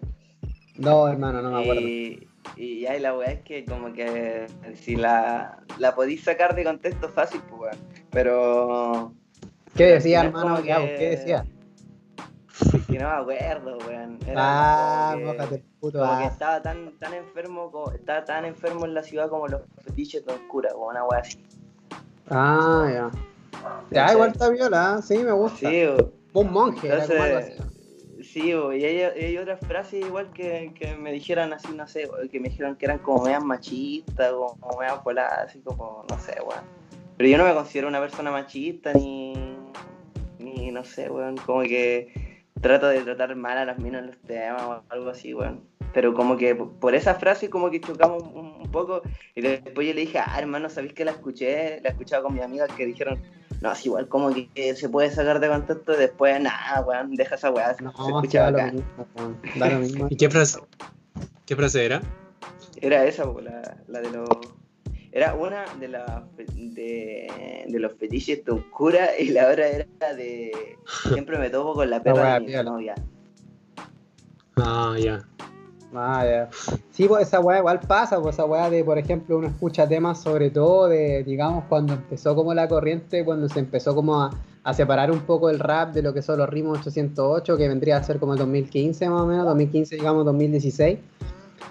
No, 0.78 1.08
hermano, 1.08 1.42
no 1.42 1.52
me 1.52 1.62
acuerdo. 1.62 1.82
Y, 1.82 2.28
y 2.58 2.86
ahí 2.88 3.00
la 3.00 3.16
weá 3.16 3.32
es 3.32 3.42
que 3.42 3.64
como 3.66 3.94
que 3.94 4.48
si 4.76 4.96
la, 4.96 5.60
la 5.78 5.94
podís 5.94 6.24
sacar 6.24 6.56
de 6.56 6.64
contexto 6.64 7.10
fácil, 7.10 7.42
pues 7.50 7.62
weón. 7.62 7.78
Pero 8.10 9.14
¿Qué 9.76 9.86
decía, 9.86 10.22
hermano? 10.24 10.64
¿Qué 10.64 11.10
decía? 11.10 11.46
Que 12.98 13.04
no 13.04 13.10
me 13.10 13.16
acuerdo, 13.34 13.78
weón. 13.88 14.20
Era 14.28 15.12
Ah, 15.12 15.46
que- 15.50 15.56
el 15.56 15.62
puto 15.80 16.00
como 16.00 16.18
que 16.18 16.24
as. 16.26 16.34
estaba 16.34 16.62
tan, 16.62 16.98
tan 16.98 17.14
enfermo, 17.14 17.72
como, 17.72 17.92
estaba 17.92 18.24
tan 18.26 18.46
enfermo 18.46 18.86
en 18.86 18.94
la 18.94 19.04
ciudad 19.04 19.30
como 19.30 19.48
los 19.48 19.62
fetiches 19.84 20.26
de 20.26 20.34
oscura, 20.34 20.72
como 20.74 20.88
una 20.88 21.04
weá 21.04 21.20
así. 21.20 21.38
Ah, 22.30 22.88
ya. 22.92 23.12
Ya, 23.92 24.12
igual 24.14 24.32
está 24.32 24.50
viola, 24.50 25.02
sí, 25.02 25.18
me 25.20 25.32
gusta. 25.32 25.70
Sí, 25.70 25.84
o- 25.86 26.14
Un 26.34 26.52
monje, 26.52 26.88
era 26.88 27.06
como 27.08 27.24
algo 27.24 27.38
así. 27.38 27.52
entonces, 27.52 28.28
sí, 28.28 28.54
o- 28.54 28.74
y 28.74 28.84
hay, 28.84 29.02
hay 29.02 29.38
otras 29.38 29.60
frases 29.66 30.06
igual 30.06 30.32
que, 30.32 30.74
que 30.78 30.96
me 30.96 31.12
dijeran 31.12 31.54
así, 31.54 31.72
no 31.74 31.88
sé, 31.88 32.10
que 32.32 32.40
me 32.40 32.50
dijeron 32.50 32.76
que 32.76 32.86
eran 32.86 33.00
como 33.00 33.24
medias 33.24 33.44
machistas, 33.44 34.32
como, 34.32 34.56
como 34.60 34.80
medias 34.80 35.04
voladas, 35.04 35.50
así 35.50 35.60
como, 35.60 36.04
no 36.10 36.20
sé, 36.20 36.34
weón. 36.42 36.64
Pero 37.18 37.30
yo 37.30 37.38
no 37.38 37.46
me 37.46 37.54
considero 37.54 37.88
una 37.88 38.00
persona 38.02 38.32
machista, 38.32 38.92
ni, 38.94 39.34
ni 40.40 40.72
no 40.72 40.84
sé, 40.84 41.10
weón, 41.10 41.38
como 41.38 41.62
que 41.62 42.25
trato 42.66 42.88
de 42.88 43.02
tratar 43.02 43.36
mal 43.36 43.60
a 43.60 43.66
las 43.66 43.78
minas 43.78 44.02
en 44.02 44.08
los 44.08 44.18
temas 44.22 44.64
o 44.64 44.84
algo 44.90 45.10
así, 45.12 45.36
weón. 45.36 45.62
Pero 45.94 46.16
como 46.16 46.36
que 46.36 46.56
por 46.56 46.96
esa 46.96 47.14
frase 47.14 47.48
como 47.48 47.70
que 47.70 47.80
chocamos 47.80 48.24
un, 48.24 48.56
un 48.60 48.72
poco 48.72 49.04
y 49.36 49.42
después 49.42 49.88
yo 49.88 49.94
le 49.94 50.02
dije, 50.02 50.18
ah, 50.18 50.36
hermano, 50.40 50.68
¿sabéis 50.68 50.94
que 50.94 51.06
la 51.06 51.12
escuché? 51.12 51.80
La 51.82 51.90
escuchaba 51.90 52.24
con 52.24 52.34
mis 52.34 52.42
amigas 52.42 52.72
que 52.76 52.88
dijeron, 52.88 53.22
no, 53.62 53.72
es 53.72 53.86
igual 53.86 54.08
como 54.08 54.34
que 54.34 54.76
se 54.76 54.90
puede 54.90 55.12
sacar 55.12 55.40
de 55.40 55.48
contexto 55.48 55.94
y 55.94 55.98
después, 55.98 56.42
nada, 56.42 56.82
weón, 56.82 57.14
deja 57.16 57.36
esa 57.36 57.52
weá, 57.52 57.72
se 57.76 57.84
No, 57.84 57.92
se 57.92 58.12
escucha 58.12 58.42
da 58.42 58.52
lo 58.52 58.58
bacán. 58.58 58.76
mismo, 58.76 59.08
weón, 59.16 59.42
da 59.56 59.70
lo 59.70 59.80
mismo. 59.80 60.08
¿Y 60.10 60.18
qué 60.18 60.30
frase, 60.30 60.60
qué 61.46 61.56
frase 61.56 61.86
era? 61.86 62.02
Era 62.82 63.06
esa, 63.06 63.26
la, 63.26 63.78
la 63.88 64.02
de 64.02 64.10
los... 64.10 64.28
Era 65.16 65.34
una 65.34 65.64
de, 65.80 65.88
la, 65.88 66.28
de, 66.36 67.66
de 67.70 67.80
los 67.80 67.94
fetiches 67.94 68.44
de 68.44 68.52
un 68.52 68.64
cura 68.70 69.08
y 69.18 69.30
la 69.30 69.50
otra 69.50 69.66
era 69.70 70.14
de... 70.14 70.52
Siempre 71.14 71.40
me 71.40 71.50
topo 71.50 71.74
con 71.74 71.90
la 71.90 72.04
perra 72.04 72.38
de 72.38 72.42
mi 72.42 72.52
novia. 72.52 72.96
Ah, 74.58 74.94
ya. 75.00 75.26
Ah, 75.94 76.26
ya. 76.26 76.50
Sí, 76.92 77.08
pues 77.08 77.28
esa 77.28 77.40
weá 77.40 77.60
igual 77.60 77.80
pasa, 77.80 78.22
pues 78.22 78.36
esa 78.36 78.44
weá 78.44 78.70
de, 78.70 78.84
por 78.84 78.98
ejemplo, 78.98 79.38
uno 79.38 79.48
escucha 79.48 79.88
temas 79.88 80.22
sobre 80.22 80.50
todo 80.50 80.90
de, 80.90 81.24
digamos, 81.24 81.64
cuando 81.70 81.94
empezó 81.94 82.36
como 82.36 82.54
la 82.54 82.68
corriente, 82.68 83.24
cuando 83.24 83.48
se 83.48 83.60
empezó 83.60 83.96
como 83.96 84.22
a, 84.22 84.32
a 84.66 84.74
separar 84.74 85.12
un 85.12 85.22
poco 85.22 85.50
el 85.50 85.60
rap 85.60 85.94
de 85.94 86.02
lo 86.02 86.14
que 86.14 86.22
son 86.22 86.40
los 86.40 86.50
ritmos 86.50 86.80
808, 86.80 87.56
que 87.56 87.70
vendría 87.70 87.96
a 87.96 88.04
ser 88.04 88.20
como 88.20 88.34
el 88.34 88.40
2015 88.40 89.10
más 89.10 89.22
o 89.22 89.28
menos, 89.28 89.46
2015, 89.46 89.96
digamos, 89.96 90.26
2016, 90.26 91.00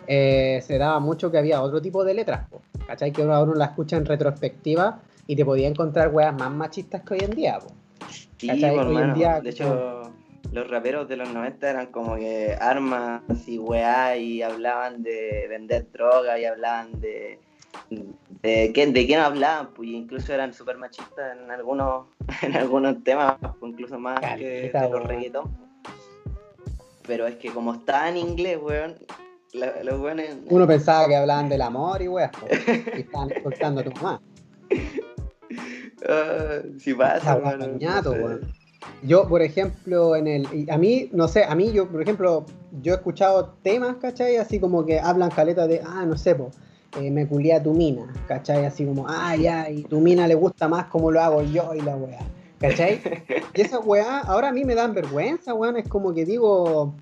eh, 0.07 0.61
se 0.67 0.79
daba 0.79 1.01
mucho 1.01 1.31
que 1.31 1.39
había 1.39 1.63
otro 1.63 1.81
tipo 1.81 2.05
de 2.05 2.15
letras, 2.15 2.49
po, 2.49 2.63
¿cachai? 2.87 3.13
Que 3.13 3.23
uno, 3.23 3.43
uno 3.43 3.55
la 3.55 3.67
escucha 3.67 3.97
en 3.97 4.05
retrospectiva 4.05 5.01
y 5.27 5.37
te 5.37 5.45
podía 5.45 5.69
encontrar 5.69 6.11
weas 6.11 6.35
más 6.35 6.51
machistas 6.51 7.03
que 7.03 7.15
hoy 7.15 7.21
en 7.21 7.31
día, 7.31 7.59
po. 7.59 7.69
Sí, 8.37 8.49
¿Cachai? 8.49 8.77
po, 8.77 8.83
Hoy 8.83 8.97
en 8.97 9.15
día, 9.15 9.41
De 9.41 9.51
hecho, 9.51 10.13
los 10.53 10.69
raperos 10.69 11.09
de 11.09 11.17
los 11.17 11.33
90 11.33 11.71
eran 11.71 11.87
como 11.87 12.17
que 12.17 12.57
armas 12.61 13.23
y 13.47 13.59
weá 13.59 14.17
y 14.17 14.43
hablaban 14.43 15.03
de 15.03 15.47
vender 15.49 15.91
droga 15.93 16.39
y 16.39 16.45
hablaban 16.45 17.01
de... 17.01 17.39
¿De 18.43 18.69
de 18.69 19.07
qué 19.07 19.17
no 19.17 19.23
hablaban? 19.23 19.71
Pues 19.75 19.89
incluso 19.89 20.33
eran 20.33 20.53
súper 20.53 20.77
machistas 20.77 21.37
en 21.37 21.51
algunos, 21.51 22.07
en 22.43 22.55
algunos 22.55 23.03
temas, 23.03 23.37
pues, 23.41 23.73
incluso 23.73 23.99
más 23.99 24.21
que 24.37 24.71
de 24.73 24.89
los 24.91 25.03
reggaetón. 25.05 25.57
Pero 27.07 27.27
es 27.27 27.37
que 27.37 27.51
como 27.51 27.75
está 27.75 28.09
en 28.09 28.17
inglés, 28.17 28.59
weón, 28.63 28.97
la- 29.55 29.83
los 29.83 30.01
weones... 30.01 30.37
Uno 30.51 30.67
pensaba 30.67 31.07
que 31.09 31.17
hablaban 31.17 31.49
del 31.49 31.63
amor 31.63 32.03
y 32.03 32.09
weas, 32.09 32.31
y 32.97 33.01
estaban 33.01 33.31
escuchando 33.31 33.81
a 33.81 33.85
tu 33.85 33.93
mamá. 33.93 34.21
Ah, 36.09 36.59
sí 36.79 36.93
pasa, 36.95 37.33
Habla 37.33 37.53
hermano, 37.53 37.73
coñato, 37.73 38.11
no 38.11 38.17
sé. 38.17 38.23
weón. 38.25 38.41
Yo, 39.03 39.27
por 39.29 39.41
ejemplo, 39.43 40.15
en 40.17 40.27
el. 40.27 40.71
A 40.71 40.77
mí, 40.77 41.09
no 41.13 41.27
sé, 41.29 41.45
a 41.45 41.55
mí, 41.55 41.73
yo, 41.73 41.89
por 41.89 42.03
ejemplo, 42.03 42.45
yo 42.83 42.93
he 42.93 42.97
escuchado 42.97 43.55
temas, 43.63 43.97
¿cachai? 43.97 44.37
Así 44.37 44.61
como 44.61 44.85
que 44.85 45.01
hablan 45.01 45.31
caleta 45.31 45.67
de, 45.67 45.81
ah, 45.87 46.05
no 46.07 46.19
sé, 46.19 46.35
po, 46.35 46.51
eh, 47.01 47.11
me 47.11 47.27
culía 47.27 47.63
tu 47.63 47.73
mina, 47.73 48.13
¿cachai? 48.29 48.67
Así 48.67 48.85
como, 48.85 49.07
ah, 49.09 49.37
ya, 49.37 49.71
y 49.71 49.83
tu 49.85 50.01
mina 50.01 50.29
le 50.29 50.35
gusta 50.35 50.69
más 50.69 50.87
como 50.87 51.11
lo 51.11 51.21
hago 51.23 51.43
yo 51.43 51.73
y 51.75 51.81
la 51.81 51.97
weá, 51.97 52.21
¿cachai? 52.61 53.01
Y 53.55 53.61
esa 53.63 53.79
weá, 53.79 54.21
ahora 54.21 54.49
a 54.49 54.53
mí 54.53 54.65
me 54.65 54.75
dan 54.75 54.93
vergüenza, 54.95 55.55
weón, 55.55 55.77
es 55.79 55.89
como 55.89 56.13
que 56.13 56.25
digo, 56.27 56.95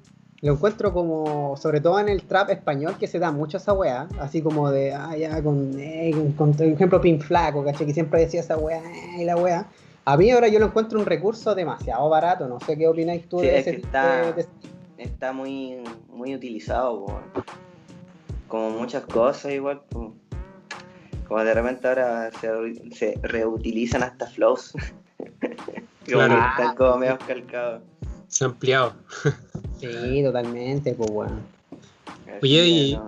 lo 0.43 0.53
encuentro 0.55 0.93
como, 0.93 1.57
sobre 1.57 1.81
todo 1.81 1.99
en 2.01 2.09
el 2.09 2.25
trap 2.25 2.51
español, 2.51 2.97
que 2.99 3.07
se 3.07 3.19
da 3.21 3.31
mucho 3.31 3.57
esa 3.59 3.73
weá, 3.73 4.09
así 4.21 4.43
como 4.43 4.71
de, 4.71 4.93
ah, 4.93 5.17
ya, 5.17 5.43
con, 5.43 5.73
eh, 5.79 6.11
con, 6.37 6.53
por 6.53 6.67
ejemplo, 6.67 7.01
Pin 7.01 7.21
Flaco, 7.21 7.65
¿cachai? 7.65 7.87
Que 7.87 7.95
siempre 7.95 8.21
decía 8.21 8.41
esa 8.41 8.59
weá, 8.59 8.79
eh, 8.81 9.23
y 9.23 9.25
la 9.25 9.37
weá. 9.37 9.67
A 10.05 10.17
mí 10.17 10.31
ahora 10.33 10.49
yo 10.49 10.59
lo 10.59 10.67
encuentro 10.67 10.99
un 10.99 11.07
recurso 11.07 11.55
demasiado 11.55 12.09
barato, 12.09 12.49
no 12.49 12.59
sé 12.59 12.77
qué 12.77 12.89
opináis 12.89 13.29
tú 13.29 13.39
Sí, 13.39 13.47
de 13.47 13.59
es 13.59 13.67
ese 13.69 13.77
que 13.77 13.83
está- 13.83 14.17
de- 14.27 14.33
de- 14.35 14.49
Está 14.99 15.33
muy, 15.33 15.79
muy 16.13 16.35
utilizado, 16.35 17.07
po, 17.07 17.21
como 18.49 18.71
muchas 18.71 19.05
cosas 19.05 19.53
igual. 19.53 19.83
Como 19.91 21.45
de 21.45 21.55
repente 21.55 21.89
ahora 21.89 22.31
se, 22.41 22.49
se 22.95 23.19
reutilizan 23.23 24.03
hasta 24.03 24.27
flows. 24.27 24.75
Claro. 26.05 26.35
están 26.35 26.75
como 26.75 26.97
medio 26.99 27.17
calcados. 27.27 27.83
Se 28.33 28.45
ha 28.45 28.47
ampliado. 28.47 28.95
Sí, 29.79 30.23
totalmente, 30.25 30.95
pues 30.95 31.11
bueno. 31.11 31.39
Oye, 32.41 32.67
y-. 32.67 32.99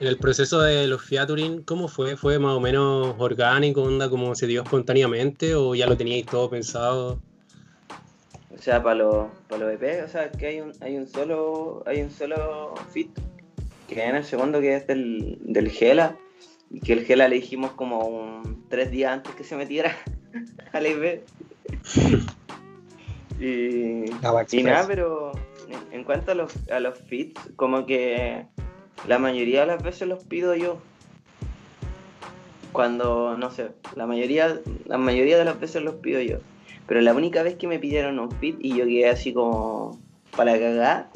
En 0.00 0.08
el 0.08 0.18
proceso 0.18 0.60
de 0.60 0.88
los 0.88 1.00
featuring, 1.04 1.62
¿cómo 1.62 1.86
fue? 1.86 2.16
¿Fue 2.16 2.40
más 2.40 2.56
o 2.56 2.60
menos 2.60 3.14
orgánico, 3.18 3.84
onda, 3.84 4.10
como 4.10 4.34
se 4.34 4.48
dio 4.48 4.64
espontáneamente 4.64 5.54
o 5.54 5.76
ya 5.76 5.86
lo 5.86 5.96
teníais 5.96 6.26
todo 6.26 6.50
pensado? 6.50 7.20
O 8.52 8.58
sea, 8.58 8.82
para 8.82 8.96
los 8.96 9.26
para 9.48 9.64
los 9.64 9.74
EP, 9.74 10.04
o 10.04 10.08
sea, 10.08 10.32
que 10.32 10.46
hay 10.48 10.60
un, 10.60 10.72
hay 10.80 10.96
un 10.96 11.06
solo 11.06 11.84
hay 11.86 12.02
un 12.02 12.10
solo 12.10 12.74
fit 12.90 13.16
que 13.86 14.02
en 14.02 14.16
el 14.16 14.24
segundo 14.24 14.60
que 14.60 14.74
es 14.74 14.88
del, 14.88 15.38
del 15.40 15.70
Gela 15.70 16.16
y 16.68 16.80
que 16.80 16.94
el 16.94 17.04
Gela 17.04 17.28
le 17.28 17.36
dijimos 17.36 17.70
como 17.70 18.00
un 18.00 18.64
tres 18.68 18.90
días 18.90 19.12
antes 19.12 19.36
que 19.36 19.44
se 19.44 19.54
metiera 19.54 19.96
al 20.72 20.86
EP. 20.86 21.22
y, 23.42 24.04
nada, 24.62 24.86
pero 24.86 25.32
en, 25.90 26.04
cuanto 26.04 26.32
a 26.32 26.34
los, 26.34 26.52
a 26.70 26.78
los 26.80 26.96
fits, 26.98 27.40
como 27.56 27.86
que 27.86 28.46
la 29.08 29.18
mayoría 29.18 29.62
de 29.62 29.66
las 29.66 29.82
veces 29.82 30.06
los 30.06 30.22
pido 30.24 30.54
yo. 30.54 30.78
Cuando, 32.72 33.36
no 33.36 33.50
sé, 33.50 33.68
la 33.96 34.06
mayoría, 34.06 34.60
la 34.86 34.96
mayoría 34.96 35.36
de 35.38 35.44
las 35.44 35.58
veces 35.60 35.82
los 35.82 35.96
pido 35.96 36.20
yo. 36.20 36.38
Pero 36.86 37.00
la 37.00 37.12
única 37.14 37.42
vez 37.42 37.56
que 37.56 37.66
me 37.68 37.78
pidieron 37.78 38.18
un 38.18 38.30
fit 38.30 38.56
y 38.60 38.76
yo 38.76 38.84
quedé 38.84 39.08
así 39.08 39.32
como 39.32 39.98
para 40.36 40.58
cagar 40.58 41.10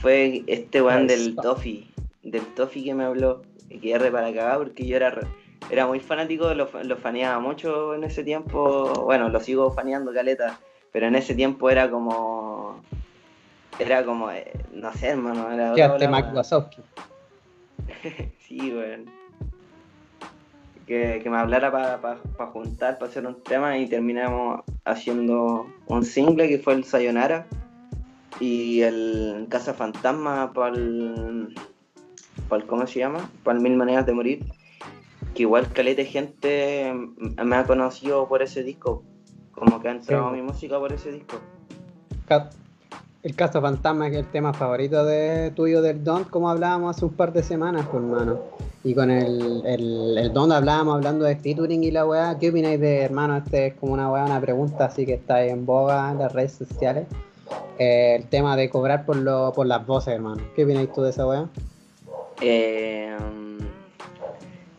fue 0.00 0.44
este 0.46 0.82
weón 0.82 1.06
del. 1.06 1.34
Toffee. 1.36 1.86
Del 2.22 2.44
Toffee 2.54 2.84
que 2.84 2.94
me 2.94 3.04
habló. 3.04 3.42
Y 3.68 3.78
quedé 3.78 3.98
re 3.98 4.10
para 4.10 4.32
cagar 4.32 4.58
porque 4.58 4.86
yo 4.86 4.96
era, 4.96 5.10
re- 5.10 5.26
era 5.68 5.86
muy 5.86 6.00
fanático, 6.00 6.52
lo, 6.54 6.68
lo 6.82 6.96
faneaba 6.96 7.38
mucho 7.40 7.94
en 7.94 8.04
ese 8.04 8.24
tiempo. 8.24 8.92
Bueno, 9.04 9.28
lo 9.28 9.40
sigo 9.40 9.70
faneando 9.72 10.12
caleta. 10.12 10.58
Pero 10.92 11.06
en 11.06 11.14
ese 11.14 11.34
tiempo 11.34 11.70
era 11.70 11.90
como. 11.90 12.80
Era 13.78 14.04
como. 14.04 14.30
eh, 14.30 14.52
no 14.72 14.92
sé, 14.94 15.08
hermano. 15.08 15.52
Era 15.52 16.08
Mac 16.08 16.24
weón. 16.24 16.36
Wazowski. 16.36 16.82
Sí, 18.38 18.72
weón. 18.74 19.06
Que, 20.86 21.20
que 21.22 21.30
me 21.30 21.38
hablara 21.38 21.70
para 21.70 22.50
juntar, 22.50 22.98
para 22.98 23.08
hacer 23.08 23.24
un 23.24 23.40
tema 23.44 23.78
y 23.78 23.86
terminamos 23.88 24.62
haciendo 24.84 25.68
un 25.86 26.04
single 26.04 26.48
que 26.48 26.58
fue 26.58 26.74
el 26.74 26.82
Sayonara 26.82 27.46
y 28.40 28.80
el 28.80 29.46
Casa 29.48 29.72
Fantasma 29.72 30.52
para 30.52 30.74
el, 30.74 31.54
¿Cómo 32.66 32.86
se 32.88 32.98
llama? 32.98 33.30
Para 33.44 33.60
Mil 33.60 33.76
Maneras 33.76 34.04
de 34.06 34.12
Morir. 34.12 34.44
Que 35.34 35.42
igual 35.42 35.68
caleta 35.72 36.02
de 36.02 36.06
gente 36.08 36.92
me 37.44 37.56
ha 37.56 37.64
conocido 37.64 38.28
por 38.28 38.42
ese 38.42 38.62
disco. 38.62 39.02
Como 39.52 39.80
que 39.80 39.88
ha 39.88 39.92
entrado 39.92 40.30
Sí. 40.30 40.36
mi 40.36 40.42
música 40.42 40.78
por 40.78 40.92
ese 40.92 41.12
disco. 41.12 41.36
El 43.22 43.34
caso 43.34 43.60
fantasma 43.60 44.08
que 44.08 44.18
es 44.18 44.24
el 44.24 44.30
tema 44.30 44.54
favorito 44.54 45.04
de 45.04 45.50
tuyo 45.54 45.82
del 45.82 46.02
Don, 46.02 46.24
como 46.24 46.48
hablábamos 46.48 46.96
hace 46.96 47.04
un 47.04 47.12
par 47.12 47.32
de 47.32 47.42
semanas, 47.42 47.86
pues, 47.90 48.02
hermano. 48.02 48.38
Y 48.82 48.94
con 48.94 49.10
el, 49.10 49.62
el, 49.66 50.16
el 50.16 50.32
Don 50.32 50.50
hablábamos 50.52 50.94
hablando 50.94 51.26
de 51.26 51.36
featuring 51.36 51.84
y 51.84 51.90
la 51.90 52.06
weá. 52.06 52.38
¿Qué 52.38 52.48
opináis 52.48 52.80
de, 52.80 53.02
hermano? 53.02 53.36
Este 53.36 53.66
es 53.68 53.74
como 53.74 53.92
una 53.92 54.10
weá, 54.10 54.24
una 54.24 54.40
pregunta 54.40 54.86
así 54.86 55.04
que 55.04 55.14
está 55.14 55.36
ahí 55.36 55.50
en 55.50 55.66
boga 55.66 56.10
en 56.12 56.18
las 56.18 56.32
redes 56.32 56.52
sociales. 56.52 57.06
Eh, 57.78 58.14
el 58.16 58.24
tema 58.28 58.56
de 58.56 58.70
cobrar 58.70 59.04
por, 59.04 59.16
lo, 59.16 59.52
por 59.52 59.66
las 59.66 59.86
voces, 59.86 60.14
hermano. 60.14 60.42
¿Qué 60.56 60.64
opináis 60.64 60.90
tú 60.92 61.02
de 61.02 61.10
esa 61.10 61.26
weá? 61.26 61.46
Eh, 62.40 63.14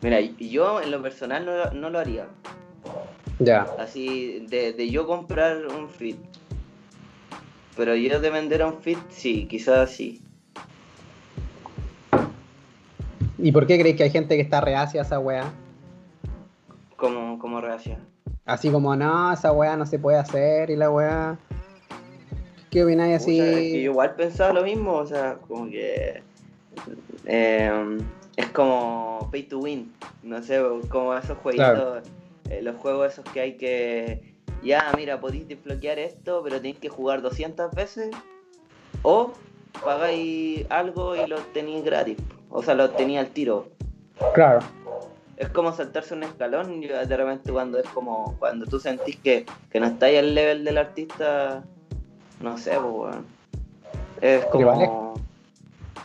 mira, 0.02 0.20
yo 0.20 0.82
en 0.82 0.92
lo 0.92 1.02
personal 1.02 1.46
no, 1.46 1.72
no 1.72 1.90
lo 1.90 2.00
haría. 2.00 2.28
Ya. 3.40 3.68
Así, 3.80 4.46
de, 4.50 4.74
de 4.74 4.90
yo 4.90 5.08
comprar 5.08 5.66
un 5.68 5.90
fit. 5.90 6.18
Pero 7.76 7.96
yo 7.96 8.20
de 8.20 8.30
vender 8.30 8.64
un 8.64 8.80
fit, 8.82 9.00
sí, 9.10 9.48
quizás 9.48 9.92
sí. 9.92 10.22
¿Y 13.38 13.52
por 13.52 13.66
qué 13.66 13.80
creéis 13.80 13.98
que 13.98 14.04
hay 14.04 14.12
gente 14.12 14.36
que 14.36 14.42
está 14.42 14.62
reacia 14.62 15.02
a 15.02 15.04
esa 15.04 15.20
weá? 15.20 15.52
Como, 16.96 17.40
como 17.40 17.60
reacción. 17.60 18.00
Así 18.46 18.70
como, 18.70 18.96
no, 18.96 19.34
esa 19.34 19.52
weá 19.52 19.76
no 19.76 19.86
se 19.86 19.98
puede 19.98 20.18
hacer 20.20 20.70
y 20.70 20.76
la 20.76 20.92
weá. 20.92 21.40
¿Qué 22.70 22.84
opináis 22.84 23.16
así? 23.16 23.40
Pucha, 23.40 23.50
es 23.50 23.56
que 23.56 23.84
yo 23.84 23.92
igual 23.92 24.16
pensaba 24.16 24.54
lo 24.54 24.64
mismo, 24.64 24.94
o 24.94 25.06
sea, 25.06 25.38
como 25.48 25.70
que. 25.70 26.22
eh, 27.26 27.98
es 28.42 28.50
como 28.50 29.30
pay 29.32 29.44
to 29.44 29.60
win. 29.60 29.94
No 30.24 30.42
sé, 30.44 30.62
como 30.90 31.16
esos 31.16 31.38
jueguitos. 31.40 31.68
Claro. 31.68 32.02
eh, 32.50 32.62
los 32.62 32.76
juegos 32.78 33.14
esos 33.14 33.26
que 33.26 33.42
hay 33.42 33.58
que. 33.58 34.34
Ya, 34.64 34.92
mira, 34.96 35.20
podéis 35.20 35.48
desbloquear 35.48 35.98
esto, 36.00 36.42
pero 36.44 36.58
tenéis 36.58 36.78
que 36.80 36.90
jugar 36.90 37.22
200 37.22 37.72
veces. 37.74 38.12
O 39.02 39.34
pagáis 39.84 40.66
algo 40.70 41.16
y 41.16 41.26
lo 41.28 41.38
tenéis 41.54 41.84
gratis. 41.84 42.18
O 42.50 42.62
sea, 42.62 42.76
lo 42.76 42.92
tenéis 42.92 43.20
al 43.20 43.28
tiro. 43.28 43.68
Claro. 44.34 44.60
es 45.38 45.50
como 45.50 45.74
saltarse 45.74 46.14
un 46.14 46.24
escalón 46.24 46.84
y 46.84 46.88
de 46.88 47.18
repente 47.18 47.52
cuando 47.52 47.80
es 47.80 47.90
como 47.90 48.36
cuando 48.38 48.68
tú 48.68 48.80
sentís 48.80 49.16
que, 49.18 49.48
que 49.72 49.80
no 49.80 49.88
estáis 49.88 50.20
al 50.20 50.36
level 50.36 50.64
del 50.64 50.78
artista 50.78 51.64
no 52.40 52.56
sé 52.60 52.72
pues 52.76 52.86
weón. 52.86 53.26
es 54.22 54.42
vale. 54.44 54.52
como 54.52 55.14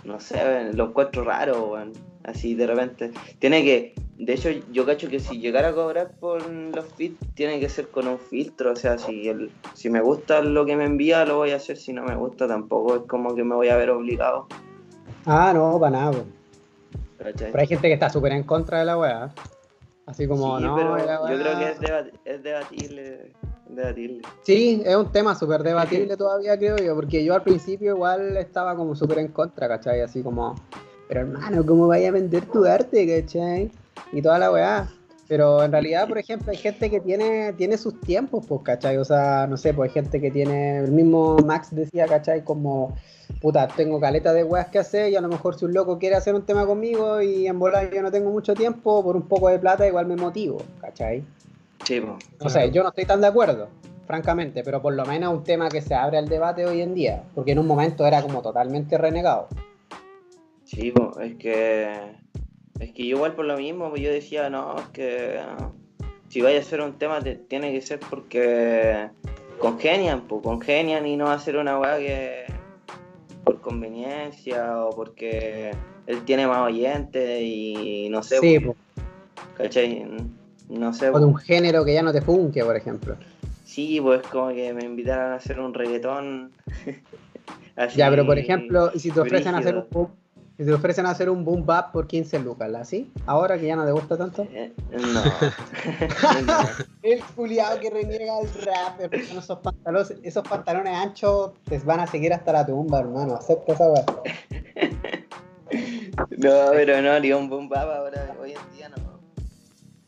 no 0.05 0.18
sé 0.18 0.72
lo 0.72 0.87
encuentro 0.87 1.24
raro 1.24 1.72
weón. 1.72 1.93
Así 2.27 2.55
de 2.55 2.66
repente 2.66 3.11
tiene 3.39 3.64
que 3.64 3.95
de 4.18 4.33
hecho 4.35 4.51
yo 4.72 4.85
cacho 4.85 5.09
que 5.09 5.20
si 5.20 5.39
llegara 5.41 5.68
a 5.68 5.74
cobrar 5.74 6.12
por 6.18 6.47
los 6.51 6.85
feeds 6.97 7.18
tiene 7.35 7.61
que 7.61 7.68
ser 7.68 7.89
con 7.89 8.09
un 8.09 8.18
filtro 8.18 8.72
o 8.72 8.77
sea 8.77 8.99
si 8.99 9.29
el, 9.29 9.51
si 9.74 9.91
me 9.91 10.01
gusta 10.01 10.41
lo 10.43 10.64
que 10.66 10.74
me 10.77 10.85
envía 10.85 11.24
lo 11.24 11.37
voy 11.37 11.51
a 11.53 11.57
hacer 11.57 11.77
si 11.77 11.93
no 11.93 12.03
me 12.03 12.16
gusta 12.16 12.47
tampoco 12.49 12.97
es 12.97 13.03
como 13.03 13.35
que 13.35 13.45
me 13.45 13.55
voy 13.55 13.68
a 13.68 13.77
ver 13.77 13.91
obligado 13.91 14.47
Ah, 15.29 15.53
no, 15.53 15.79
para 15.81 15.91
nada. 15.91 16.24
¿cachai? 17.18 17.51
Pero 17.51 17.61
hay 17.61 17.66
gente 17.66 17.89
que 17.89 17.95
está 17.95 18.09
súper 18.09 18.31
en 18.31 18.45
contra 18.45 18.79
de 18.79 18.85
la 18.85 18.97
weá. 18.97 19.35
Así 20.07 20.29
como, 20.29 20.57
Sí, 20.59 20.62
no, 20.64 20.74
pero 20.77 20.99
yo 21.29 21.39
creo 21.41 21.57
que 21.59 21.70
es, 21.70 21.81
debat- 21.81 22.12
es 22.24 22.43
debatible 22.45 23.33
debatible 23.68 24.22
Sí, 24.43 24.81
es 24.87 24.95
un 24.95 25.11
tema 25.11 25.35
súper 25.35 25.64
debatible 25.64 26.16
todavía, 26.16 26.57
creo 26.57 26.79
yo, 26.79 26.95
porque 26.95 27.24
yo 27.24 27.35
al 27.35 27.43
principio 27.43 27.95
igual 27.97 28.37
estaba 28.37 28.77
como 28.77 28.95
súper 28.95 29.18
en 29.18 29.29
contra, 29.33 29.66
¿cachai? 29.66 30.01
Así 30.01 30.22
como, 30.22 30.55
pero 31.09 31.21
hermano, 31.21 31.65
¿cómo 31.65 31.87
vaya 31.87 32.09
a 32.09 32.13
vender 32.13 32.45
tu 32.47 32.65
arte, 32.65 33.23
¿cachai? 33.23 33.71
Y 34.13 34.23
toda 34.23 34.39
la 34.39 34.51
weá. 34.51 34.89
Pero 35.29 35.63
en 35.63 35.73
realidad, 35.73 36.07
por 36.07 36.19
ejemplo, 36.19 36.53
hay 36.53 36.57
gente 36.57 36.89
que 36.89 37.01
tiene, 37.01 37.53
tiene 37.55 37.77
sus 37.79 38.01
tiempos, 38.01 38.47
pues, 38.47 38.61
¿cachai? 38.63 38.97
O 38.97 39.05
sea, 39.05 39.47
no 39.49 39.57
sé, 39.57 39.75
pues 39.75 39.91
hay 39.91 39.95
gente 39.95 40.21
que 40.21 40.31
tiene, 40.31 40.79
el 40.79 40.93
mismo 40.93 41.37
Max 41.45 41.69
decía, 41.73 42.07
¿cachai? 42.07 42.45
Como, 42.45 42.95
puta, 43.41 43.67
tengo 43.67 43.99
caleta 43.99 44.33
de 44.33 44.45
weas 44.45 44.69
que 44.69 44.79
hacer 44.79 45.11
y 45.11 45.17
a 45.17 45.21
lo 45.21 45.29
mejor 45.29 45.59
si 45.59 45.65
un 45.65 45.75
loco 45.75 45.99
quiere 45.99 46.15
hacer 46.15 46.35
un 46.35 46.43
tema 46.43 46.65
conmigo 46.65 47.21
y 47.21 47.49
en 47.49 47.59
volar 47.59 47.91
yo 47.93 48.03
no 48.03 48.13
tengo 48.13 48.31
mucho 48.31 48.55
tiempo, 48.55 49.03
por 49.03 49.17
un 49.17 49.27
poco 49.27 49.49
de 49.49 49.59
plata 49.59 49.87
igual 49.87 50.07
me 50.07 50.15
motivo, 50.15 50.59
¿cachai? 50.81 51.25
Sí, 51.85 52.01
po. 52.01 52.19
O 52.41 52.49
sea, 52.49 52.67
yo 52.67 52.85
no 52.85 52.91
estoy 52.91 53.05
tan 53.05 53.21
de 53.21 53.27
acuerdo, 53.27 53.69
francamente, 54.07 54.63
pero 54.63 54.81
por 54.81 54.95
lo 54.95 55.05
menos 55.05 55.33
es 55.33 55.39
un 55.39 55.45
tema 55.45 55.69
que 55.69 55.83
se 55.83 55.95
abre 55.95 56.19
al 56.19 56.29
debate 56.29 56.65
hoy 56.67 56.83
en 56.83 56.95
día, 56.95 57.25
porque 57.35 57.51
en 57.51 57.59
un 57.59 57.67
momento 57.67 58.07
era 58.07 58.23
como 58.23 58.43
totalmente 58.43 58.97
renegado. 58.97 59.49
Sí, 60.67 60.93
es 61.23 61.37
que 61.37 61.89
es 62.81 62.93
que 62.93 63.07
yo 63.07 63.17
igual 63.17 63.35
por 63.35 63.45
lo 63.47 63.57
mismo, 63.57 63.89
pues 63.89 64.03
yo 64.03 64.11
decía, 64.11 64.51
no, 64.51 64.77
es 64.77 64.87
que 64.89 65.39
si 66.29 66.43
vaya 66.43 66.59
a 66.59 66.61
hacer 66.61 66.81
un 66.81 66.99
tema 66.99 67.21
te- 67.21 67.37
tiene 67.37 67.73
que 67.73 67.81
ser 67.81 68.01
porque 68.01 69.09
congenian, 69.59 70.27
pues 70.27 70.43
congenian 70.43 71.07
y 71.07 71.17
no 71.17 71.27
va 71.27 71.35
a 71.35 71.39
ser 71.39 71.57
una 71.57 71.79
weá 71.79 71.97
que 71.99 72.45
por 73.45 73.61
conveniencia 73.61 74.85
o 74.85 74.91
porque 74.91 75.71
él 76.07 76.25
tiene 76.25 76.47
más 76.49 76.67
oyentes 76.67 77.41
y 77.43 78.09
no 78.11 78.23
sé, 78.25 78.39
Sí, 78.41 78.59
po. 78.59 78.75
¿cachai? 79.57 80.05
No 80.69 80.93
sé, 80.93 81.11
o 81.11 81.19
de 81.21 81.25
un 81.27 81.37
género 81.37 81.85
que 81.85 81.95
ya 81.95 82.03
no 82.03 82.12
te 82.12 82.21
funque, 82.21 82.64
por 82.64 82.75
ejemplo. 82.77 83.17
Sí, 83.64 84.01
pues 84.01 84.21
como 84.27 84.49
que 84.49 84.73
me 84.75 84.85
invitaron 84.85 85.33
a 85.33 85.37
hacer 85.37 85.61
un 85.61 85.73
reggaetón. 85.73 86.51
así, 87.77 87.97
ya, 87.99 88.11
pero 88.11 88.27
por 88.27 88.37
ejemplo, 88.37 88.91
si 88.97 89.12
te 89.12 89.21
ofrecen 89.21 89.55
hacer 89.55 89.77
un 89.77 89.87
si 90.57 90.65
te 90.65 90.73
ofrecen 90.73 91.05
hacer 91.05 91.29
un 91.29 91.45
boom 91.45 91.67
bap 91.67 91.93
por 91.93 92.07
15 92.07 92.39
lucas, 92.39 92.73
¿así? 92.75 93.13
Ahora 93.27 93.59
que 93.59 93.67
ya 93.67 93.77
no 93.77 93.85
te 93.85 93.93
gusta 93.93 94.17
tanto. 94.17 94.47
Eh, 94.51 94.73
no. 94.91 95.23
el 97.03 97.23
culiado 97.35 97.79
que 97.79 97.91
reniega 97.91 98.41
el 98.41 98.49
rap, 98.65 99.13
esos 99.13 99.59
pantalones, 99.59 100.15
esos 100.23 100.49
pantalones 100.49 100.95
anchos 100.95 101.53
te 101.65 101.79
van 101.81 102.01
a 102.01 102.07
seguir 102.07 102.33
hasta 102.33 102.53
la 102.53 102.65
tumba, 102.65 103.01
hermano. 103.01 103.35
Acepta 103.35 103.75
esa 103.75 103.87
weá. 103.87 104.05
no, 106.39 106.71
pero 106.73 107.03
no, 107.03 107.21
ni 107.21 107.33
un 107.33 107.51
boom 107.51 107.69
bap 107.69 107.91
ahora, 107.91 108.35
hoy 108.41 108.53
en 108.53 108.77
día 108.77 108.89
no. 108.89 109.21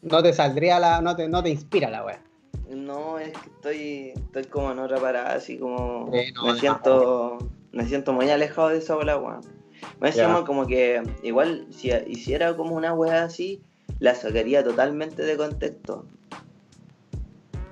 No 0.01 0.23
te 0.23 0.33
saldría 0.33 0.81
la, 0.81 1.03
no 1.03 1.15
te, 1.15 1.29
no 1.29 1.43
te 1.43 1.51
inspira 1.51 1.91
la 1.91 2.07
weá. 2.07 2.23
No, 2.71 3.19
es 3.19 3.33
que 3.33 3.51
estoy, 3.51 4.13
estoy 4.17 4.45
como 4.45 4.73
en 4.73 4.79
otra 4.79 4.99
parada, 4.99 5.35
así 5.35 5.59
como 5.59 6.07
me 6.07 6.55
siento, 6.59 7.37
me 7.73 7.87
siento 7.87 8.15
muy 8.15 8.31
alejado 8.31 8.69
de 8.69 8.79
esa 8.79 8.95
bola, 8.95 9.19
weón. 9.19 9.58
Me 10.01 10.13
yeah. 10.13 10.45
como 10.47 10.67
que 10.67 11.03
igual 11.23 11.67
si 11.71 11.91
hiciera 12.07 12.57
como 12.57 12.77
una 12.77 12.95
weá 12.95 13.25
así, 13.25 13.63
la 13.99 14.15
sacaría 14.15 14.63
totalmente 14.63 15.23
de 15.23 15.37
contexto. 15.37 16.07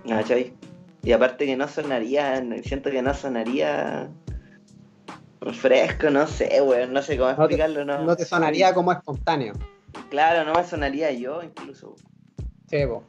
¿Cachai? 0.09 0.53
Y 1.03 1.13
aparte 1.13 1.47
que 1.47 1.57
no 1.57 1.69
sonaría, 1.69 2.45
siento 2.63 2.91
que 2.91 3.03
no 3.03 3.15
sonaría 3.15 4.11
fresco, 5.53 6.11
no 6.11 6.27
sé, 6.27 6.61
weón, 6.61 6.93
no 6.93 7.03
sé 7.03 7.17
cómo 7.17 7.31
explicarlo. 7.31 7.85
No, 7.85 8.03
no 8.03 8.17
te 8.17 8.25
sonaría 8.25 8.75
como 8.75 8.93
espontáneo. 8.93 9.55
Claro, 10.11 10.45
no 10.45 10.59
me 10.59 10.67
sonaría 10.67 11.13
yo 11.13 11.43
incluso. 11.43 11.95
Sí, 12.69 12.85
vos. 12.85 13.05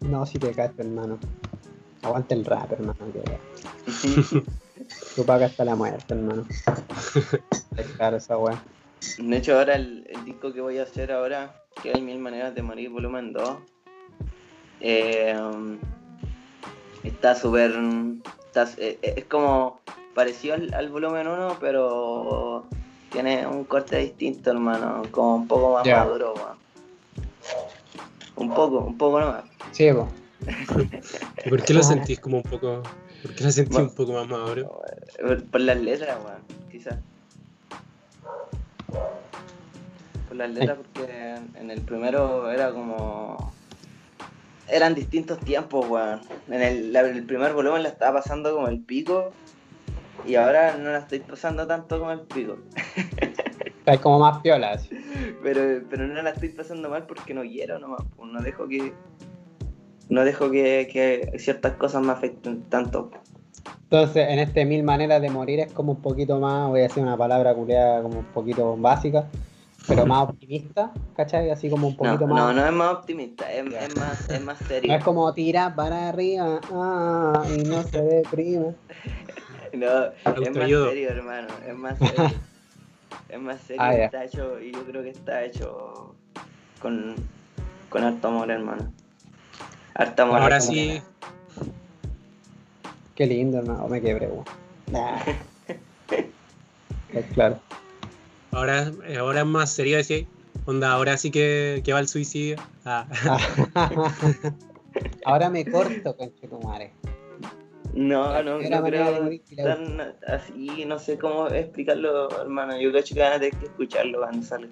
No, 0.00 0.26
si 0.26 0.38
te 0.38 0.52
caes, 0.52 0.72
hermano. 0.78 1.18
Aguanta 2.02 2.34
el 2.34 2.44
rap, 2.44 2.72
hermano. 2.72 2.98
Tu 4.02 4.42
paga 5.26 5.46
hasta 5.46 5.64
la 5.64 5.74
muerte, 5.74 6.14
hermano. 6.14 6.46
es 7.76 7.86
caro 7.96 8.16
esa 8.16 8.38
weá. 8.38 8.62
De 9.18 9.36
hecho, 9.36 9.58
ahora 9.58 9.74
el, 9.74 10.06
disco 10.24 10.52
que 10.52 10.60
voy 10.60 10.78
a 10.78 10.84
hacer 10.84 11.12
ahora, 11.12 11.54
que 11.82 11.92
hay 11.94 12.00
mil 12.00 12.18
maneras 12.18 12.54
de 12.54 12.62
morir, 12.62 12.90
volumen 12.90 13.32
2, 13.32 13.58
eh, 14.80 15.36
está 17.02 17.34
súper. 17.34 17.72
Eh, 17.72 18.98
eh, 19.02 19.14
es 19.16 19.24
como 19.24 19.80
parecido 20.14 20.54
al, 20.54 20.88
volumen 20.88 21.26
1, 21.26 21.58
pero 21.60 22.66
tiene 23.10 23.46
un 23.46 23.64
corte 23.64 23.98
distinto, 23.98 24.50
hermano. 24.50 25.02
Como 25.10 25.36
un 25.36 25.48
poco 25.48 25.74
más 25.74 25.86
maduro, 25.86 26.34
weón. 26.34 26.64
Un 28.36 28.54
poco, 28.54 28.78
un 28.78 28.98
poco 28.98 29.20
nomás. 29.20 29.44
Sí, 29.72 29.92
po. 29.92 30.08
¿Y 31.46 31.50
por 31.50 31.62
qué 31.62 31.74
lo 31.74 31.82
sentís 31.82 32.20
como 32.20 32.38
un 32.38 32.42
poco.? 32.42 32.82
¿Por 33.24 33.34
qué 33.34 33.44
lo 33.44 33.50
sentís 33.50 33.78
un 33.78 33.94
poco 33.94 34.12
más 34.12 34.28
maduro? 34.28 34.82
Por 35.50 35.60
las 35.62 35.80
letras, 35.80 36.18
weón, 36.22 36.42
quizás. 36.70 36.98
Por 40.28 40.36
las 40.36 40.50
letras, 40.50 40.76
porque 40.76 41.36
en 41.54 41.70
el 41.70 41.80
primero 41.80 42.50
era 42.50 42.70
como. 42.70 43.50
Eran 44.68 44.94
distintos 44.94 45.38
tiempos, 45.40 45.88
weón. 45.88 46.20
En 46.48 46.60
el, 46.60 46.94
el 46.94 47.24
primer 47.24 47.54
volumen 47.54 47.82
la 47.82 47.88
estaba 47.88 48.20
pasando 48.20 48.54
como 48.54 48.68
el 48.68 48.80
pico. 48.80 49.32
Y 50.26 50.34
ahora 50.34 50.76
no 50.76 50.90
la 50.90 50.98
estoy 50.98 51.20
pasando 51.20 51.66
tanto 51.66 51.98
como 51.98 52.12
el 52.12 52.20
pico. 52.20 52.58
Estás 53.78 54.00
como 54.00 54.18
más 54.18 54.42
piolas. 54.42 54.86
Pero, 55.42 55.82
pero 55.90 56.06
no 56.06 56.22
la 56.22 56.30
estoy 56.30 56.48
pasando 56.50 56.88
mal 56.88 57.06
porque 57.06 57.34
no 57.34 57.42
quiero 57.42 57.78
nomás. 57.78 58.02
No 58.18 58.40
dejo 58.40 58.66
que. 58.66 58.92
No 60.08 60.24
dejo 60.24 60.50
que, 60.50 60.88
que 60.92 61.38
ciertas 61.38 61.72
cosas 61.74 62.02
me 62.02 62.12
afecten 62.12 62.62
tanto. 62.64 63.10
Entonces, 63.84 64.28
en 64.28 64.38
este 64.38 64.64
mil 64.64 64.82
maneras 64.82 65.22
de 65.22 65.30
morir 65.30 65.60
es 65.60 65.72
como 65.72 65.92
un 65.92 66.02
poquito 66.02 66.40
más, 66.40 66.68
voy 66.68 66.80
a 66.80 66.82
decir 66.84 67.02
una 67.02 67.16
palabra 67.16 67.54
culiada 67.54 68.02
como 68.02 68.18
un 68.18 68.24
poquito 68.24 68.76
básica, 68.76 69.26
pero 69.86 70.04
más 70.06 70.30
optimista, 70.30 70.90
¿cachai? 71.16 71.50
Así 71.50 71.70
como 71.70 71.88
un 71.88 71.96
poquito 71.96 72.26
no, 72.26 72.34
más. 72.34 72.42
No, 72.42 72.52
no 72.60 72.66
es 72.66 72.72
más 72.72 72.94
optimista, 72.94 73.52
es, 73.52 73.64
es, 73.72 73.96
más, 73.96 74.30
es 74.30 74.42
más 74.42 74.58
serio. 74.58 74.90
No 74.90 74.98
es 74.98 75.04
como 75.04 75.32
tira 75.32 75.74
para 75.74 76.08
arriba 76.08 76.60
ah, 76.72 77.44
y 77.56 77.62
no 77.62 77.82
se 77.84 78.02
deprime. 78.02 78.74
no, 79.74 80.06
es 80.42 80.56
más 80.56 80.68
serio, 80.68 81.08
hermano, 81.10 81.48
es 81.66 81.74
más 81.76 81.98
serio. 81.98 82.32
es 83.28 83.40
más 83.40 83.60
serio, 83.60 83.82
ah, 83.82 83.94
está 83.94 84.24
hecho, 84.24 84.60
y 84.60 84.72
yo 84.72 84.84
creo 84.84 85.02
que 85.02 85.10
está 85.10 85.44
hecho 85.44 86.14
con, 86.80 87.14
con 87.90 88.02
harto 88.02 88.28
amor, 88.28 88.50
hermano. 88.50 88.90
Ahora 89.94 90.60
sí. 90.60 91.00
Qué 93.14 93.26
lindo, 93.26 93.62
no, 93.62 93.86
me 93.88 94.00
quebré, 94.00 94.28
claro. 97.32 97.60
Ahora, 98.50 98.90
ahora 99.18 99.40
es 99.40 99.46
más 99.46 99.70
serio 99.70 99.96
decir, 99.96 100.26
onda, 100.66 100.92
ahora 100.92 101.16
sí 101.16 101.30
que, 101.30 101.80
que 101.84 101.92
va 101.92 102.00
el 102.00 102.08
suicidio. 102.08 102.56
Ah. 102.84 103.06
ahora 105.24 105.48
me 105.48 105.64
corto, 105.64 106.16
conche 106.16 106.48
tu 106.48 106.58
madre. 106.60 106.92
No, 107.94 108.42
no, 108.42 108.58
no 108.58 108.82
creo 108.82 109.30
tan 109.56 110.14
así, 110.26 110.84
no 110.84 110.98
sé 110.98 111.16
cómo 111.16 111.46
explicarlo, 111.46 112.28
hermano. 112.40 112.80
Yo 112.80 112.90
creo 112.90 113.04
que 113.04 113.20
van 113.20 113.34
a 113.34 113.38
tener 113.38 113.56
que 113.56 113.66
escucharlo 113.66 114.18
cuando 114.18 114.42
salga. 114.42 114.68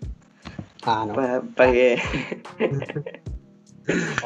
Ah, 0.84 1.04
no. 1.06 1.14
Para 1.54 1.72
que. 1.72 2.02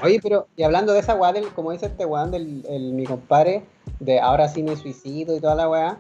Oye, 0.03 0.21
pero, 0.23 0.49
y 0.57 0.63
hablando 0.63 0.93
de 0.93 1.01
esa 1.01 1.15
weá, 1.15 1.33
como 1.55 1.73
dice 1.73 1.87
este 1.87 2.05
weón, 2.05 2.31
del 2.31 2.65
el, 2.69 2.93
mi 2.93 3.05
compadre, 3.05 3.63
de 4.01 4.21
ahora 4.21 4.49
sí 4.49 4.63
me 4.63 4.77
suicido 4.77 5.37
y 5.37 5.41
toda 5.41 5.55
la 5.55 5.69
weá. 5.69 5.99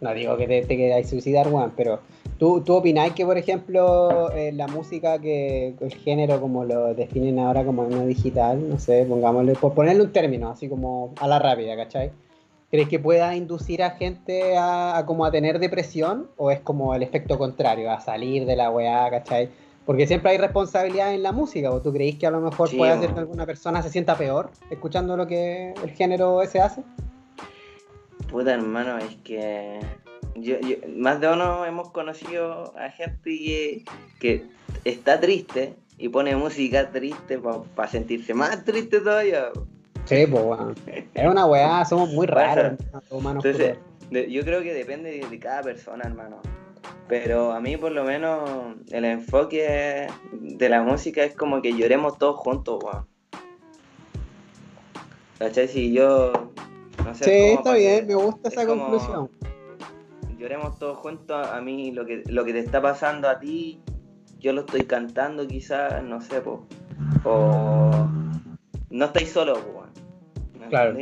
No 0.00 0.12
digo 0.12 0.36
que 0.36 0.46
te, 0.46 0.62
te 0.62 0.76
quedáis 0.76 1.08
suicidar, 1.08 1.48
weón, 1.48 1.72
pero 1.76 2.00
¿tú, 2.38 2.62
tú 2.62 2.74
opináis 2.74 3.14
que, 3.14 3.24
por 3.24 3.38
ejemplo, 3.38 4.30
eh, 4.32 4.52
la 4.52 4.66
música, 4.66 5.18
que 5.18 5.74
el 5.80 5.94
género, 5.94 6.40
como 6.40 6.64
lo 6.64 6.94
definen 6.94 7.38
ahora 7.38 7.64
como 7.64 7.84
no 7.84 8.06
digital, 8.06 8.68
no 8.68 8.78
sé, 8.78 9.06
pongámosle, 9.08 9.54
por 9.54 9.74
ponerle 9.74 10.02
un 10.02 10.12
término, 10.12 10.50
así 10.50 10.68
como 10.68 11.14
a 11.20 11.28
la 11.28 11.38
rápida, 11.38 11.76
¿cachai? 11.76 12.10
¿Crees 12.70 12.88
que 12.88 12.98
pueda 12.98 13.34
inducir 13.34 13.82
a 13.82 13.90
gente 13.90 14.56
a, 14.58 15.02
como 15.06 15.24
a 15.24 15.30
tener 15.30 15.58
depresión 15.58 16.28
o 16.36 16.50
es 16.50 16.60
como 16.60 16.94
el 16.94 17.02
efecto 17.02 17.38
contrario, 17.38 17.90
a 17.90 18.00
salir 18.00 18.44
de 18.44 18.56
la 18.56 18.70
weá, 18.70 19.08
¿cachai? 19.10 19.48
Porque 19.88 20.06
siempre 20.06 20.32
hay 20.32 20.36
responsabilidad 20.36 21.14
en 21.14 21.22
la 21.22 21.32
música, 21.32 21.70
¿o 21.70 21.80
tú 21.80 21.94
creéis 21.94 22.18
que 22.18 22.26
a 22.26 22.30
lo 22.30 22.42
mejor 22.42 22.68
puede 22.76 22.92
hacer 22.92 23.14
que 23.14 23.20
alguna 23.20 23.46
persona 23.46 23.82
se 23.82 23.88
sienta 23.88 24.18
peor 24.18 24.50
escuchando 24.68 25.16
lo 25.16 25.26
que 25.26 25.72
el 25.82 25.90
género 25.92 26.42
ese 26.42 26.60
hace? 26.60 26.82
Puta 28.30 28.52
hermano, 28.52 28.98
es 28.98 29.16
que 29.24 29.80
yo, 30.34 30.56
más 30.94 31.22
de 31.22 31.32
uno 31.32 31.64
hemos 31.64 31.88
conocido 31.88 32.76
a 32.76 32.90
gente 32.90 33.82
que, 34.20 34.44
está 34.84 35.20
triste 35.20 35.72
y 35.96 36.10
pone 36.10 36.36
música 36.36 36.90
triste 36.90 37.40
para 37.74 37.88
sentirse 37.88 38.34
más 38.34 38.62
triste 38.66 39.00
todavía. 39.00 39.46
Sí, 40.04 40.26
pues, 40.30 40.44
bueno. 40.44 40.74
Es 41.14 41.26
una 41.26 41.46
weá, 41.46 41.82
somos 41.86 42.10
muy 42.10 42.26
raros, 42.26 42.74
humanos. 43.08 43.42
Entonces, 43.42 43.78
yo 44.10 44.42
creo 44.42 44.60
que 44.62 44.74
depende 44.74 45.26
de, 45.30 45.38
cada 45.38 45.62
persona, 45.62 46.04
hermano. 46.04 46.42
Pero 47.08 47.52
a 47.52 47.60
mí, 47.60 47.76
por 47.76 47.92
lo 47.92 48.04
menos, 48.04 48.76
el 48.90 49.04
enfoque 49.06 50.08
de 50.32 50.68
la 50.68 50.82
música 50.82 51.24
es 51.24 51.34
como 51.34 51.62
que 51.62 51.72
lloremos 51.72 52.18
todos 52.18 52.36
juntos, 52.36 52.84
weón. 52.84 53.06
¿Cachai? 55.38 55.68
Si 55.68 55.92
yo. 55.92 56.32
No 57.04 57.14
sé, 57.14 57.24
sí, 57.24 57.30
está 57.56 57.74
bien, 57.74 58.06
me 58.06 58.14
gusta 58.14 58.50
esa 58.50 58.66
conclusión. 58.66 59.30
Lloremos 60.36 60.78
todos 60.78 60.98
juntos, 60.98 61.48
a 61.48 61.60
mí 61.60 61.92
lo 61.92 62.04
que, 62.04 62.22
lo 62.26 62.44
que 62.44 62.52
te 62.52 62.58
está 62.58 62.82
pasando 62.82 63.28
a 63.28 63.38
ti, 63.40 63.80
yo 64.38 64.52
lo 64.52 64.60
estoy 64.60 64.82
cantando 64.82 65.46
quizás, 65.48 66.02
no 66.02 66.20
sé, 66.20 66.40
po. 66.42 66.66
O 67.24 68.06
no 68.90 69.04
estáis 69.06 69.30
solo, 69.30 69.54
weón. 69.54 70.68
Claro. 70.68 70.98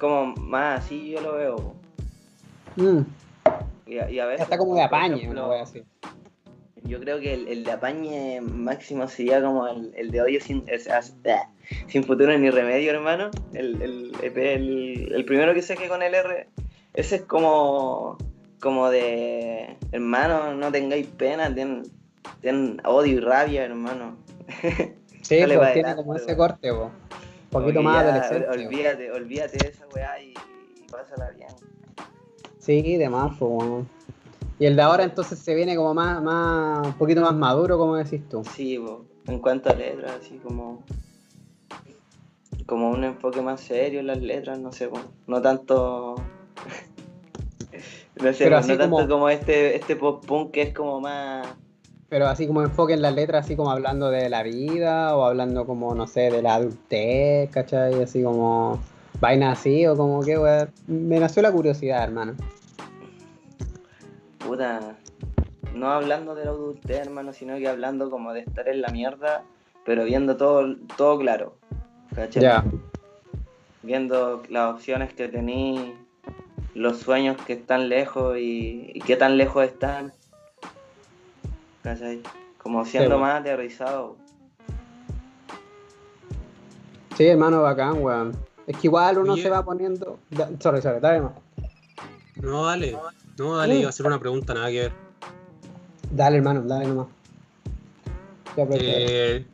Como 0.00 0.34
más 0.34 0.80
así 0.84 1.10
yo 1.10 1.20
lo 1.20 1.34
veo. 1.34 1.74
Mm. 2.76 3.02
Y, 3.86 3.98
a, 3.98 4.26
veces, 4.26 4.42
Está 4.42 4.58
como 4.58 4.74
de 4.74 4.82
apañe, 4.82 5.26
no 5.28 5.46
voy 5.46 5.56
a 5.56 5.60
decir. 5.60 5.84
Yo 6.82 7.00
creo 7.00 7.18
que 7.20 7.34
el, 7.34 7.64
de 7.64 7.70
apañe 7.70 8.40
máximo 8.40 9.08
sería 9.08 9.42
como 9.42 9.66
el, 9.66 9.92
el 9.96 10.10
de 10.10 10.22
hoyo 10.22 10.40
sin, 10.40 10.64
sin 11.88 12.04
futuro 12.04 12.36
ni 12.38 12.50
remedio, 12.50 12.92
hermano. 12.92 13.30
El, 13.52 14.12
el, 14.22 15.24
primero 15.24 15.54
que 15.54 15.62
saqué 15.62 15.88
con 15.88 16.02
el 16.02 16.14
R. 16.14 16.48
Ese 16.94 17.16
es 17.16 17.22
como, 17.22 18.18
como 18.60 18.88
de, 18.90 19.76
hermano, 19.92 20.54
no 20.54 20.72
tengáis 20.72 21.06
pena, 21.06 21.52
ten, 21.54 21.82
ten 22.40 22.80
odio 22.84 23.14
y 23.14 23.20
rabia, 23.20 23.64
hermano. 23.64 24.16
Sí, 25.22 25.42
pues 25.44 25.72
tiene 25.72 25.96
como 25.96 26.14
ese 26.14 26.36
corte, 26.36 26.70
vos 26.70 26.92
poquito 27.60 27.82
más 27.82 28.04
adolescente. 28.04 28.48
Olvídate, 28.48 29.12
olvídate 29.12 29.58
de 29.58 29.68
esa 29.68 29.86
weá 29.88 30.20
y, 30.20 30.34
pásala 30.90 31.30
bien. 31.30 31.48
Sí, 32.66 32.96
de 32.96 33.08
más, 33.08 33.36
pues, 33.38 33.84
Y 34.58 34.66
el 34.66 34.74
de 34.74 34.82
ahora 34.82 35.04
entonces 35.04 35.38
se 35.38 35.54
viene 35.54 35.76
como 35.76 35.94
más, 35.94 36.20
más, 36.20 36.84
un 36.84 36.94
poquito 36.94 37.20
más 37.20 37.32
maduro, 37.34 37.78
como 37.78 37.94
decís 37.94 38.28
tú. 38.28 38.42
Sí, 38.56 38.76
en 39.28 39.38
cuanto 39.38 39.70
a 39.70 39.74
letras, 39.74 40.16
así 40.20 40.38
como. 40.38 40.82
como 42.66 42.90
un 42.90 43.04
enfoque 43.04 43.40
más 43.40 43.60
serio 43.60 44.00
en 44.00 44.08
las 44.08 44.20
letras, 44.20 44.58
no 44.58 44.72
sé, 44.72 44.88
weón. 44.88 45.06
no 45.28 45.40
tanto... 45.40 46.16
no 48.20 48.32
sé, 48.32 48.44
Pero 48.44 48.56
así 48.56 48.72
no 48.72 48.78
tanto 48.78 48.96
como- 48.96 49.08
como, 49.08 49.28
este, 49.28 49.76
este 49.76 49.94
pop 49.94 50.26
punk 50.26 50.50
que 50.50 50.62
es 50.62 50.74
como 50.74 51.00
más... 51.00 51.46
Pero 52.08 52.26
así 52.26 52.48
como 52.48 52.62
enfoque 52.62 52.94
en 52.94 53.02
las 53.02 53.14
letras, 53.14 53.44
así 53.44 53.54
como 53.54 53.70
hablando 53.70 54.10
de 54.10 54.28
la 54.28 54.42
vida 54.42 55.16
o 55.16 55.22
hablando 55.24 55.66
como, 55.66 55.94
no 55.94 56.08
sé, 56.08 56.30
de 56.32 56.42
la 56.42 56.56
adultez, 56.56 57.48
¿cachai? 57.50 58.02
Así 58.02 58.22
como 58.24 58.80
vaina 59.20 59.52
así 59.52 59.86
o 59.86 59.96
como 59.96 60.20
que, 60.22 60.36
weón. 60.38 60.70
Me 60.88 61.18
nació 61.20 61.42
la 61.42 61.50
curiosidad, 61.52 62.02
hermano. 62.04 62.34
Puta, 64.56 64.96
no 65.74 65.90
hablando 65.90 66.34
de 66.34 66.46
la 66.46 66.50
adultez, 66.52 66.96
hermano, 66.96 67.34
sino 67.34 67.58
que 67.58 67.68
hablando 67.68 68.08
como 68.08 68.32
de 68.32 68.40
estar 68.40 68.66
en 68.68 68.80
la 68.80 68.88
mierda, 68.88 69.42
pero 69.84 70.04
viendo 70.04 70.38
todo, 70.38 70.76
todo 70.96 71.18
claro. 71.18 71.56
¿Cachai? 72.14 72.42
Ya. 72.42 72.64
Viendo 73.82 74.42
las 74.48 74.72
opciones 74.72 75.12
que 75.12 75.28
tení, 75.28 75.94
los 76.72 77.00
sueños 77.00 77.36
que 77.46 77.52
están 77.52 77.90
lejos 77.90 78.38
y, 78.38 78.92
y 78.94 79.00
qué 79.00 79.16
tan 79.16 79.36
lejos 79.36 79.62
están. 79.62 80.14
¿Cachai? 81.82 82.22
Como 82.56 82.86
siendo 82.86 83.16
Sí, 83.16 83.20
más 83.20 83.40
aterrizado. 83.42 84.16
Sí, 87.14 87.26
hermano, 87.26 87.60
bacán, 87.60 88.02
weón. 88.02 88.34
Es 88.66 88.78
que 88.78 88.86
igual 88.86 89.18
uno 89.18 89.36
se 89.36 89.50
va 89.50 89.62
poniendo. 89.62 90.18
Sorry, 90.60 90.80
sorry, 90.80 91.00
dale 91.00 91.20
más. 91.20 91.32
No, 92.36 92.64
dale. 92.64 92.92
No, 92.92 93.25
dale, 93.36 93.74
Mm. 93.74 93.78
iba 93.78 93.86
a 93.86 93.90
hacer 93.90 94.06
una 94.06 94.18
pregunta, 94.18 94.54
nada 94.54 94.70
que 94.70 94.80
ver. 94.80 94.92
Dale, 96.10 96.36
hermano, 96.38 96.62
dale 96.62 96.86
nomás. 96.86 97.06
Pues, 98.54 98.68
Eh, 98.72 99.44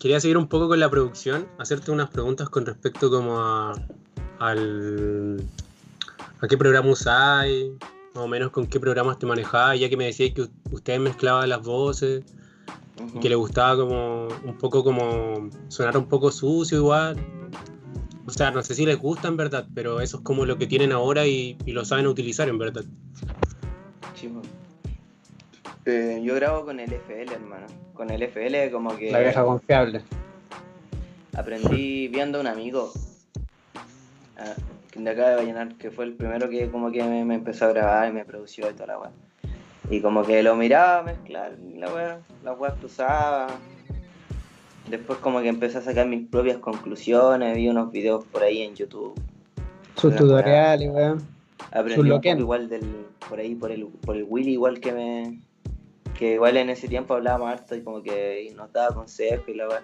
quería 0.00 0.18
seguir 0.20 0.36
un 0.38 0.48
poco 0.48 0.68
con 0.68 0.80
la 0.80 0.90
producción, 0.90 1.46
hacerte 1.58 1.90
unas 1.92 2.10
preguntas 2.10 2.48
con 2.48 2.66
respecto 2.66 3.10
como 3.10 3.38
a, 3.40 3.74
al, 4.40 5.40
a 6.40 6.48
qué 6.48 6.56
programa 6.58 6.90
usáis, 6.90 7.70
más 8.14 8.24
o 8.24 8.28
menos 8.28 8.50
con 8.50 8.66
qué 8.66 8.80
programas 8.80 9.18
te 9.18 9.26
manejabas, 9.26 9.78
ya 9.78 9.88
que 9.88 9.96
me 9.96 10.06
decías 10.06 10.32
que 10.34 10.48
ustedes 10.72 10.98
mezclaban 11.00 11.48
las 11.48 11.62
voces 11.62 12.24
y 13.14 13.20
que 13.20 13.28
le 13.28 13.36
gustaba 13.36 13.76
como 13.76 14.26
un 14.44 14.58
poco 14.58 14.82
como 14.82 15.48
sonar 15.68 15.96
un 15.96 16.06
poco 16.06 16.32
sucio 16.32 16.78
igual. 16.78 17.16
O 18.28 18.30
sea, 18.30 18.50
no 18.50 18.62
sé 18.62 18.74
si 18.74 18.84
les 18.84 18.98
gusta 18.98 19.26
en 19.26 19.38
verdad, 19.38 19.66
pero 19.74 20.02
eso 20.02 20.18
es 20.18 20.22
como 20.22 20.44
lo 20.44 20.58
que 20.58 20.66
tienen 20.66 20.92
ahora 20.92 21.26
y, 21.26 21.56
y 21.64 21.72
lo 21.72 21.86
saben 21.86 22.06
utilizar 22.06 22.46
en 22.50 22.58
verdad. 22.58 22.84
Sí. 24.14 24.30
Eh, 25.86 26.20
yo 26.22 26.34
grabo 26.34 26.66
con 26.66 26.78
el 26.78 26.92
FL, 26.92 27.32
hermano. 27.32 27.66
Con 27.94 28.10
el 28.10 28.22
FL 28.22 28.70
como 28.70 28.94
que... 28.98 29.10
la 29.10 29.20
vieja 29.20 29.42
confiable. 29.42 30.02
aprendí 31.34 32.08
viendo 32.08 32.36
a 32.36 32.40
un 32.42 32.48
amigo 32.48 32.92
ah, 34.36 34.54
de 34.94 35.10
acá 35.10 35.30
de 35.30 35.36
Vallenar, 35.36 35.74
que 35.76 35.90
fue 35.90 36.04
el 36.04 36.12
primero 36.12 36.50
que 36.50 36.70
como 36.70 36.92
que 36.92 37.02
me, 37.04 37.24
me 37.24 37.36
empezó 37.36 37.64
a 37.64 37.68
grabar 37.68 38.10
y 38.10 38.12
me 38.12 38.26
produció 38.26 38.68
y 38.68 38.74
toda 38.74 38.88
la 38.88 38.98
weá. 38.98 39.10
Y 39.88 40.02
como 40.02 40.22
que 40.22 40.42
lo 40.42 40.54
miraba 40.54 41.02
mezclar, 41.02 41.56
y 41.66 41.78
la 41.78 41.94
weá, 41.94 42.18
la 42.44 42.52
weá 42.52 42.74
que 42.74 42.84
usaba. 42.84 43.46
Después 44.90 45.18
como 45.18 45.40
que 45.40 45.48
empecé 45.48 45.78
a 45.78 45.82
sacar 45.82 46.06
mis 46.06 46.26
propias 46.28 46.58
conclusiones, 46.58 47.56
vi 47.56 47.68
unos 47.68 47.92
videos 47.92 48.24
por 48.24 48.42
ahí 48.42 48.62
en 48.62 48.74
YouTube. 48.74 49.14
Sus 49.96 50.14
tutoriales, 50.16 50.90
weón. 50.90 51.22
Aprendí 51.72 52.10
un 52.10 52.20
poco 52.20 52.28
igual 52.28 52.68
del, 52.68 52.82
por 53.28 53.38
ahí, 53.38 53.54
por 53.54 53.70
el, 53.70 53.86
por 53.86 54.16
el 54.16 54.24
Willy, 54.28 54.52
igual 54.52 54.80
que 54.80 54.92
me. 54.92 55.40
Que 56.16 56.34
igual 56.34 56.56
en 56.56 56.70
ese 56.70 56.88
tiempo 56.88 57.14
hablábamos 57.14 57.50
harto 57.50 57.76
y 57.76 57.82
como 57.82 58.02
que 58.02 58.52
nos 58.56 58.72
daba 58.72 58.94
consejos 58.94 59.48
y 59.48 59.54
la 59.54 59.68
weá. 59.68 59.82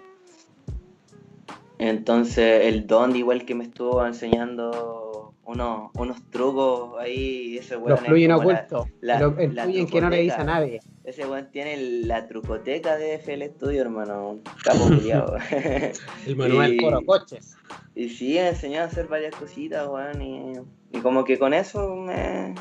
Entonces 1.78 2.64
el 2.64 2.86
Don 2.86 3.14
igual 3.14 3.44
que 3.44 3.54
me 3.54 3.64
estuvo 3.64 4.04
enseñando 4.04 5.03
unos, 5.46 5.90
unos 5.98 6.22
trucos 6.30 6.98
ahí, 7.00 7.58
ese 7.58 7.76
weón 7.76 7.90
Los 7.90 8.00
fluyen 8.00 8.32
ocultos. 8.32 8.86
fluyen 9.00 9.86
que 9.86 10.00
no 10.00 10.10
le 10.10 10.20
dice 10.22 10.36
a 10.36 10.44
nadie. 10.44 10.80
ese 11.04 11.26
weón 11.26 11.50
tiene 11.50 11.76
la 12.06 12.26
trucoteca 12.26 12.96
de 12.96 13.14
FL 13.18 13.42
Studio, 13.56 13.82
hermano. 13.82 14.30
un 14.30 14.42
Capo 14.62 14.84
culiao. 14.88 15.34
El 16.26 16.36
manual. 16.36 16.72
Y- 16.74 16.76
Coro, 16.78 17.00
coches. 17.04 17.56
Y 17.94 18.08
sí, 18.08 18.34
me 18.34 18.48
enseñó 18.48 18.80
a 18.80 18.84
hacer 18.84 19.06
varias 19.06 19.34
cositas, 19.36 19.86
weón. 19.88 20.22
Y, 20.22 20.52
y 20.92 21.00
como 21.00 21.24
que 21.24 21.38
con 21.38 21.54
eso 21.54 21.94
me 21.94 22.54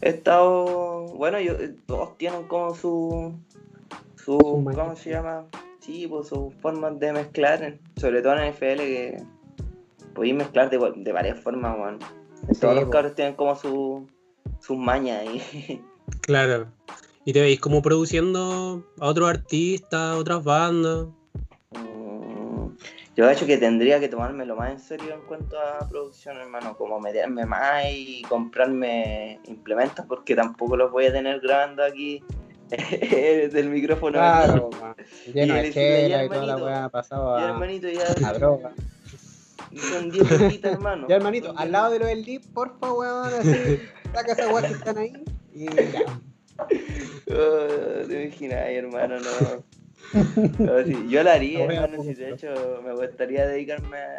he 0.00 0.08
estado. 0.08 1.06
Bueno, 1.14 1.40
yo, 1.40 1.54
todos 1.86 2.16
tienen 2.18 2.44
como 2.44 2.74
su. 2.74 3.34
su 4.16 4.38
¿Cómo 4.38 4.96
se 4.96 5.10
llama? 5.10 5.44
Sí, 5.80 6.06
pues 6.06 6.28
sus 6.28 6.54
formas 6.54 6.98
de 6.98 7.12
mezclar. 7.12 7.78
Sobre 7.96 8.22
todo 8.22 8.34
en 8.38 8.44
FL, 8.52 8.78
que 8.78 9.22
podéis 10.14 10.34
mezclar 10.34 10.70
de, 10.70 10.92
de 10.96 11.12
varias 11.12 11.40
formas, 11.40 11.76
weón. 11.78 11.98
Sí, 12.52 12.60
Todos 12.60 12.74
los 12.76 12.88
cabros 12.88 13.14
tienen 13.14 13.34
como 13.34 13.54
su, 13.56 14.06
sus 14.60 14.76
mañas 14.76 15.20
ahí. 15.20 15.82
Claro. 16.20 16.66
¿Y 17.24 17.32
te 17.32 17.40
veis 17.40 17.60
como 17.60 17.80
produciendo 17.80 18.84
a 18.98 19.06
otros 19.06 19.30
artistas, 19.30 20.00
a 20.00 20.16
otras 20.16 20.42
bandas? 20.42 21.06
Mm, 21.70 22.66
Yo 23.16 23.26
de 23.26 23.32
hecho 23.32 23.46
que 23.46 23.56
tendría 23.56 24.00
que 24.00 24.08
tomármelo 24.08 24.56
más 24.56 24.72
en 24.72 24.80
serio 24.80 25.14
en 25.14 25.20
cuanto 25.22 25.56
a 25.58 25.88
producción, 25.88 26.36
hermano, 26.38 26.76
como 26.76 26.98
meterme 26.98 27.46
más 27.46 27.84
y 27.88 28.22
comprarme 28.28 29.40
implementos 29.46 30.04
porque 30.06 30.34
tampoco 30.34 30.76
los 30.76 30.90
voy 30.90 31.06
a 31.06 31.12
tener 31.12 31.40
grabando 31.40 31.84
aquí 31.84 32.22
del 33.52 33.68
micrófono. 33.68 34.18
Claro. 34.18 34.70
Lleno 35.32 35.54
de 35.54 35.68
y 35.68 36.28
toda 36.28 36.46
la 36.46 36.56
weá 36.56 36.88
pasado 36.88 37.38
Ya 37.38 37.46
a, 37.46 37.50
hermanito, 37.50 37.88
ya 37.88 38.28
a 38.28 38.32
droga. 38.32 38.72
Son 39.80 40.10
10 40.10 40.30
luquitas, 40.30 40.72
hermano. 40.74 41.08
Ya, 41.08 41.16
hermanito, 41.16 41.50
al 41.50 41.56
10 41.68 41.70
lado 41.70 41.92
de 41.92 41.98
lo 41.98 42.06
del 42.06 42.24
dip, 42.24 42.42
porfa, 42.52 42.92
weón, 42.92 43.34
así. 43.34 43.88
Saca 44.14 44.32
esas 44.32 44.52
weas 44.52 44.66
que 44.66 44.72
están 44.74 44.98
ahí 44.98 45.24
y 45.54 45.64
ya. 45.90 46.04
Oh, 47.30 48.06
te 48.06 48.24
imaginas, 48.24 48.58
hermano, 48.68 49.16
no. 49.20 49.72
No, 50.58 50.84
sí, 50.84 51.06
yo 51.08 51.22
lo 51.22 51.30
haría, 51.30 51.60
La 51.60 51.66
wea 51.66 51.84
hermano, 51.84 52.02
si 52.04 52.14
de 52.14 52.30
hecho 52.30 52.48
me 52.84 52.92
gustaría 52.92 53.46
dedicarme 53.46 53.96
a- 53.98 54.16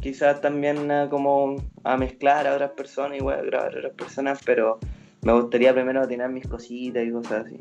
quizás 0.00 0.40
también 0.40 0.90
a, 0.90 1.08
como 1.08 1.56
a 1.84 1.96
mezclar 1.96 2.46
a 2.46 2.54
otras 2.54 2.72
personas, 2.72 3.16
igual 3.18 3.40
a 3.40 3.42
grabar 3.42 3.74
a 3.74 3.78
otras 3.78 3.94
personas, 3.94 4.40
pero 4.44 4.78
me 5.22 5.32
gustaría 5.32 5.72
primero 5.72 6.06
tener 6.06 6.28
mis 6.28 6.46
cositas 6.46 7.02
y 7.04 7.10
cosas 7.10 7.46
así. 7.46 7.56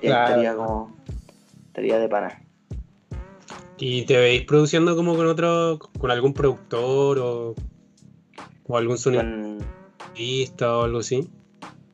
Y 0.00 0.06
Claro. 0.06 0.30
estaría 0.30 0.54
como, 0.56 0.96
estaría 1.66 1.98
de 1.98 2.08
pana. 2.08 2.42
¿Y 3.80 4.02
te 4.06 4.16
veis 4.18 4.42
produciendo 4.42 4.96
como 4.96 5.16
con 5.16 5.26
otro, 5.26 5.78
con 5.98 6.10
algún 6.10 6.34
productor 6.34 7.18
o, 7.18 7.54
o 8.66 8.76
algún 8.76 8.96
Con, 8.96 9.58
sonidista 10.14 10.76
o 10.78 10.82
algo 10.84 10.98
así? 10.98 11.28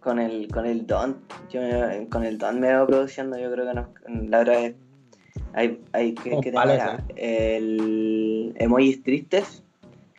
con 0.01 0.19
el 0.19 0.49
con 0.49 0.67
el 0.67 0.87
Don, 0.87 1.17
yo 1.51 1.63
me- 1.63 2.07
con 2.11 2.25
el 2.25 2.37
Don 2.37 2.61
me 2.61 2.69
veo 2.69 2.87
produciendo, 2.87 3.39
yo 3.39 3.51
creo 3.51 3.67
que 3.67 3.75
nos, 3.75 3.87
la 4.29 4.41
otra 4.41 4.61
vez 4.61 4.75
hay, 5.55 5.81
hay 5.93 6.13
que, 6.15 6.35
Oh, 6.37 6.41
era? 6.43 7.03
el 7.17 8.53
emojis 8.59 9.03
tristes, 9.03 9.63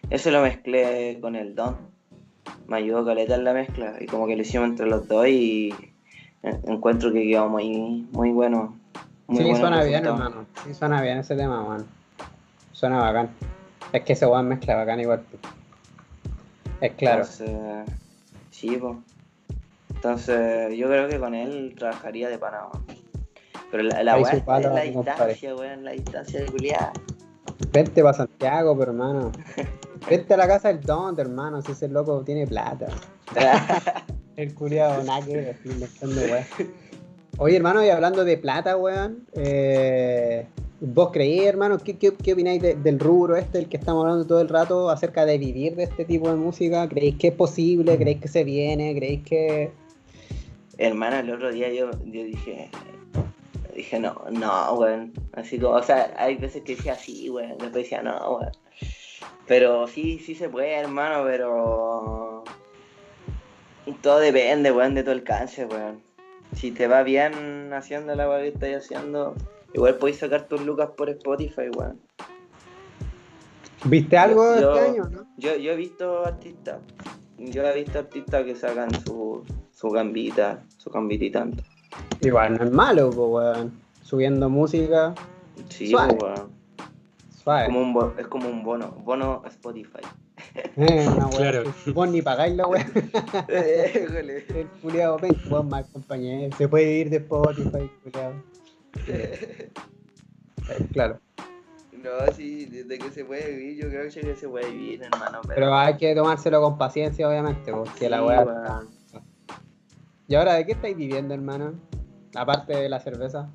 eso 0.09 0.32
lo 0.32 0.41
mezclé 0.41 1.20
con 1.22 1.36
el 1.36 1.53
Don, 1.53 1.78
me 2.68 2.78
ayudó 2.78 3.05
caleta 3.05 3.36
en 3.36 3.43
la 3.43 3.53
mezcla 3.53 3.95
y 4.01 4.07
como 4.07 4.26
que 4.26 4.36
lo 4.36 4.41
hicimos 4.41 4.70
entre 4.70 4.88
los 4.88 5.07
dos 5.07 5.28
y 5.28 5.72
en- 6.41 6.61
encuentro 6.68 7.13
que 7.13 7.28
quedó 7.28 7.47
muy 7.47 8.07
muy 8.11 8.32
bueno. 8.32 8.80
Muy 9.28 9.43
Sí, 9.43 9.55
suena 9.55 9.84
bien, 9.84 10.05
hermano. 10.05 10.45
Sí, 10.63 10.73
suena 10.73 11.01
bien 11.01 11.17
ese 11.19 11.36
tema, 11.36 11.63
weón. 11.63 11.86
Suena 12.71 12.99
bacán. 12.99 13.30
Es 13.91 14.03
que 14.03 14.13
ese 14.13 14.26
weón 14.26 14.47
mezcla 14.47 14.76
bacán 14.76 14.99
igual. 14.99 15.23
Es 16.82 16.93
claro. 16.93 17.21
Entonces, 17.21 17.49
sí, 18.51 18.78
pues. 18.78 18.97
Entonces, 19.95 20.76
yo 20.78 20.88
creo 20.88 21.07
que 21.07 21.19
con 21.19 21.34
él 21.34 21.73
trabajaría 21.78 22.30
de 22.30 22.38
pana, 22.38 22.67
weón. 22.71 22.86
Pero 23.71 23.84
la, 23.84 24.03
la 24.03 24.17
weá 24.17 24.32
en 24.32 24.76
la 24.76 24.82
distancia, 24.82 25.55
weón, 25.55 25.84
la 25.84 25.91
distancia 25.91 26.41
de 26.41 26.45
culiada. 26.45 26.93
Vente 27.71 28.01
para 28.03 28.15
Santiago, 28.15 28.78
pero 28.78 28.91
hermano. 28.91 29.32
Vente 30.09 30.34
a 30.34 30.38
la 30.38 30.47
casa 30.47 30.67
del 30.67 30.82
Don, 30.82 31.19
hermano, 31.19 31.61
si 31.61 31.71
ese 31.71 31.88
loco 31.88 32.21
tiene 32.23 32.45
plata. 32.45 32.88
El 34.36 34.53
culiado, 34.53 35.01
nada 35.03 35.26
que 35.26 35.55
inventando, 35.65 36.21
weón. 36.21 36.45
Oye, 37.38 37.57
hermano, 37.57 37.83
y 37.83 37.89
hablando 37.89 38.23
de 38.23 38.38
plata, 38.38 38.77
weón, 38.77 39.27
eh, 39.33 40.47
¿vos 40.79 41.09
creí, 41.11 41.39
hermano, 41.41 41.77
qué, 41.79 41.97
qué, 41.97 42.09
opináis 42.33 42.61
de- 42.61 42.75
del 42.75 42.97
rubro 42.97 43.36
este, 43.36 43.57
el 43.59 43.67
que 43.67 43.75
estamos 43.75 44.03
hablando 44.03 44.25
todo 44.25 44.39
el 44.39 44.47
rato, 44.47 44.89
acerca 44.89 45.25
de 45.25 45.38
vivir 45.38 45.75
de 45.75 45.83
este 45.83 46.05
tipo 46.05 46.29
de 46.29 46.36
música? 46.36 46.88
¿Creéis 46.88 47.17
que 47.17 47.27
es 47.27 47.33
posible? 47.33 47.97
¿Creéis 47.97 48.21
que 48.21 48.27
se 48.29 48.43
viene? 48.45 48.95
¿Creéis 48.95 49.23
que...? 49.23 49.71
Hermano, 50.77 51.17
el 51.17 51.29
otro 51.29 51.51
día 51.51 51.69
yo, 51.73 51.91
yo 52.05 52.23
dije, 52.23 52.69
dije, 53.75 53.99
no, 53.99 54.15
no, 54.31 54.73
weón. 54.75 55.11
Así 55.33 55.59
como, 55.59 55.75
o 55.75 55.83
sea, 55.83 56.13
hay 56.17 56.36
veces 56.38 56.63
que 56.63 56.75
decía 56.77 56.95
sí, 56.95 57.29
weón. 57.29 57.49
Después 57.49 57.73
decía, 57.73 58.01
no, 58.01 58.17
weón. 58.38 58.51
Pero 59.45 59.88
sí, 59.88 60.19
sí 60.19 60.36
se 60.36 60.47
puede, 60.47 60.73
hermano, 60.73 61.23
pero. 61.25 62.43
Todo 64.01 64.19
depende, 64.19 64.71
weón, 64.71 64.95
de 64.95 65.03
tu 65.03 65.11
alcance, 65.11 65.65
weón. 65.65 66.04
Si 66.55 66.71
te 66.71 66.87
va 66.87 67.03
bien 67.03 67.71
haciendo 67.73 68.15
la 68.15 68.27
weá 68.29 68.39
que 68.39 68.47
estás 68.49 68.85
haciendo, 68.85 69.35
igual 69.73 69.95
podéis 69.95 70.19
sacar 70.19 70.47
tus 70.47 70.61
lucas 70.61 70.89
por 70.97 71.09
Spotify, 71.09 71.69
weón. 71.75 71.99
¿Viste 73.83 74.17
algo 74.17 74.43
Yo- 74.59 74.73
este 74.75 74.89
año, 74.91 75.09
no? 75.09 75.25
Yo, 75.37 75.55
yo 75.57 75.71
he 75.73 75.75
visto 75.75 76.25
artistas, 76.25 76.79
yo 77.37 77.63
he 77.63 77.75
visto 77.83 77.99
artistas 77.99 78.43
que 78.45 78.55
sacan 78.55 78.89
su, 79.05 79.43
su 79.71 79.89
gambita, 79.89 80.63
su 80.77 80.89
gambita 80.89 81.25
y 81.25 81.31
tanto. 81.31 81.63
Igual, 82.21 82.57
no 82.57 82.63
es 82.63 82.71
malo, 82.71 83.09
weón. 83.09 83.71
Subiendo 84.01 84.49
música, 84.49 85.13
Sí, 85.69 85.93
weón. 85.93 86.17
suave. 87.43 87.65
Como 87.67 87.81
un 87.81 87.93
bo- 87.93 88.13
es 88.17 88.27
como 88.27 88.49
un 88.49 88.63
bono, 88.63 88.91
bono 89.03 89.43
Spotify. 89.47 90.01
Eh, 90.77 91.07
una 91.07 91.29
Claro. 91.29 91.63
que 91.83 91.91
Vos 91.91 92.09
ni 92.09 92.21
pagáis 92.21 92.55
la. 92.55 92.63
Híjole. 92.63 94.45
El 94.59 94.67
culiado 94.81 95.17
pen, 95.17 95.35
weón, 95.49 95.69
mal 95.69 95.85
compañero. 95.91 96.55
Se 96.57 96.67
puede 96.67 96.91
ir 96.99 97.09
de 97.09 97.17
Spotify, 97.17 97.89
culiado. 98.03 98.33
Claro. 100.93 101.19
no, 101.91 102.33
sí, 102.35 102.65
desde 102.65 102.97
que 102.97 103.09
se 103.11 103.23
puede 103.23 103.51
vivir, 103.55 103.83
yo 103.83 103.89
creo 103.89 104.03
que 104.09 104.35
se 104.35 104.47
puede 104.49 104.69
vivir, 104.71 105.03
hermano. 105.03 105.39
Pero, 105.43 105.53
Pero 105.55 105.75
hay 105.75 105.95
que 105.97 106.15
tomárselo 106.15 106.59
con 106.61 106.77
paciencia, 106.77 107.27
obviamente, 107.29 107.71
porque 107.71 108.09
la 108.09 108.17
Sí, 108.19 108.23
weá. 108.25 108.43
weón. 108.43 108.87
¿Y 110.27 110.35
ahora 110.35 110.53
de 110.55 110.65
qué 110.65 110.71
estáis 110.71 110.97
viviendo, 110.97 111.33
hermano? 111.35 111.73
Aparte 112.35 112.75
de 112.75 112.89
la 112.89 112.99
cerveza. 112.99 113.49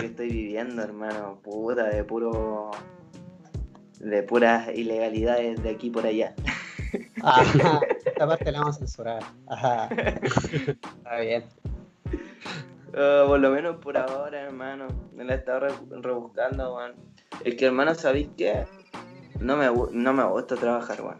que 0.00 0.06
estoy 0.06 0.30
viviendo, 0.30 0.82
hermano, 0.82 1.38
puta, 1.42 1.84
de 1.84 2.02
puro. 2.04 2.70
De 4.00 4.22
puras 4.22 4.68
ilegalidades 4.74 5.62
de 5.62 5.70
aquí 5.70 5.90
por 5.90 6.06
allá. 6.06 6.34
Ajá, 7.22 7.80
esta 8.06 8.26
parte 8.26 8.50
la 8.52 8.60
vamos 8.60 8.76
a 8.76 8.78
censurar. 8.80 9.22
Ajá. 9.48 9.88
Está 9.92 11.20
bien. 11.20 11.44
Ah, 12.96 13.24
por 13.26 13.38
lo 13.40 13.50
menos 13.50 13.76
por 13.76 13.96
ahora, 13.96 14.40
hermano. 14.42 14.86
Me 15.14 15.24
la 15.24 15.34
he 15.34 15.36
estado 15.36 15.60
re- 15.60 15.74
rebuscando, 16.00 16.76
weón. 16.76 16.92
Es 17.44 17.54
que, 17.56 17.66
hermano, 17.66 17.94
¿sabéis 17.94 18.28
qué? 18.36 18.64
No 19.40 19.56
me, 19.56 19.66
no 19.92 20.12
me 20.12 20.24
gusta 20.24 20.56
trabajar, 20.56 21.00
weón. 21.02 21.18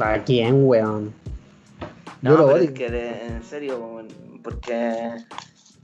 ¿A 0.00 0.22
quién, 0.24 0.66
weón? 0.66 1.12
Yo 2.22 2.30
No, 2.30 2.36
lo 2.38 2.44
pero 2.46 2.56
odio. 2.58 2.64
es 2.64 2.70
que 2.72 2.90
de- 2.90 3.26
en 3.26 3.42
serio, 3.44 3.78
weón, 3.78 4.08
porque 4.42 5.10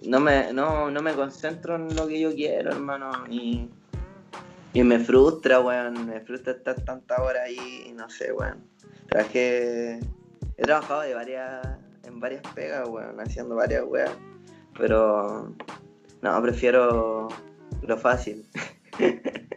no 0.04 0.18
me, 0.20 0.52
no, 0.52 0.90
no 0.90 1.02
me 1.02 1.12
concentro 1.12 1.76
en 1.76 1.94
lo 1.94 2.08
que 2.08 2.18
yo 2.20 2.34
quiero, 2.34 2.72
hermano. 2.72 3.10
Y, 3.30 3.68
y 4.72 4.84
me 4.84 4.98
frustra, 4.98 5.60
weón. 5.60 6.06
Me 6.06 6.20
frustra 6.20 6.52
estar 6.52 6.80
tantas 6.82 7.18
horas 7.18 7.42
ahí 7.44 7.86
y 7.88 7.92
no 7.92 8.08
sé, 8.08 8.32
weón. 8.32 8.64
Trabajé. 9.08 10.00
He 10.56 10.62
trabajado 10.62 11.00
de 11.02 11.14
varias, 11.14 11.66
en 12.04 12.20
varias 12.20 12.42
pegas, 12.54 12.88
weón, 12.88 13.20
haciendo 13.20 13.56
varias 13.56 13.84
weas. 13.86 14.10
Pero 14.76 15.52
no, 16.22 16.42
prefiero 16.42 17.28
lo 17.82 17.98
fácil. 17.98 18.44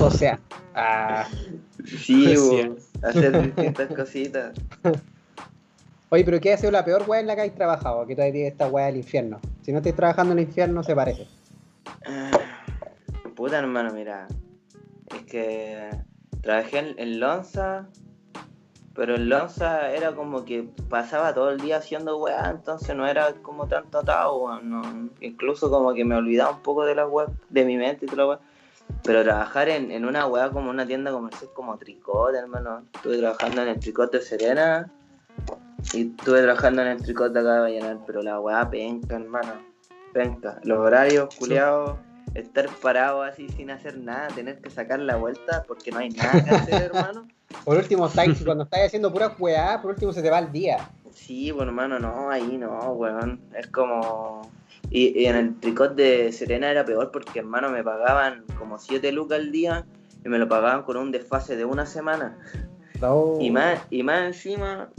O 0.00 0.10
sea, 0.10 0.40
ah. 0.74 1.28
Sí, 1.84 2.36
weón, 2.36 2.76
hacer 3.02 3.40
distintas 3.40 3.94
cositas. 3.94 4.52
Oye, 6.08 6.24
pero 6.24 6.40
¿qué 6.40 6.52
ha 6.52 6.56
sido 6.56 6.72
la 6.72 6.84
peor 6.84 7.04
weá 7.06 7.20
en 7.20 7.28
la 7.28 7.34
que 7.34 7.42
habéis 7.42 7.54
trabajado? 7.54 8.04
Que 8.04 8.16
todavía 8.16 8.48
esta 8.48 8.66
weá 8.66 8.86
del 8.86 8.96
infierno. 8.96 9.40
Si 9.62 9.70
no 9.70 9.78
estáis 9.78 9.94
trabajando 9.94 10.32
en 10.32 10.40
el 10.40 10.46
infierno, 10.46 10.82
se 10.82 10.96
parece. 10.96 11.28
Ah, 12.06 12.30
Puta 13.36 13.58
hermano, 13.58 13.92
mira. 13.92 14.26
Es 15.14 15.22
que 15.22 15.90
trabajé 16.42 16.78
en, 16.78 16.98
en 16.98 17.20
Lonza, 17.20 17.86
pero 18.94 19.16
en 19.16 19.28
Lonza 19.28 19.92
era 19.92 20.14
como 20.14 20.44
que 20.44 20.68
pasaba 20.88 21.34
todo 21.34 21.50
el 21.50 21.60
día 21.60 21.76
haciendo 21.76 22.16
weá, 22.16 22.48
entonces 22.50 22.96
no 22.96 23.06
era 23.06 23.34
como 23.42 23.66
tanto 23.66 23.98
atado, 23.98 24.60
no. 24.62 25.10
Incluso 25.20 25.70
como 25.70 25.92
que 25.92 26.04
me 26.04 26.16
olvidaba 26.16 26.52
un 26.52 26.62
poco 26.62 26.84
de 26.86 26.94
la 26.94 27.06
web, 27.06 27.28
de 27.50 27.64
mi 27.64 27.76
mente 27.76 28.06
y 28.06 28.08
toda 28.08 28.22
la 28.22 28.28
weá. 28.28 28.40
Pero 29.02 29.22
trabajar 29.22 29.68
en, 29.68 29.90
en 29.90 30.04
una 30.04 30.26
weá 30.26 30.50
como 30.50 30.70
una 30.70 30.86
tienda 30.86 31.10
comercial 31.10 31.50
como 31.52 31.76
Tricot, 31.76 32.34
hermano. 32.34 32.84
Estuve 32.94 33.18
trabajando 33.18 33.62
en 33.62 33.68
el 33.68 33.80
Tricot 33.80 34.10
de 34.12 34.22
Serena 34.22 34.90
y 35.92 36.08
estuve 36.08 36.42
trabajando 36.42 36.82
en 36.82 36.88
el 36.88 37.02
Tricot 37.02 37.32
de 37.32 37.40
acá 37.40 37.54
de 37.54 37.60
Vallenar, 37.60 37.98
pero 38.06 38.22
la 38.22 38.40
weá 38.40 38.68
penca, 38.70 39.16
hermano. 39.16 39.52
Penca. 40.12 40.58
Los 40.64 40.78
horarios, 40.78 41.34
culiados, 41.34 41.98
estar 42.38 42.68
parado 42.82 43.22
así 43.22 43.48
sin 43.48 43.70
hacer 43.70 43.98
nada, 43.98 44.28
tener 44.28 44.60
que 44.60 44.70
sacar 44.70 45.00
la 45.00 45.16
vuelta 45.16 45.64
porque 45.66 45.90
no 45.90 45.98
hay 45.98 46.10
nada 46.10 46.44
que 46.44 46.50
hacer, 46.50 46.82
hermano. 46.94 47.26
Por 47.64 47.76
último, 47.76 48.10
cuando 48.44 48.64
estáis 48.64 48.86
haciendo 48.86 49.12
pura 49.12 49.34
weá, 49.38 49.80
por 49.80 49.92
último 49.92 50.12
se 50.12 50.22
te 50.22 50.30
va 50.30 50.38
el 50.38 50.52
día. 50.52 50.90
Sí, 51.12 51.50
bueno, 51.50 51.70
hermano, 51.70 51.98
no, 51.98 52.30
ahí 52.30 52.58
no, 52.58 52.92
weón. 52.92 53.40
Es 53.56 53.66
como. 53.68 54.42
Y, 54.90 55.20
y 55.20 55.26
en 55.26 55.36
el 55.36 55.60
tricot 55.60 55.94
de 55.94 56.30
Serena 56.32 56.70
era 56.70 56.84
peor 56.84 57.10
porque, 57.10 57.40
hermano, 57.40 57.70
me 57.70 57.82
pagaban 57.82 58.44
como 58.58 58.78
7 58.78 59.10
lucas 59.12 59.38
al 59.38 59.50
día 59.50 59.84
y 60.24 60.28
me 60.28 60.38
lo 60.38 60.48
pagaban 60.48 60.82
con 60.82 60.96
un 60.96 61.10
desfase 61.10 61.56
de 61.56 61.64
una 61.64 61.86
semana. 61.86 62.36
No. 63.00 63.38
Y 63.40 63.50
más, 63.50 63.80
y 63.90 64.02
más 64.02 64.26
encima 64.26 64.90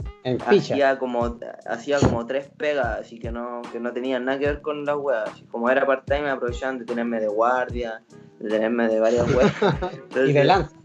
hacía 0.46 0.98
como 0.98 1.38
hacía 1.66 1.98
como 2.00 2.26
tres 2.26 2.48
pegas, 2.56 3.00
así 3.00 3.18
que 3.18 3.32
no, 3.32 3.62
que 3.72 3.80
no 3.80 3.92
tenían 3.92 4.24
nada 4.24 4.38
que 4.38 4.46
ver 4.46 4.60
con 4.60 4.84
las 4.84 4.96
weas. 4.96 5.30
Como 5.50 5.70
era 5.70 5.86
part-time, 5.86 6.22
me 6.22 6.30
aprovechaban 6.30 6.78
de 6.78 6.84
tenerme 6.84 7.20
de 7.20 7.28
guardia, 7.28 8.02
de 8.38 8.48
tenerme 8.48 8.88
de 8.88 9.00
varias 9.00 9.34
weas. 9.34 9.52
Y 10.26 10.32
de 10.32 10.44
lanza. 10.44 10.76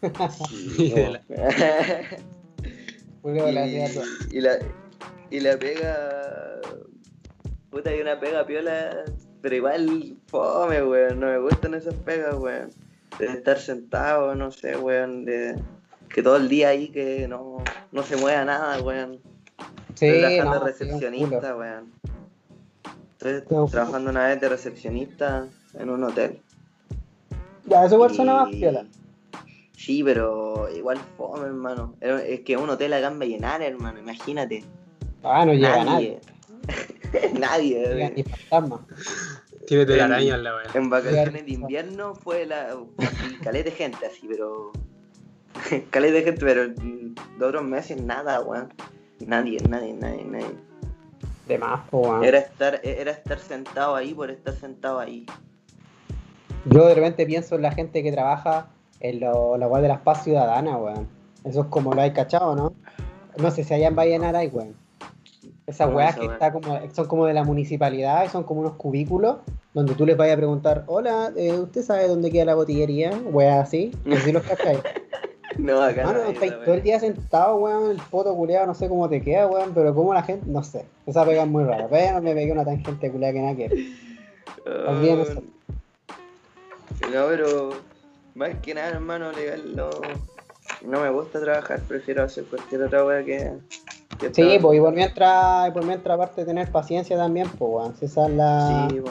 De 0.00 1.10
la- 1.10 1.22
y 4.30 4.40
la 4.40 4.52
y 5.30 5.40
la 5.40 5.56
pega 5.58 6.60
puta 7.70 7.90
hay 7.90 8.00
una 8.00 8.18
pega 8.18 8.46
piola 8.46 9.04
pero 9.42 9.56
igual 9.56 10.16
fome 10.26 10.82
weón 10.82 11.20
no 11.20 11.26
me 11.26 11.38
gustan 11.38 11.74
esas 11.74 11.94
pegas 11.96 12.36
weón 12.38 12.70
de 13.18 13.26
estar 13.26 13.58
sentado 13.58 14.34
no 14.34 14.50
sé 14.50 14.76
weón 14.76 15.24
de 15.24 15.56
que 16.12 16.22
todo 16.22 16.36
el 16.36 16.48
día 16.48 16.68
ahí 16.68 16.88
que 16.88 17.26
no, 17.28 17.62
no 17.92 18.02
se 18.02 18.16
mueva 18.16 18.44
nada 18.44 18.80
weón 18.82 19.18
Sí, 19.94 20.06
estoy 20.06 20.20
trabajando 20.20 20.58
no, 20.58 20.64
de 20.64 20.70
recepcionista 20.72 21.56
weón 21.56 21.92
estoy 23.18 23.68
trabajando 23.70 24.10
una 24.10 24.26
vez 24.28 24.40
de 24.40 24.48
recepcionista 24.48 25.46
en 25.74 25.90
un 25.90 26.04
hotel 26.04 26.40
Ya, 27.66 27.84
eso 27.84 27.94
igual 27.96 28.14
suena 28.14 28.34
más 28.44 28.52
y- 28.52 28.60
piola. 28.60 28.84
Sí, 29.76 30.02
pero 30.02 30.68
igual 30.74 30.98
fome, 31.16 31.46
hermano. 31.46 31.94
Es 32.00 32.40
que 32.40 32.56
un 32.56 32.68
hotel 32.68 32.92
acá 32.94 33.06
en 33.06 33.18
Vallenar, 33.20 33.62
hermano, 33.62 34.00
imagínate. 34.00 34.64
Ah, 35.22 35.46
no 35.46 35.54
llega 35.54 35.84
nadie. 35.84 36.18
Nadie. 37.08 37.32
Nadie. 37.38 37.80
No 37.88 37.94
llega 37.94 38.10
ni 38.10 38.22
fantasma. 38.24 38.86
Tiene 39.68 39.82
En- 39.84 39.88
telaraña 39.88 40.34
en 40.34 40.42
la 40.42 40.56
weá. 40.56 40.64
En 40.74 40.90
vacaciones 40.90 41.46
de 41.46 41.52
invierno 41.52 42.14
fue 42.16 42.44
la. 42.46 42.76
caleta 43.44 43.70
de 43.70 43.76
gente 43.76 44.04
así, 44.06 44.26
pero. 44.28 44.72
caleta 45.90 46.14
de 46.14 46.22
gente, 46.22 46.44
pero 46.44 46.68
de 46.68 47.44
otros 47.44 47.64
meses 47.64 48.00
nada, 48.02 48.40
weón. 48.40 48.72
Nadie, 49.26 49.58
nadie, 49.68 49.94
nadie, 49.94 50.24
nadie. 50.24 50.54
De 51.46 51.58
más, 51.58 51.80
weón. 51.92 52.24
Era 52.24 52.38
estar, 52.38 52.80
era 52.82 53.10
estar 53.10 53.38
sentado 53.38 53.94
ahí 53.94 54.14
por 54.14 54.30
estar 54.30 54.54
sentado 54.54 54.98
ahí. 54.98 55.26
Yo 56.66 56.86
de 56.86 56.94
repente 56.94 57.24
pienso 57.26 57.54
en 57.54 57.62
la 57.62 57.72
gente 57.72 58.02
que 58.02 58.12
trabaja 58.12 58.68
en 59.00 59.20
lo, 59.20 59.56
la 59.56 59.66
weá 59.66 59.80
de 59.80 59.88
las 59.88 60.00
paz 60.00 60.24
ciudadanas, 60.24 60.76
weón. 60.80 61.08
Eso 61.44 61.62
es 61.62 61.66
como 61.68 61.94
lo 61.94 62.00
hay 62.00 62.12
cachado, 62.12 62.54
¿no? 62.54 62.74
No 63.36 63.50
sé 63.50 63.64
si 63.64 63.74
allá 63.74 63.88
en 63.88 63.96
Vallenar 63.96 64.36
hay, 64.36 64.48
weón. 64.48 64.74
Esas 65.66 65.86
¿Cómo 65.86 65.98
weas 65.98 66.16
esa 66.16 66.20
que 66.20 66.32
está 66.32 66.52
como, 66.52 66.78
son 66.92 67.06
como 67.06 67.26
de 67.26 67.34
la 67.34 67.44
municipalidad 67.44 68.24
y 68.24 68.28
son 68.28 68.44
como 68.44 68.60
unos 68.60 68.74
cubículos 68.74 69.36
donde 69.74 69.94
tú 69.94 70.06
les 70.06 70.16
vayas 70.16 70.34
a 70.34 70.38
preguntar, 70.38 70.84
hola, 70.86 71.30
eh, 71.36 71.52
¿usted 71.52 71.82
sabe 71.82 72.08
dónde 72.08 72.30
queda 72.30 72.46
la 72.46 72.54
botillería? 72.54 73.10
Weas 73.30 73.68
así, 73.68 73.92
así 74.10 74.32
los 74.32 74.42
cachai. 74.42 74.78
No, 75.68 75.82
acá 75.82 76.04
Mano, 76.04 76.22
no 76.22 76.30
estáis 76.30 76.52
todo 76.52 76.62
el 76.62 76.70
weá. 76.70 76.80
día 76.80 77.00
sentado, 77.00 77.56
weón, 77.56 77.90
el 77.90 78.00
foto 78.00 78.34
culeado, 78.34 78.66
no 78.66 78.74
sé 78.74 78.88
cómo 78.88 79.08
te 79.08 79.20
queda, 79.20 79.48
weón, 79.48 79.72
pero 79.74 79.92
como 79.92 80.14
la 80.14 80.22
gente, 80.22 80.46
no 80.48 80.62
sé. 80.62 80.84
Esa 81.04 81.24
pega 81.24 81.42
es 81.42 81.48
muy 81.48 81.64
rara. 81.64 81.88
Pero 81.90 82.22
me 82.22 82.32
pegué 82.32 82.52
una 82.52 82.64
tangente 82.64 83.10
culeada 83.10 83.32
que 83.32 83.40
nada 83.40 83.56
que 83.56 83.68
ver. 83.68 84.88
Olviden 84.88 85.20
eso. 85.20 85.42
No, 87.12 87.26
pero 87.28 87.70
más 88.34 88.50
que 88.62 88.74
nada, 88.74 88.88
hermano, 88.90 89.32
legal 89.32 89.74
no, 89.74 89.88
no 90.84 91.00
me 91.00 91.10
gusta 91.10 91.40
trabajar, 91.40 91.80
prefiero 91.80 92.22
hacer 92.22 92.44
cualquier 92.44 92.82
otra 92.82 93.04
wea 93.04 93.24
que. 93.24 93.52
que 94.18 94.34
Sí, 94.34 94.58
pues 94.60 94.78
y 94.78 94.80
por 94.80 94.92
mientras, 94.92 95.70
por 95.72 95.84
mientras 95.84 96.14
aparte 96.14 96.42
de 96.42 96.46
tener 96.46 96.70
paciencia 96.70 97.16
también, 97.16 97.48
pues 97.48 97.70
weón, 97.70 97.96
si 97.96 98.04
esa 98.04 98.26
es 98.26 98.32
la, 98.32 98.88
Sí, 98.90 99.00
po. 99.00 99.10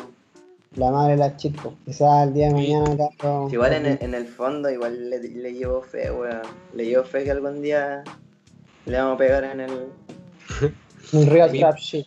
La 0.77 0.91
madre 0.91 1.13
de 1.13 1.17
las 1.17 1.37
chicas, 1.37 1.67
quizás 1.85 2.27
el 2.27 2.33
día 2.33 2.47
de 2.47 2.53
mañana 2.53 2.85
tanto- 2.97 3.47
Si 3.49 3.55
igual 3.55 3.73
en 3.73 3.85
el, 3.85 3.97
en 4.01 4.13
el 4.13 4.27
fondo, 4.27 4.69
igual 4.69 5.09
le, 5.09 5.19
le 5.19 5.53
llevo 5.53 5.81
fe, 5.81 6.11
weón. 6.11 6.41
Le 6.73 6.85
llevo 6.85 7.03
fe 7.03 7.23
que 7.23 7.31
algún 7.31 7.61
día 7.61 8.03
le 8.85 8.97
vamos 8.97 9.15
a 9.15 9.17
pegar 9.17 9.43
en 9.43 9.59
el. 9.61 9.71
un 11.13 11.25
real 11.27 11.51
trap 11.51 11.77
shit. 11.77 12.05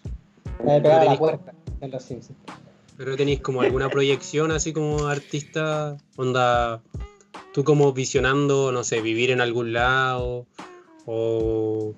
Le 0.64 0.80
pegar 0.80 1.00
a 1.00 1.04
la 1.04 1.18
puerta 1.18 1.52
en 1.80 1.90
los 1.90 2.02
Simpsons. 2.02 2.38
Pero 2.96 3.16
tenéis 3.16 3.40
como 3.40 3.62
alguna 3.62 3.88
proyección 3.88 4.50
así 4.50 4.72
como 4.74 5.06
artista, 5.06 5.96
onda, 6.16 6.82
tú 7.54 7.64
como 7.64 7.92
visionando, 7.94 8.72
no 8.72 8.84
sé, 8.84 9.00
vivir 9.00 9.30
en 9.30 9.40
algún 9.40 9.72
lado 9.72 10.46
o, 11.06 11.94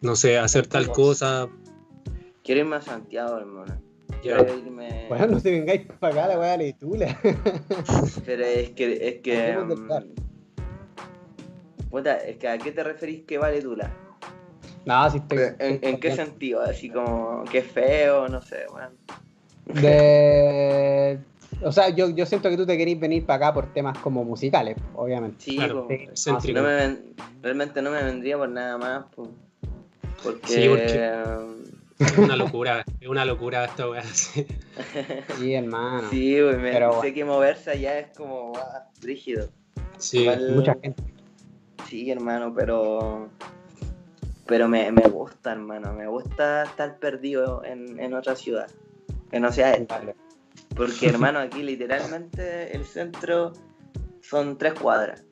no 0.00 0.16
sé, 0.16 0.38
hacer 0.38 0.66
tal 0.66 0.90
cosa. 0.90 1.48
Quiero 2.42 2.62
irme 2.62 2.74
a 2.76 2.80
Santiago, 2.80 3.38
hermano. 3.38 3.80
Quiero 4.22 4.58
irme. 4.58 5.06
Bueno, 5.08 5.26
no 5.26 5.40
te 5.40 5.50
vengáis 5.50 5.82
para 5.98 6.14
acá 6.14 6.28
la 6.28 6.38
weá 6.40 6.56
de 6.56 6.72
tula. 6.74 7.18
Pero 8.24 8.44
es 8.44 8.70
que, 8.70 9.08
es 9.08 9.20
que 9.20 9.56
mm. 9.58 9.90
Puta, 11.90 12.16
es 12.16 12.36
que 12.38 12.48
¿a 12.48 12.56
qué 12.58 12.72
te 12.72 12.82
referís 12.82 13.24
que 13.24 13.36
vale 13.36 13.60
Tula? 13.60 13.90
No, 14.86 15.10
si 15.10 15.18
estoy. 15.18 15.38
¿En, 15.58 15.78
en 15.82 16.00
qué 16.00 16.12
sentido? 16.16 16.62
Así 16.62 16.88
como 16.88 17.44
que 17.50 17.58
es 17.58 17.66
feo, 17.66 18.28
no 18.28 18.40
sé, 18.40 18.64
weón. 18.72 18.92
De... 19.80 21.18
O 21.64 21.70
sea, 21.70 21.90
yo, 21.90 22.08
yo 22.10 22.26
siento 22.26 22.50
que 22.50 22.56
tú 22.56 22.66
te 22.66 22.76
querís 22.76 22.98
venir 22.98 23.24
para 23.24 23.36
acá 23.46 23.54
por 23.54 23.72
temas 23.72 23.96
como 23.98 24.24
musicales, 24.24 24.76
obviamente. 24.96 25.36
Sí, 25.44 25.56
Claro, 25.56 25.86
po. 25.86 25.92
excéntrico. 25.94 26.58
No 26.58 26.66
me 26.66 26.74
ven- 26.74 27.14
realmente 27.40 27.80
no 27.82 27.90
me 27.90 28.02
vendría 28.02 28.36
por 28.36 28.48
nada 28.48 28.78
más, 28.78 29.04
po. 29.14 29.28
porque, 30.24 30.48
Sí, 30.48 30.68
porque- 30.68 31.12
um, 31.38 31.81
Es 31.98 32.18
una 32.18 32.36
locura, 32.36 32.84
es 33.00 33.08
una 33.08 33.24
locura 33.24 33.64
esta 33.64 33.88
weá. 33.88 34.02
sí. 34.12 34.46
Sí, 35.38 35.54
hermano. 35.54 36.08
sí, 36.10 36.40
güey, 36.40 36.56
me, 36.56 36.72
Pero 36.72 37.00
sé 37.00 37.12
que 37.14 37.24
moverse 37.24 37.70
allá 37.70 37.98
es 37.98 38.16
como 38.16 38.50
guau, 38.50 38.64
rígido. 39.02 39.48
Sí, 39.98 40.20
Igual- 40.20 40.52
Mucha 40.54 40.76
gente. 40.82 41.02
Sí, 41.88 42.10
hermano, 42.10 42.54
pero 42.54 43.28
pero 44.46 44.68
me, 44.68 44.90
me 44.92 45.02
gusta, 45.02 45.52
hermano, 45.52 45.92
me 45.92 46.06
gusta 46.06 46.64
estar 46.64 46.98
perdido 46.98 47.64
en, 47.64 47.98
en 48.00 48.14
otra 48.14 48.34
ciudad, 48.36 48.68
que 49.30 49.40
no 49.40 49.52
sea 49.52 49.72
esta. 49.74 49.98
Vale. 49.98 50.14
Porque, 50.76 51.08
hermano, 51.08 51.38
aquí 51.38 51.62
literalmente 51.62 52.74
el 52.74 52.84
centro 52.84 53.52
son 54.20 54.58
tres 54.58 54.74
cuadras. 54.74 55.22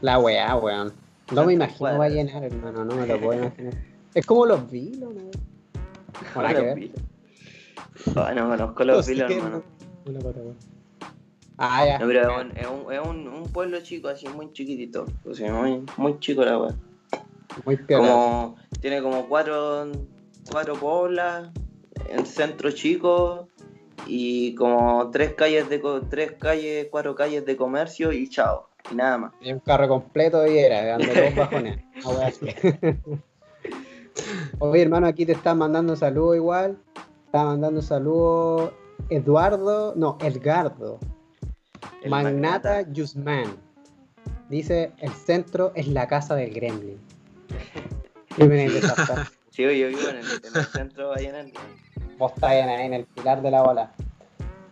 La 0.00 0.18
weá, 0.18 0.56
weón. 0.56 0.92
No 1.32 1.44
me 1.44 1.52
imagino 1.52 1.98
va 1.98 2.04
a 2.06 2.08
llenar, 2.08 2.42
hermano, 2.44 2.84
no 2.84 2.96
me 2.96 3.06
lo 3.06 3.20
puedo 3.20 3.40
imaginar. 3.40 3.74
Es 4.14 4.26
como 4.26 4.46
los 4.46 4.70
vilos, 4.70 5.14
¿no? 5.14 5.30
Que 6.34 6.52
Los. 6.52 6.74
Vilos. 6.74 7.02
Oh, 8.16 8.34
no 8.34 8.48
conozco 8.48 8.84
los 8.84 9.06
vilos, 9.06 9.30
hermano. 9.30 9.62
Una 10.06 10.18
pata, 10.20 10.40
weón. 10.40 10.56
Ah, 11.58 11.84
ya. 11.86 11.98
No, 11.98 12.06
pero 12.06 12.20
es 12.22 12.44
un, 12.44 12.56
es 12.56 12.66
un, 12.66 12.92
es 12.92 13.00
un, 13.00 13.28
un 13.28 13.42
pueblo 13.52 13.80
chico, 13.80 14.08
así 14.08 14.26
muy 14.28 14.52
chiquitito. 14.52 15.06
O 15.26 15.34
sea, 15.34 15.52
muy, 15.52 15.84
muy 15.96 16.18
chico 16.18 16.42
la 16.44 16.58
weá. 16.58 16.74
Muy. 17.64 17.76
Como, 17.78 18.56
tiene 18.80 19.02
como 19.02 19.28
cuatro, 19.28 19.90
cuatro 20.50 20.74
poblas, 20.74 21.50
el 22.08 22.24
centro 22.26 22.70
chico 22.70 23.48
y 24.06 24.54
como 24.54 25.10
tres 25.10 25.34
calles 25.34 25.68
de 25.68 25.80
co- 25.80 26.00
tres 26.02 26.32
calles, 26.32 26.88
cuatro 26.90 27.14
calles 27.14 27.44
de 27.44 27.56
comercio 27.56 28.10
y 28.12 28.28
chao. 28.28 28.70
Y 28.90 28.94
nada 28.94 29.18
más. 29.18 29.32
Y 29.42 29.52
un 29.52 29.60
carro 29.60 29.86
completo 29.88 30.46
y 30.46 30.56
era, 30.58 30.82
dando 30.84 31.12
dos 31.12 31.34
bajones. 31.36 31.78
Oye, 34.62 34.82
hermano, 34.82 35.06
aquí 35.06 35.24
te 35.24 35.32
están 35.32 35.56
mandando 35.56 35.96
saludos 35.96 36.36
igual. 36.36 36.76
Está 37.24 37.44
mandando 37.44 37.80
saludos 37.80 38.72
Eduardo, 39.08 39.94
no, 39.96 40.18
Edgardo. 40.20 40.98
El 42.02 42.10
Magnata 42.10 42.82
Yusman. 42.92 43.56
Dice, 44.50 44.92
el 44.98 45.12
centro 45.12 45.72
es 45.74 45.88
la 45.88 46.06
casa 46.06 46.34
del 46.34 46.52
gremlin. 46.52 46.98
Sí, 49.50 49.64
yo 49.64 49.88
vivo 49.88 50.08
en 50.08 50.16
el, 50.16 50.24
en 50.24 50.56
el 50.56 50.64
centro 50.66 51.12
ahí 51.12 51.26
en 51.26 51.34
el, 51.34 51.52
Vos 52.16 52.32
estás 52.34 52.50
ahí 52.50 52.86
en 52.86 52.94
el 52.94 53.04
pilar 53.04 53.42
de 53.42 53.50
la 53.50 53.62
bola. 53.62 53.92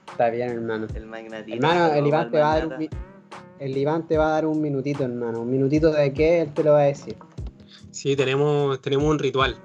Está 0.09 0.31
bien, 0.31 0.51
hermano. 0.51 0.87
el 0.95 1.07
magnatito. 1.07 1.57
Hermano, 1.57 1.93
el 1.93 2.07
Iván 2.07 2.31
te 2.31 2.39
va 2.39 2.53
a 2.53 2.55
dar 2.55 2.67
un, 2.67 2.71
Magnata. 2.71 2.97
el 3.59 3.77
Iván 3.77 4.07
te 4.07 4.17
va 4.17 4.29
a 4.29 4.31
dar 4.31 4.47
un 4.47 4.63
minutito, 4.63 5.05
hermano. 5.05 5.41
Un 5.41 5.51
minutito 5.51 5.91
de 5.91 6.15
qué, 6.15 6.43
él 6.43 6.55
te 6.55 6.63
lo 6.63 6.73
va 6.73 6.83
a 6.83 6.85
decir. 6.85 7.17
sí, 7.91 8.15
tenemos, 8.15 8.81
tenemos 8.81 9.07
un 9.07 9.19
ritual. 9.19 9.59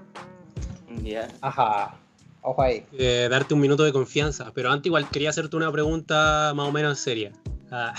Ajá. 1.42 1.96
Ojo 2.42 2.62
ahí. 2.62 2.86
eh, 2.98 3.28
darte 3.32 3.54
un 3.54 3.62
minuto 3.62 3.84
de 3.84 3.94
confianza, 3.94 4.52
pero 4.54 4.70
antes 4.70 4.88
igual 4.88 5.10
quería 5.10 5.30
hacerte 5.30 5.56
una 5.56 5.72
pregunta 5.72 6.52
más 6.56 6.68
o 6.68 6.72
menos 6.74 7.00
seria. 7.00 7.32
Ah, 7.72 7.94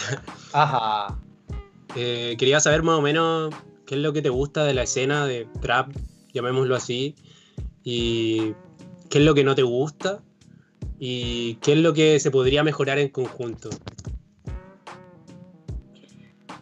Ajá. 0.52 1.18
eh, 1.96 2.36
quería 2.38 2.60
saber 2.60 2.82
más 2.82 2.98
o 2.98 3.02
menos 3.02 3.54
qué 3.86 3.94
es 3.94 4.00
lo 4.02 4.12
que 4.12 4.20
te 4.22 4.28
gusta 4.28 4.64
de 4.64 4.74
la 4.74 4.82
escena 4.82 5.26
de 5.26 5.46
trap, 5.62 5.90
llamémoslo 6.34 6.76
así, 6.76 7.14
y 7.82 8.52
qué 9.08 9.18
es 9.18 9.24
lo 9.24 9.34
que 9.34 9.44
no 9.44 9.54
te 9.54 9.62
gusta 9.62 10.20
y 10.98 11.54
qué 11.56 11.72
es 11.72 11.78
lo 11.78 11.92
que 11.94 12.20
se 12.20 12.30
podría 12.30 12.62
mejorar 12.62 12.98
en 12.98 13.08
conjunto, 13.08 13.70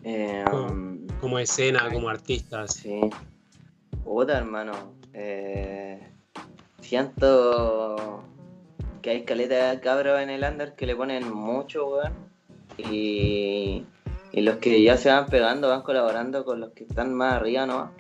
Eh, 0.05 0.45
um, 0.53 1.07
como 1.21 1.39
escena, 1.39 1.89
como 1.93 2.09
artistas. 2.09 2.75
Sí. 2.75 3.01
Puta, 4.05 4.39
hermano. 4.39 4.73
Eh, 5.15 6.12
siento 6.83 8.23
que 9.01 9.11
hay 9.11 9.25
caleta 9.25 9.71
de 9.71 9.81
cabros 9.81 10.21
en 10.21 10.31
el 10.31 10.45
under 10.45 10.75
que 10.75 10.87
le 10.87 10.95
ponen 10.95 11.33
mucho, 11.33 11.89
weón. 11.89 12.13
Y, 12.79 13.85
y 14.33 14.41
los 14.41 14.57
que 14.57 14.83
ya 14.83 14.97
se 14.97 15.11
van 15.11 15.27
pegando 15.27 15.69
van 15.69 15.83
colaborando 15.83 16.45
con 16.45 16.61
los 16.61 16.73
que 16.73 16.85
están 16.85 17.15
más 17.15 17.35
arriba 17.35 17.67
nomás. 17.67 17.91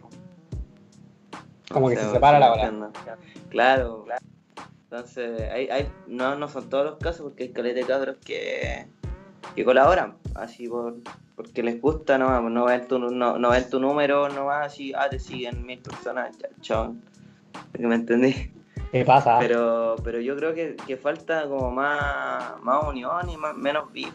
Como 1.71 1.89
que 1.89 1.95
No 1.97 2.03
se 2.03 2.11
separa 2.11 2.39
la 2.39 2.51
bola. 2.51 2.91
Claro, 3.49 4.05
claro. 4.05 4.23
Entonces, 4.85 5.51
hay, 5.51 5.69
hay, 5.69 5.89
no, 6.07 6.37
no 6.37 6.49
son 6.49 6.69
todos 6.69 6.85
los 6.85 6.99
casos 6.99 7.23
porque 7.23 7.45
hay 7.45 7.53
caleta 7.53 7.81
de 7.81 7.87
cabros 7.87 8.17
que, 8.23 8.87
que 9.55 9.65
colaboran, 9.65 10.19
así 10.35 10.69
por, 10.69 10.97
porque 11.35 11.63
les 11.63 11.81
gusta 11.81 12.19
nomás, 12.19 12.43
no 12.43 12.67
ven 12.67 12.87
tu, 12.87 12.99
no, 12.99 13.39
no 13.39 13.51
ven 13.51 13.71
tu 13.71 13.81
número 13.81 14.29
nomás, 14.29 14.67
así, 14.67 14.93
ah, 14.95 15.09
te 15.09 15.19
siguen 15.19 15.65
mil 15.65 15.79
personas, 15.79 16.37
chao. 16.61 16.95
¿Me 17.79 17.95
entendí? 17.95 18.53
¿Qué 18.93 19.05
pasa? 19.07 19.39
Pero, 19.39 19.97
pero 20.05 20.21
yo 20.21 20.37
creo 20.37 20.55
que, 20.55 20.77
que 20.87 20.97
falta 20.99 21.49
como 21.49 21.71
más, 21.71 22.61
más 22.63 22.87
unión 22.89 23.29
y 23.31 23.37
más, 23.39 23.57
menos 23.57 23.91
beef, 23.93 24.13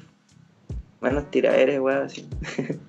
menos 1.02 1.30
tiraderes, 1.32 1.80
weón, 1.80 2.04
así. 2.04 2.28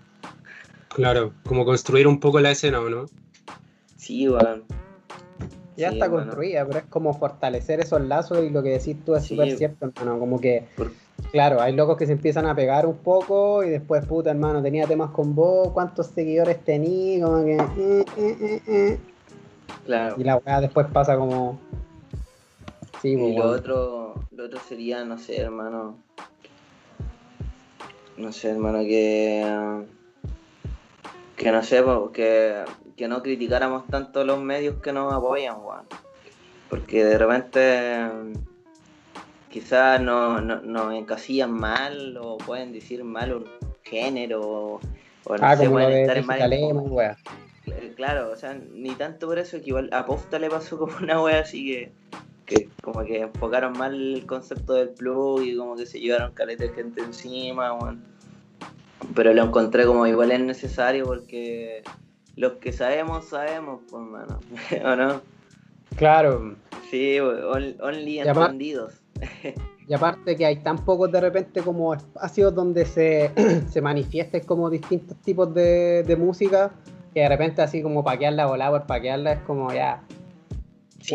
Claro, 0.90 1.32
como 1.44 1.64
construir 1.64 2.06
un 2.08 2.18
poco 2.18 2.40
la 2.40 2.50
escena, 2.50 2.80
¿o 2.80 2.88
no? 2.88 3.06
Sí, 3.96 4.28
weón. 4.28 4.64
ya 5.76 5.88
Sí, 5.90 5.94
está 5.94 6.06
hermano. 6.06 6.24
construida, 6.26 6.66
pero 6.66 6.78
es 6.80 6.84
como 6.86 7.14
fortalecer 7.14 7.80
esos 7.80 8.00
lazos 8.00 8.42
y 8.42 8.50
lo 8.50 8.62
que 8.62 8.70
decís 8.70 8.96
tú 9.04 9.14
es 9.14 9.22
Sí. 9.24 9.34
súper 9.36 9.56
cierto, 9.56 9.86
hermano. 9.86 10.18
Como 10.18 10.40
que, 10.40 10.66
Por- 10.76 10.90
claro, 11.30 11.60
hay 11.60 11.74
locos 11.76 11.96
que 11.98 12.06
se 12.06 12.12
empiezan 12.12 12.46
a 12.46 12.54
pegar 12.54 12.84
un 12.86 12.96
poco 12.98 13.62
y 13.62 13.70
después, 13.70 14.04
puta, 14.06 14.30
hermano, 14.30 14.62
tenía 14.62 14.86
temas 14.86 15.10
con 15.10 15.34
vos, 15.34 15.72
cuántos 15.72 16.06
seguidores 16.08 16.64
tení, 16.64 17.20
como 17.22 17.44
que. 17.44 17.56
eh, 17.56 18.04
eh, 18.16 18.36
eh, 18.40 18.62
eh. 18.66 19.00
Claro. 19.84 20.16
Y 20.18 20.24
la 20.24 20.36
weá 20.36 20.60
después 20.60 20.86
pasa 20.92 21.16
como. 21.16 21.58
Sí, 23.02 23.16
pues, 23.16 23.32
Y 23.32 23.36
lo 23.36 23.42
bueno. 23.44 23.50
otro, 23.50 24.14
lo 24.32 24.44
otro 24.46 24.60
sería, 24.68 25.04
no 25.04 25.18
sé, 25.18 25.40
hermano. 25.40 25.96
No 28.16 28.32
sé, 28.32 28.50
hermano, 28.50 28.80
que. 28.80 29.84
Que 31.36 31.52
no 31.52 31.62
sé, 31.62 31.84
que, 32.12 32.64
que 32.96 33.06
no 33.08 33.22
criticáramos 33.22 33.86
tanto 33.86 34.24
los 34.24 34.40
medios 34.40 34.82
que 34.82 34.92
nos 34.92 35.12
apoyan, 35.12 35.56
weón. 35.62 35.84
Porque 36.68 37.04
de 37.04 37.18
repente. 37.18 38.08
Quizás 39.50 40.00
nos 40.02 40.42
no, 40.42 40.60
nos 40.60 40.92
encasillan 40.94 41.50
mal 41.52 42.18
o 42.20 42.36
pueden 42.36 42.70
decir 42.72 43.02
mal 43.02 43.32
un 43.32 43.44
género 43.82 44.42
o, 44.42 44.80
o 45.24 45.36
no 45.36 45.38
Ah, 45.40 45.56
sé, 45.56 45.64
como 45.64 45.78
lo 45.78 45.86
pueden 45.86 46.06
de 46.06 46.20
estar 46.20 46.24
mal 46.26 46.38
Claro, 47.96 48.30
o 48.30 48.36
sea, 48.36 48.54
ni 48.72 48.90
tanto 48.90 49.26
por 49.26 49.38
eso, 49.38 49.58
que 49.60 49.66
igual 49.68 49.88
a 49.92 50.06
Posta 50.06 50.38
le 50.38 50.48
pasó 50.50 50.78
como 50.78 50.96
una 51.02 51.22
wea 51.22 51.40
así 51.40 51.66
que, 51.66 51.92
que 52.46 52.68
como 52.82 53.04
que 53.04 53.20
enfocaron 53.22 53.76
mal 53.76 53.94
el 53.94 54.26
concepto 54.26 54.74
del 54.74 54.90
plug 54.90 55.42
y 55.42 55.56
como 55.56 55.76
que 55.76 55.86
se 55.86 56.00
llevaron 56.00 56.32
caleta 56.32 56.64
de 56.64 56.70
gente 56.70 57.02
encima, 57.02 57.72
weón. 57.74 58.02
Pero 59.14 59.32
lo 59.32 59.44
encontré 59.44 59.86
como 59.86 60.06
igual 60.06 60.32
es 60.32 60.40
necesario 60.40 61.04
porque 61.06 61.82
los 62.36 62.52
que 62.54 62.72
sabemos, 62.72 63.26
sabemos, 63.26 63.80
pues, 63.90 64.02
mano. 64.02 64.38
¿O 64.84 64.96
no? 64.96 65.22
Claro. 65.96 66.56
Sí, 66.90 67.18
on- 67.20 67.76
only 67.80 68.20
entendidos. 68.20 68.94
Y 69.88 69.94
aparte 69.94 70.36
que 70.36 70.44
hay 70.44 70.56
tan 70.56 70.84
pocos 70.84 71.10
de 71.10 71.18
repente 71.18 71.62
como 71.62 71.94
espacios 71.94 72.54
donde 72.54 72.84
se, 72.84 73.32
se 73.70 73.80
manifiesten 73.80 74.44
como 74.44 74.68
distintos 74.68 75.16
tipos 75.22 75.54
de, 75.54 76.02
de 76.02 76.14
música, 76.14 76.70
que 77.18 77.22
de 77.24 77.28
repente 77.28 77.62
así 77.62 77.82
como 77.82 78.04
paquearla 78.04 78.46
volada 78.46 78.70
por 78.78 78.86
paquearla 78.86 79.32
es 79.32 79.40
como 79.40 79.72
ya, 79.72 80.02
Sí, 81.00 81.14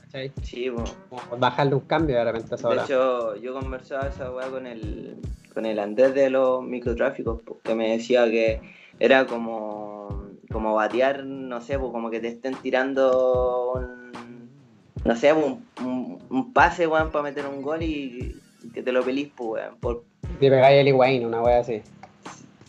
¿cachai? 0.00 0.32
sí. 0.42 0.68
Como 0.68 1.36
bajarle 1.38 1.74
un 1.74 1.80
cambio 1.80 2.16
de 2.16 2.24
repente 2.24 2.54
a 2.54 2.56
esa 2.56 2.68
De 2.68 2.74
hora. 2.74 2.84
hecho, 2.84 3.36
yo 3.36 3.52
conversaba 3.54 4.08
esa 4.08 4.30
weá 4.30 4.48
con 4.48 4.66
el, 4.66 5.16
con 5.52 5.66
el 5.66 5.78
Andrés 5.78 6.14
de 6.14 6.30
los 6.30 6.62
microtráficos, 6.62 7.40
porque 7.44 7.74
me 7.74 7.90
decía 7.92 8.24
que 8.26 8.60
era 9.00 9.26
como, 9.26 10.28
como 10.52 10.74
batear, 10.74 11.24
no 11.24 11.60
sé, 11.60 11.76
como 11.78 12.10
que 12.10 12.20
te 12.20 12.28
estén 12.28 12.54
tirando 12.56 13.72
un, 13.74 14.12
no 15.04 15.16
sé, 15.16 15.32
un, 15.32 15.64
un, 15.84 16.18
un 16.30 16.52
pase, 16.52 16.86
weón, 16.86 17.10
para 17.10 17.24
meter 17.24 17.46
un 17.46 17.62
gol 17.62 17.82
y 17.82 18.36
que 18.74 18.82
te 18.82 18.92
lo 18.92 19.02
pelís, 19.02 19.28
pues, 19.36 19.62
weón. 19.64 19.76
Por, 19.80 20.04
Te 20.38 20.50
pegáis 20.50 20.80
el 20.80 20.88
Higuaín, 20.88 21.26
una 21.26 21.42
wea 21.42 21.60
así. 21.60 21.82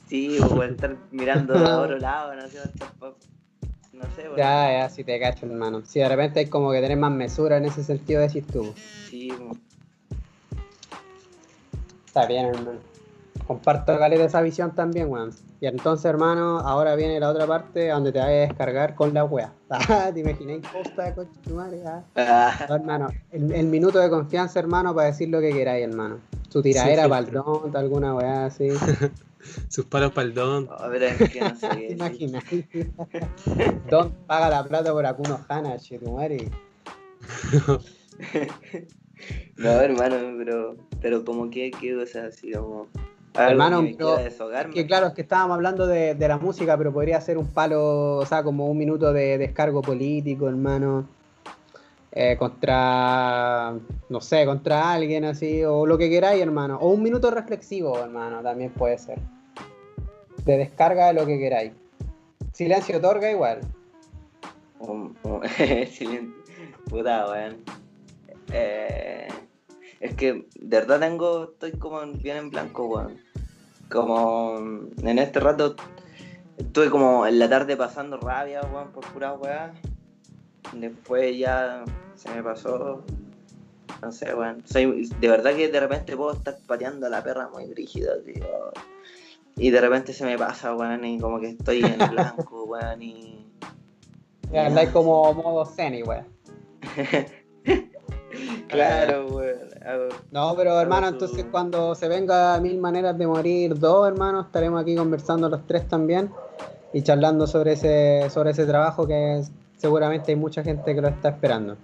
Sí, 0.07 0.37
o 0.39 0.63
estar 0.63 0.95
mirando 1.11 1.55
a 1.57 1.81
otro 1.81 1.97
lado, 1.99 2.35
no 2.35 2.47
sé, 2.47 2.59
no 3.93 4.03
sé, 4.15 4.23
weón. 4.23 4.37
Ya, 4.37 4.71
ya, 4.79 4.89
si 4.89 5.03
te 5.03 5.19
cacho, 5.19 5.45
hermano. 5.45 5.83
Si 5.85 5.99
de 5.99 6.09
repente 6.09 6.39
hay 6.39 6.47
como 6.47 6.71
que 6.71 6.81
tener 6.81 6.97
más 6.97 7.11
mesura 7.11 7.57
en 7.57 7.65
ese 7.65 7.83
sentido, 7.83 8.21
decís 8.21 8.45
tú. 8.47 8.73
Sí, 9.09 9.31
weón. 9.31 9.61
Está 12.07 12.25
bien, 12.25 12.47
hermano. 12.47 12.79
Comparto 13.47 13.97
caleta 13.97 14.23
esa 14.23 14.41
visión 14.41 14.73
también, 14.73 15.09
weón. 15.09 15.31
Y 15.59 15.67
entonces, 15.67 16.05
hermano, 16.05 16.59
ahora 16.59 16.95
viene 16.95 17.19
la 17.19 17.29
otra 17.29 17.45
parte 17.47 17.89
donde 17.89 18.11
te 18.11 18.19
vas 18.19 18.27
a 18.27 18.31
descargar 18.31 18.95
con 18.95 19.13
la 19.13 19.23
wea. 19.25 19.53
Ah, 19.69 20.11
¿Te 20.13 20.19
imagináis 20.19 20.61
posta, 20.67 21.13
coche 21.15 21.31
tu 21.45 21.55
madre? 21.55 21.81
Ah. 21.85 22.03
Ah, 22.15 22.65
No, 22.69 22.75
hermano, 22.75 23.09
el, 23.31 23.51
el 23.53 23.65
minuto 23.67 23.99
de 23.99 24.09
confianza, 24.09 24.59
hermano, 24.59 24.93
para 24.93 25.07
decir 25.07 25.29
lo 25.29 25.39
que 25.41 25.51
queráis, 25.51 25.83
hermano. 25.83 26.19
Su 26.49 26.61
tiradera 26.61 27.03
Sí, 27.03 27.09
para 27.09 27.19
el 27.19 27.25
filtro. 27.25 27.61
don, 27.63 27.75
alguna 27.77 28.13
weá 28.15 28.45
así. 28.45 28.69
Sus 29.67 29.85
palos 29.85 30.11
para 30.11 30.27
el 30.27 30.33
don. 30.33 30.69
a 30.69 30.87
ver, 30.87 31.03
es 31.03 31.29
que 31.29 31.41
no 31.41 31.55
sé. 31.55 31.97
Don 33.89 34.11
paga 34.27 34.49
la 34.49 34.63
plata 34.63 34.91
por 34.91 35.05
Akuno 35.05 35.39
Hana, 35.47 35.77
che, 35.77 35.99
tu 35.99 36.11
madre. 36.11 36.49
No, 39.57 39.69
hermano, 39.69 40.17
pero, 40.37 40.75
pero 41.01 41.23
como 41.23 41.49
que, 41.49 41.71
que 41.71 41.95
o 41.95 42.05
sea, 42.05 42.25
así 42.25 42.51
como. 42.51 42.87
Hermano, 43.35 43.81
que 43.81 43.95
pero-. 43.97 44.69
Que 44.71 44.85
claro, 44.85 45.07
es 45.07 45.13
que 45.13 45.21
estábamos 45.21 45.55
hablando 45.55 45.87
de, 45.87 46.13
de 46.13 46.27
la 46.27 46.37
música, 46.37 46.77
pero 46.77 46.93
podría 46.93 47.19
ser 47.21 47.37
un 47.37 47.47
palo, 47.47 48.17
o 48.17 48.25
sea, 48.25 48.43
como 48.43 48.69
un 48.69 48.77
minuto 48.77 49.11
de 49.13 49.37
descargo 49.37 49.81
político, 49.81 50.47
hermano. 50.47 51.07
Eh, 52.15 52.37
contra, 52.37 53.73
no 54.09 54.21
sé, 54.21 54.45
contra 54.45 54.93
alguien 54.93 55.25
así, 55.25 55.63
o 55.63 55.85
lo 55.85 55.97
que 55.97 56.09
queráis, 56.09 56.41
hermano. 56.41 56.77
O 56.79 56.89
un 56.91 57.01
minuto 57.01 57.31
reflexivo, 57.31 57.97
hermano, 57.97 58.41
también 58.43 58.71
puede 58.71 58.97
ser. 58.99 59.17
De 60.45 60.57
descarga 60.57 61.07
de 61.07 61.13
lo 61.13 61.25
que 61.25 61.39
queráis. 61.39 61.71
Silencio 62.53 62.97
otorga 62.97 63.31
igual. 63.31 63.61
Silencio. 65.89 66.33
Puta, 66.89 67.25
weón. 67.31 67.57
Eh, 68.51 69.27
es 69.99 70.13
que 70.15 70.45
de 70.59 70.79
verdad 70.79 70.99
tengo, 70.99 71.45
estoy 71.45 71.71
como 71.71 72.03
en- 72.03 72.21
bien 72.21 72.37
en 72.37 72.49
blanco, 72.51 72.85
weón. 72.85 73.17
Como 73.89 74.57
en 75.01 75.17
este 75.19 75.39
rato 75.39 75.75
estuve 76.57 76.89
como 76.91 77.25
en 77.25 77.39
la 77.39 77.49
tarde 77.49 77.75
pasando 77.75 78.17
rabia, 78.17 78.61
weón, 78.71 78.91
por 78.91 79.05
pura 79.13 79.33
weá. 79.33 79.73
Después 80.75 81.37
ya 81.37 81.83
se 82.15 82.29
me 82.29 82.43
pasó. 82.43 83.03
No 84.01 84.11
sé, 84.11 84.33
weón. 84.33 84.63
Soy, 84.65 85.07
de 85.19 85.27
verdad 85.27 85.55
que 85.55 85.69
de 85.69 85.79
repente 85.79 86.15
puedo 86.17 86.33
estar 86.33 86.55
pateando 86.67 87.07
a 87.07 87.09
la 87.09 87.23
perra 87.23 87.49
muy 87.49 87.65
brígida, 87.67 88.13
tío. 88.23 88.43
Y 89.55 89.69
de 89.69 89.79
repente 89.81 90.13
se 90.13 90.25
me 90.25 90.37
pasa, 90.37 90.75
weón, 90.75 91.05
y 91.05 91.19
como 91.19 91.39
que 91.39 91.49
estoy 91.49 91.83
en 91.83 91.97
blanco, 92.11 92.63
weón, 92.65 93.01
y. 93.01 93.45
Ya 94.51 94.67
andáis 94.67 94.89
como 94.89 95.33
modo 95.33 95.65
zen, 95.65 95.95
igual. 95.95 96.25
Claro, 98.67 99.27
weón. 99.27 99.59
No, 100.31 100.55
pero 100.55 100.79
hermano, 100.79 101.07
entonces 101.09 101.45
cuando 101.51 101.93
se 101.93 102.07
venga 102.07 102.59
Mil 102.59 102.79
Maneras 102.79 103.15
de 103.17 103.27
Morir 103.27 103.77
2, 103.77 104.07
hermano, 104.07 104.41
estaremos 104.41 104.81
aquí 104.81 104.95
conversando 104.95 105.47
los 105.49 105.67
tres 105.67 105.87
también 105.87 106.31
y 106.91 107.03
charlando 107.03 107.45
sobre 107.45 107.73
ese, 107.73 108.27
sobre 108.31 108.51
ese 108.51 108.65
trabajo 108.65 109.05
que 109.05 109.37
es- 109.39 109.51
seguramente 109.87 110.31
hay 110.31 110.37
mucha 110.37 110.63
gente 110.63 110.95
que 110.95 111.01
lo 111.01 111.09
está 111.09 111.27
esperando. 111.27 111.75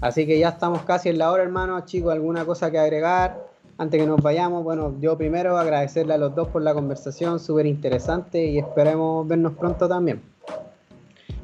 Así 0.00 0.24
que 0.24 0.38
ya 0.38 0.50
estamos 0.50 0.82
casi 0.82 1.08
en 1.08 1.18
la 1.18 1.32
hora, 1.32 1.42
hermano. 1.42 1.84
Chicos, 1.84 2.12
¿alguna 2.12 2.44
cosa 2.44 2.70
que 2.70 2.78
agregar? 2.78 3.44
Antes 3.76 4.00
que 4.00 4.06
nos 4.06 4.22
vayamos, 4.22 4.62
bueno, 4.62 4.94
yo 5.00 5.18
primero 5.18 5.58
agradecerle 5.58 6.14
a 6.14 6.18
los 6.18 6.32
dos 6.32 6.46
por 6.46 6.62
la 6.62 6.74
conversación, 6.74 7.40
súper 7.40 7.66
interesante 7.66 8.44
y 8.44 8.58
esperemos 8.58 9.26
vernos 9.26 9.54
pronto 9.54 9.88
también. 9.88 10.22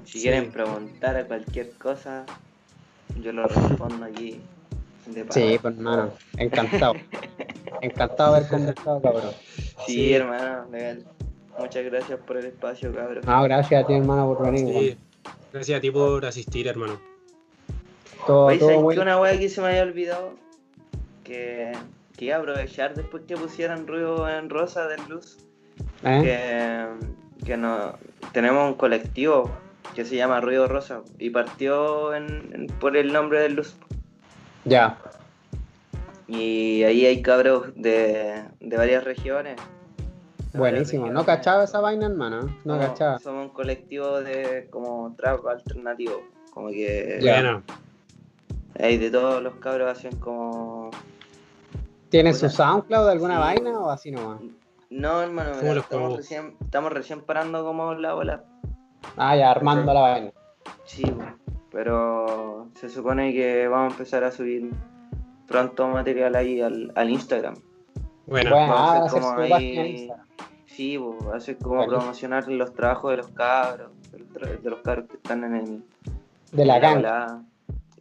Si 0.04 0.18
Sí. 0.18 0.22
quieren 0.22 0.52
preguntar 0.52 1.16
a 1.16 1.26
cualquier 1.26 1.72
cosa, 1.72 2.24
yo 3.20 3.32
lo 3.32 3.48
respondo 3.48 4.04
aquí. 4.04 4.40
De 5.06 5.24
Sí, 5.30 5.58
pues 5.60 5.74
hermano, 5.76 6.10
encantado. 6.38 6.94
encantado 7.80 8.30
de 8.32 8.36
haber 8.38 8.48
conversado, 8.50 9.00
cabrón. 9.00 9.30
Sí, 9.86 9.92
Sí. 9.94 10.12
hermano, 10.14 10.66
legal. 10.70 11.04
Muchas 11.58 11.84
gracias 11.84 12.20
por 12.20 12.36
el 12.36 12.46
espacio, 12.46 12.94
cabrón. 12.94 13.22
No, 13.26 13.42
gracias 13.42 13.82
a 13.82 13.86
ti, 13.88 13.94
hermano, 13.94 14.32
por 14.32 14.52
venir. 14.52 14.72
Sí. 14.94 14.98
Gracias 15.52 15.78
a 15.78 15.80
ti 15.80 15.90
por 15.90 16.24
asistir, 16.26 16.66
hermano. 16.68 17.00
Todo, 18.26 18.46
Oye, 18.46 18.58
todo 18.58 18.68
¿saben 18.68 18.82
muy- 18.82 18.94
que 18.94 19.00
una 19.00 19.20
wea 19.20 19.38
que 19.38 19.48
se 19.48 19.60
me 19.60 19.68
había 19.68 19.82
olvidado? 19.82 20.34
Que, 21.24 21.72
que 22.16 22.24
iba 22.26 22.36
a 22.36 22.38
aprovechar 22.40 22.94
después 22.94 23.22
que 23.26 23.36
pusieran 23.36 23.86
ruido 23.86 24.28
en 24.28 24.50
rosa 24.50 24.86
de 24.88 24.96
luz. 25.08 25.38
¿Eh? 26.04 26.20
Que, 26.22 27.44
que 27.46 27.56
no, 27.56 27.94
tenemos 28.32 28.66
un 28.68 28.74
colectivo 28.74 29.50
que 29.94 30.04
se 30.04 30.16
llama 30.16 30.40
Ruido 30.40 30.68
Rosa 30.68 31.02
y 31.18 31.30
partió 31.30 32.14
en- 32.14 32.50
en- 32.52 32.66
por 32.66 32.96
el 32.96 33.12
nombre 33.12 33.40
de 33.40 33.48
luz. 33.50 33.74
Ya. 34.64 34.98
Y 36.28 36.82
ahí 36.82 37.06
hay 37.06 37.22
cabros 37.22 37.68
de, 37.76 38.42
de 38.60 38.76
varias 38.76 39.04
regiones. 39.04 39.56
Buenísimo. 40.56 41.08
No 41.10 41.24
cachaba 41.24 41.64
esa 41.64 41.80
vaina, 41.80 42.06
hermano. 42.06 42.42
No 42.64 42.74
Somos- 42.74 42.86
cachaba. 42.88 43.18
Somos 43.18 43.46
un 43.46 43.52
colectivo 43.52 44.20
de 44.20 44.68
como 44.70 45.14
trap 45.16 45.46
alternativo. 45.46 46.22
Como 46.52 46.68
que. 46.68 47.18
Bueno, 47.20 47.62
hay 48.78 48.98
de 48.98 49.10
todos 49.10 49.42
los 49.42 49.54
cabros 49.56 49.90
hacen 49.90 50.16
como. 50.16 50.90
¿Tienes 52.08 52.38
su. 52.38 52.48
SoundCloud 52.48 53.06
de 53.06 53.12
alguna 53.12 53.34
Sí. 53.36 53.40
vaina 53.40 53.78
o 53.80 53.90
así 53.90 54.10
nomás? 54.10 54.40
No, 54.88 55.20
hermano, 55.20 55.50
¿Cómo 55.50 55.62
mira, 55.62 55.74
los 55.74 55.84
estamos, 55.84 56.16
recién, 56.16 56.56
estamos 56.64 56.92
recién 56.92 57.20
parando 57.20 57.64
como 57.64 57.94
la 57.94 58.14
bola. 58.14 58.44
Ah, 59.16 59.36
ya, 59.36 59.50
armando 59.50 59.92
la 59.92 60.00
vaina. 60.00 60.32
Sí, 60.84 61.02
pero 61.72 62.68
se 62.74 62.88
supone 62.88 63.32
que 63.32 63.66
vamos 63.68 63.92
a 63.92 63.96
empezar 63.96 64.22
a 64.24 64.30
subir 64.30 64.70
pronto 65.48 65.88
material 65.88 66.36
ahí 66.36 66.60
al, 66.60 66.92
al 66.94 67.10
Instagram. 67.10 67.54
Bueno. 68.26 68.50
Bueno, 68.50 68.74
ah, 68.76 68.96
hacer 68.96 69.00
va 69.02 69.06
a 69.06 69.08
ser 69.08 69.20
como 69.20 69.54
ahí-. 69.56 70.10
Sí, 70.66 70.98
pues, 70.98 71.34
hacer 71.34 71.56
como 71.58 71.86
promocionar 71.86 72.48
los 72.48 72.74
trabajos 72.74 73.10
de 73.12 73.16
los 73.18 73.28
cabros, 73.28 73.90
de 74.12 74.18
los, 74.18 74.28
tra- 74.28 74.60
de 74.60 74.70
los 74.70 74.80
cabros 74.80 75.06
que 75.08 75.16
están 75.16 75.44
en 75.44 75.56
el. 75.56 75.82
De 76.52 76.64
la 76.64 76.78
bola. 76.94 77.42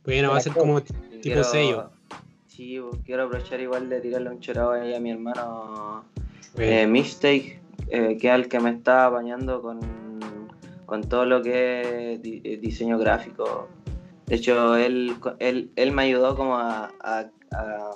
Bueno, 0.04 0.32
va 0.32 0.38
a 0.38 0.42
ser 0.42 0.54
como 0.54 0.82
tipo 0.82 1.00
Quiero- 1.22 1.44
sello. 1.44 1.90
Sí, 2.48 2.80
pues, 2.80 3.02
quiero 3.06 3.24
aprovechar 3.26 3.60
igual 3.60 3.90
de 3.90 4.00
tirarle 4.02 4.30
un 4.30 4.40
chorado 4.40 4.72
ahí 4.72 4.94
a 4.94 5.00
mi 5.00 5.12
hermano 5.12 6.04
eh, 6.58 6.88
Mistake, 6.88 7.60
eh, 7.90 8.18
que 8.20 8.28
es 8.30 8.34
el 8.34 8.48
que 8.48 8.60
me 8.60 8.70
está 8.70 9.08
apañando 9.08 9.62
con, 9.62 9.80
con 10.86 11.02
todo 11.04 11.26
lo 11.26 11.42
que 11.42 12.14
es 12.14 12.22
di- 12.22 12.42
eh, 12.44 12.58
diseño 12.58 12.98
gráfico. 12.98 13.68
De 14.28 14.36
hecho, 14.36 14.76
él, 14.78 15.16
él, 15.40 15.72
él 15.76 15.92
me 15.92 16.04
ayudó 16.04 16.36
como 16.36 16.58
a, 16.58 16.92
a- 17.02 17.30
a 17.52 17.92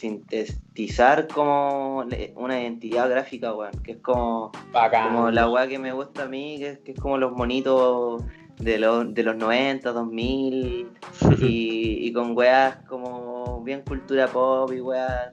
sintetizar 0.00 1.28
como 1.28 2.04
una 2.36 2.60
identidad 2.60 3.08
gráfica, 3.08 3.54
weón, 3.54 3.72
que 3.82 3.92
es 3.92 3.98
como, 3.98 4.50
Bacán. 4.72 5.08
como 5.14 5.30
la 5.30 5.48
weá 5.48 5.66
que 5.68 5.78
me 5.78 5.92
gusta 5.92 6.24
a 6.24 6.26
mí, 6.28 6.56
que 6.58 6.68
es, 6.70 6.78
que 6.78 6.92
es 6.92 7.00
como 7.00 7.18
los 7.18 7.32
monitos 7.32 8.22
de 8.58 8.78
los, 8.78 9.12
de 9.14 9.22
los 9.22 9.36
90, 9.36 9.92
2000, 9.92 10.88
y, 11.40 12.06
y 12.08 12.12
con 12.12 12.36
weas 12.36 12.76
como 12.88 13.62
bien 13.62 13.82
cultura 13.86 14.26
pop 14.28 14.70
y 14.72 14.80
weas 14.80 15.32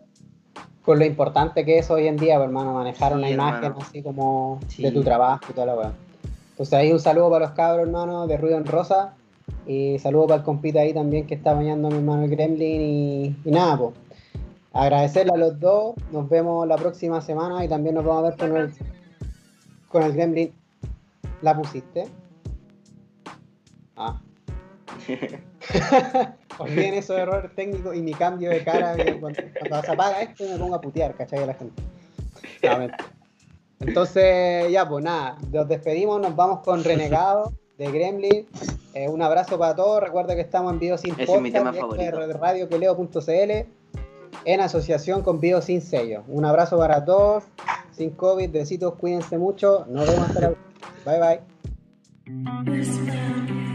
Con 0.83 0.99
lo 0.99 1.05
importante 1.05 1.65
que 1.65 1.79
es 1.79 1.89
hoy 1.91 2.07
en 2.07 2.17
día, 2.17 2.35
pues, 2.37 2.47
hermano, 2.47 2.73
manejar 2.73 3.11
Sí, 3.13 3.17
una 3.17 3.29
imagen 3.29 3.63
hermano. 3.65 3.81
así 3.85 4.01
como 4.03 4.59
Sí. 4.67 4.83
de 4.83 4.91
tu 4.91 5.03
trabajo 5.03 5.43
y 5.49 5.53
toda 5.53 5.67
la 5.67 5.75
weá. 5.75 5.91
Entonces 6.51 6.73
ahí 6.73 6.91
un 6.91 6.99
saludo 6.99 7.29
para 7.29 7.45
los 7.45 7.53
cabros, 7.55 7.85
hermano, 7.87 8.25
de 8.27 8.37
Ruido 8.37 8.57
en 8.57 8.65
Rosa. 8.65 9.13
Y 9.67 9.99
saludo 9.99 10.27
para 10.27 10.39
el 10.39 10.43
compita 10.43 10.79
ahí 10.79 10.93
también 10.93 11.27
que 11.27 11.35
está 11.35 11.53
bañando 11.53 11.87
a 11.89 11.91
mi 11.91 11.97
hermano 11.97 12.23
el 12.23 12.29
Gremlin. 12.29 12.81
Y, 12.81 13.35
y 13.45 13.51
nada, 13.51 13.77
pues. 13.77 13.93
Agradecerle 14.73 15.31
a 15.33 15.37
los 15.37 15.59
dos. 15.59 15.95
Nos 16.11 16.29
vemos 16.29 16.67
la 16.67 16.75
próxima 16.75 17.21
semana 17.21 17.63
y 17.63 17.67
también 17.67 17.95
nos 17.95 18.05
vamos 18.05 18.25
a 18.25 18.29
ver 18.29 18.37
con 18.37 18.57
el, 18.57 18.73
con 19.89 20.03
el 20.03 20.13
Gremlin. 20.13 20.53
¿La 21.41 21.55
pusiste? 21.55 22.07
Ah. 23.95 24.21
Olviden 26.59 26.95
esos 26.95 27.17
errores 27.17 27.53
técnicos 27.55 27.95
y 27.95 28.01
mi 28.01 28.13
cambio 28.13 28.49
de 28.49 28.63
cara 28.63 28.95
que 28.95 29.19
cuando, 29.19 29.41
cuando 29.59 29.81
se 29.85 29.91
apaga 29.91 30.21
esto 30.21 30.43
me 30.43 30.57
pongo 30.57 30.75
a 30.75 30.81
putear, 30.81 31.15
¿cachai? 31.15 31.43
A 31.43 31.47
la 31.47 31.53
gente. 31.53 31.83
Entonces, 33.79 34.71
ya, 34.71 34.87
pues 34.87 35.03
nada, 35.03 35.37
nos 35.51 35.67
despedimos, 35.67 36.19
nos 36.19 36.35
vamos 36.35 36.61
con 36.61 36.83
Renegado 36.83 37.53
de 37.77 37.91
Gremlin. 37.91 38.47
Eh, 38.93 39.07
un 39.07 39.21
abrazo 39.21 39.59
para 39.59 39.75
todos. 39.75 40.01
Recuerda 40.01 40.33
que 40.33 40.41
estamos 40.41 40.73
en 40.73 40.79
Bio 40.79 40.97
Sin 40.97 41.13
Ese 41.19 41.35
es 41.35 41.41
mi 41.41 41.51
tema 41.51 41.71
favorito. 41.71 42.27
de 42.27 42.33
radioqueleo.cl 42.33 43.76
en 44.45 44.61
asociación 44.61 45.21
con 45.21 45.39
Bio 45.39 45.61
Sin 45.61 45.81
Sello. 45.81 46.23
Un 46.27 46.45
abrazo 46.45 46.77
para 46.77 47.03
todos, 47.05 47.43
sin 47.91 48.11
COVID, 48.11 48.49
besitos, 48.49 48.95
cuídense 48.95 49.37
mucho. 49.37 49.85
Nos 49.89 50.07
vemos 50.07 50.29
Bye 51.05 51.41
bye. 52.25 53.66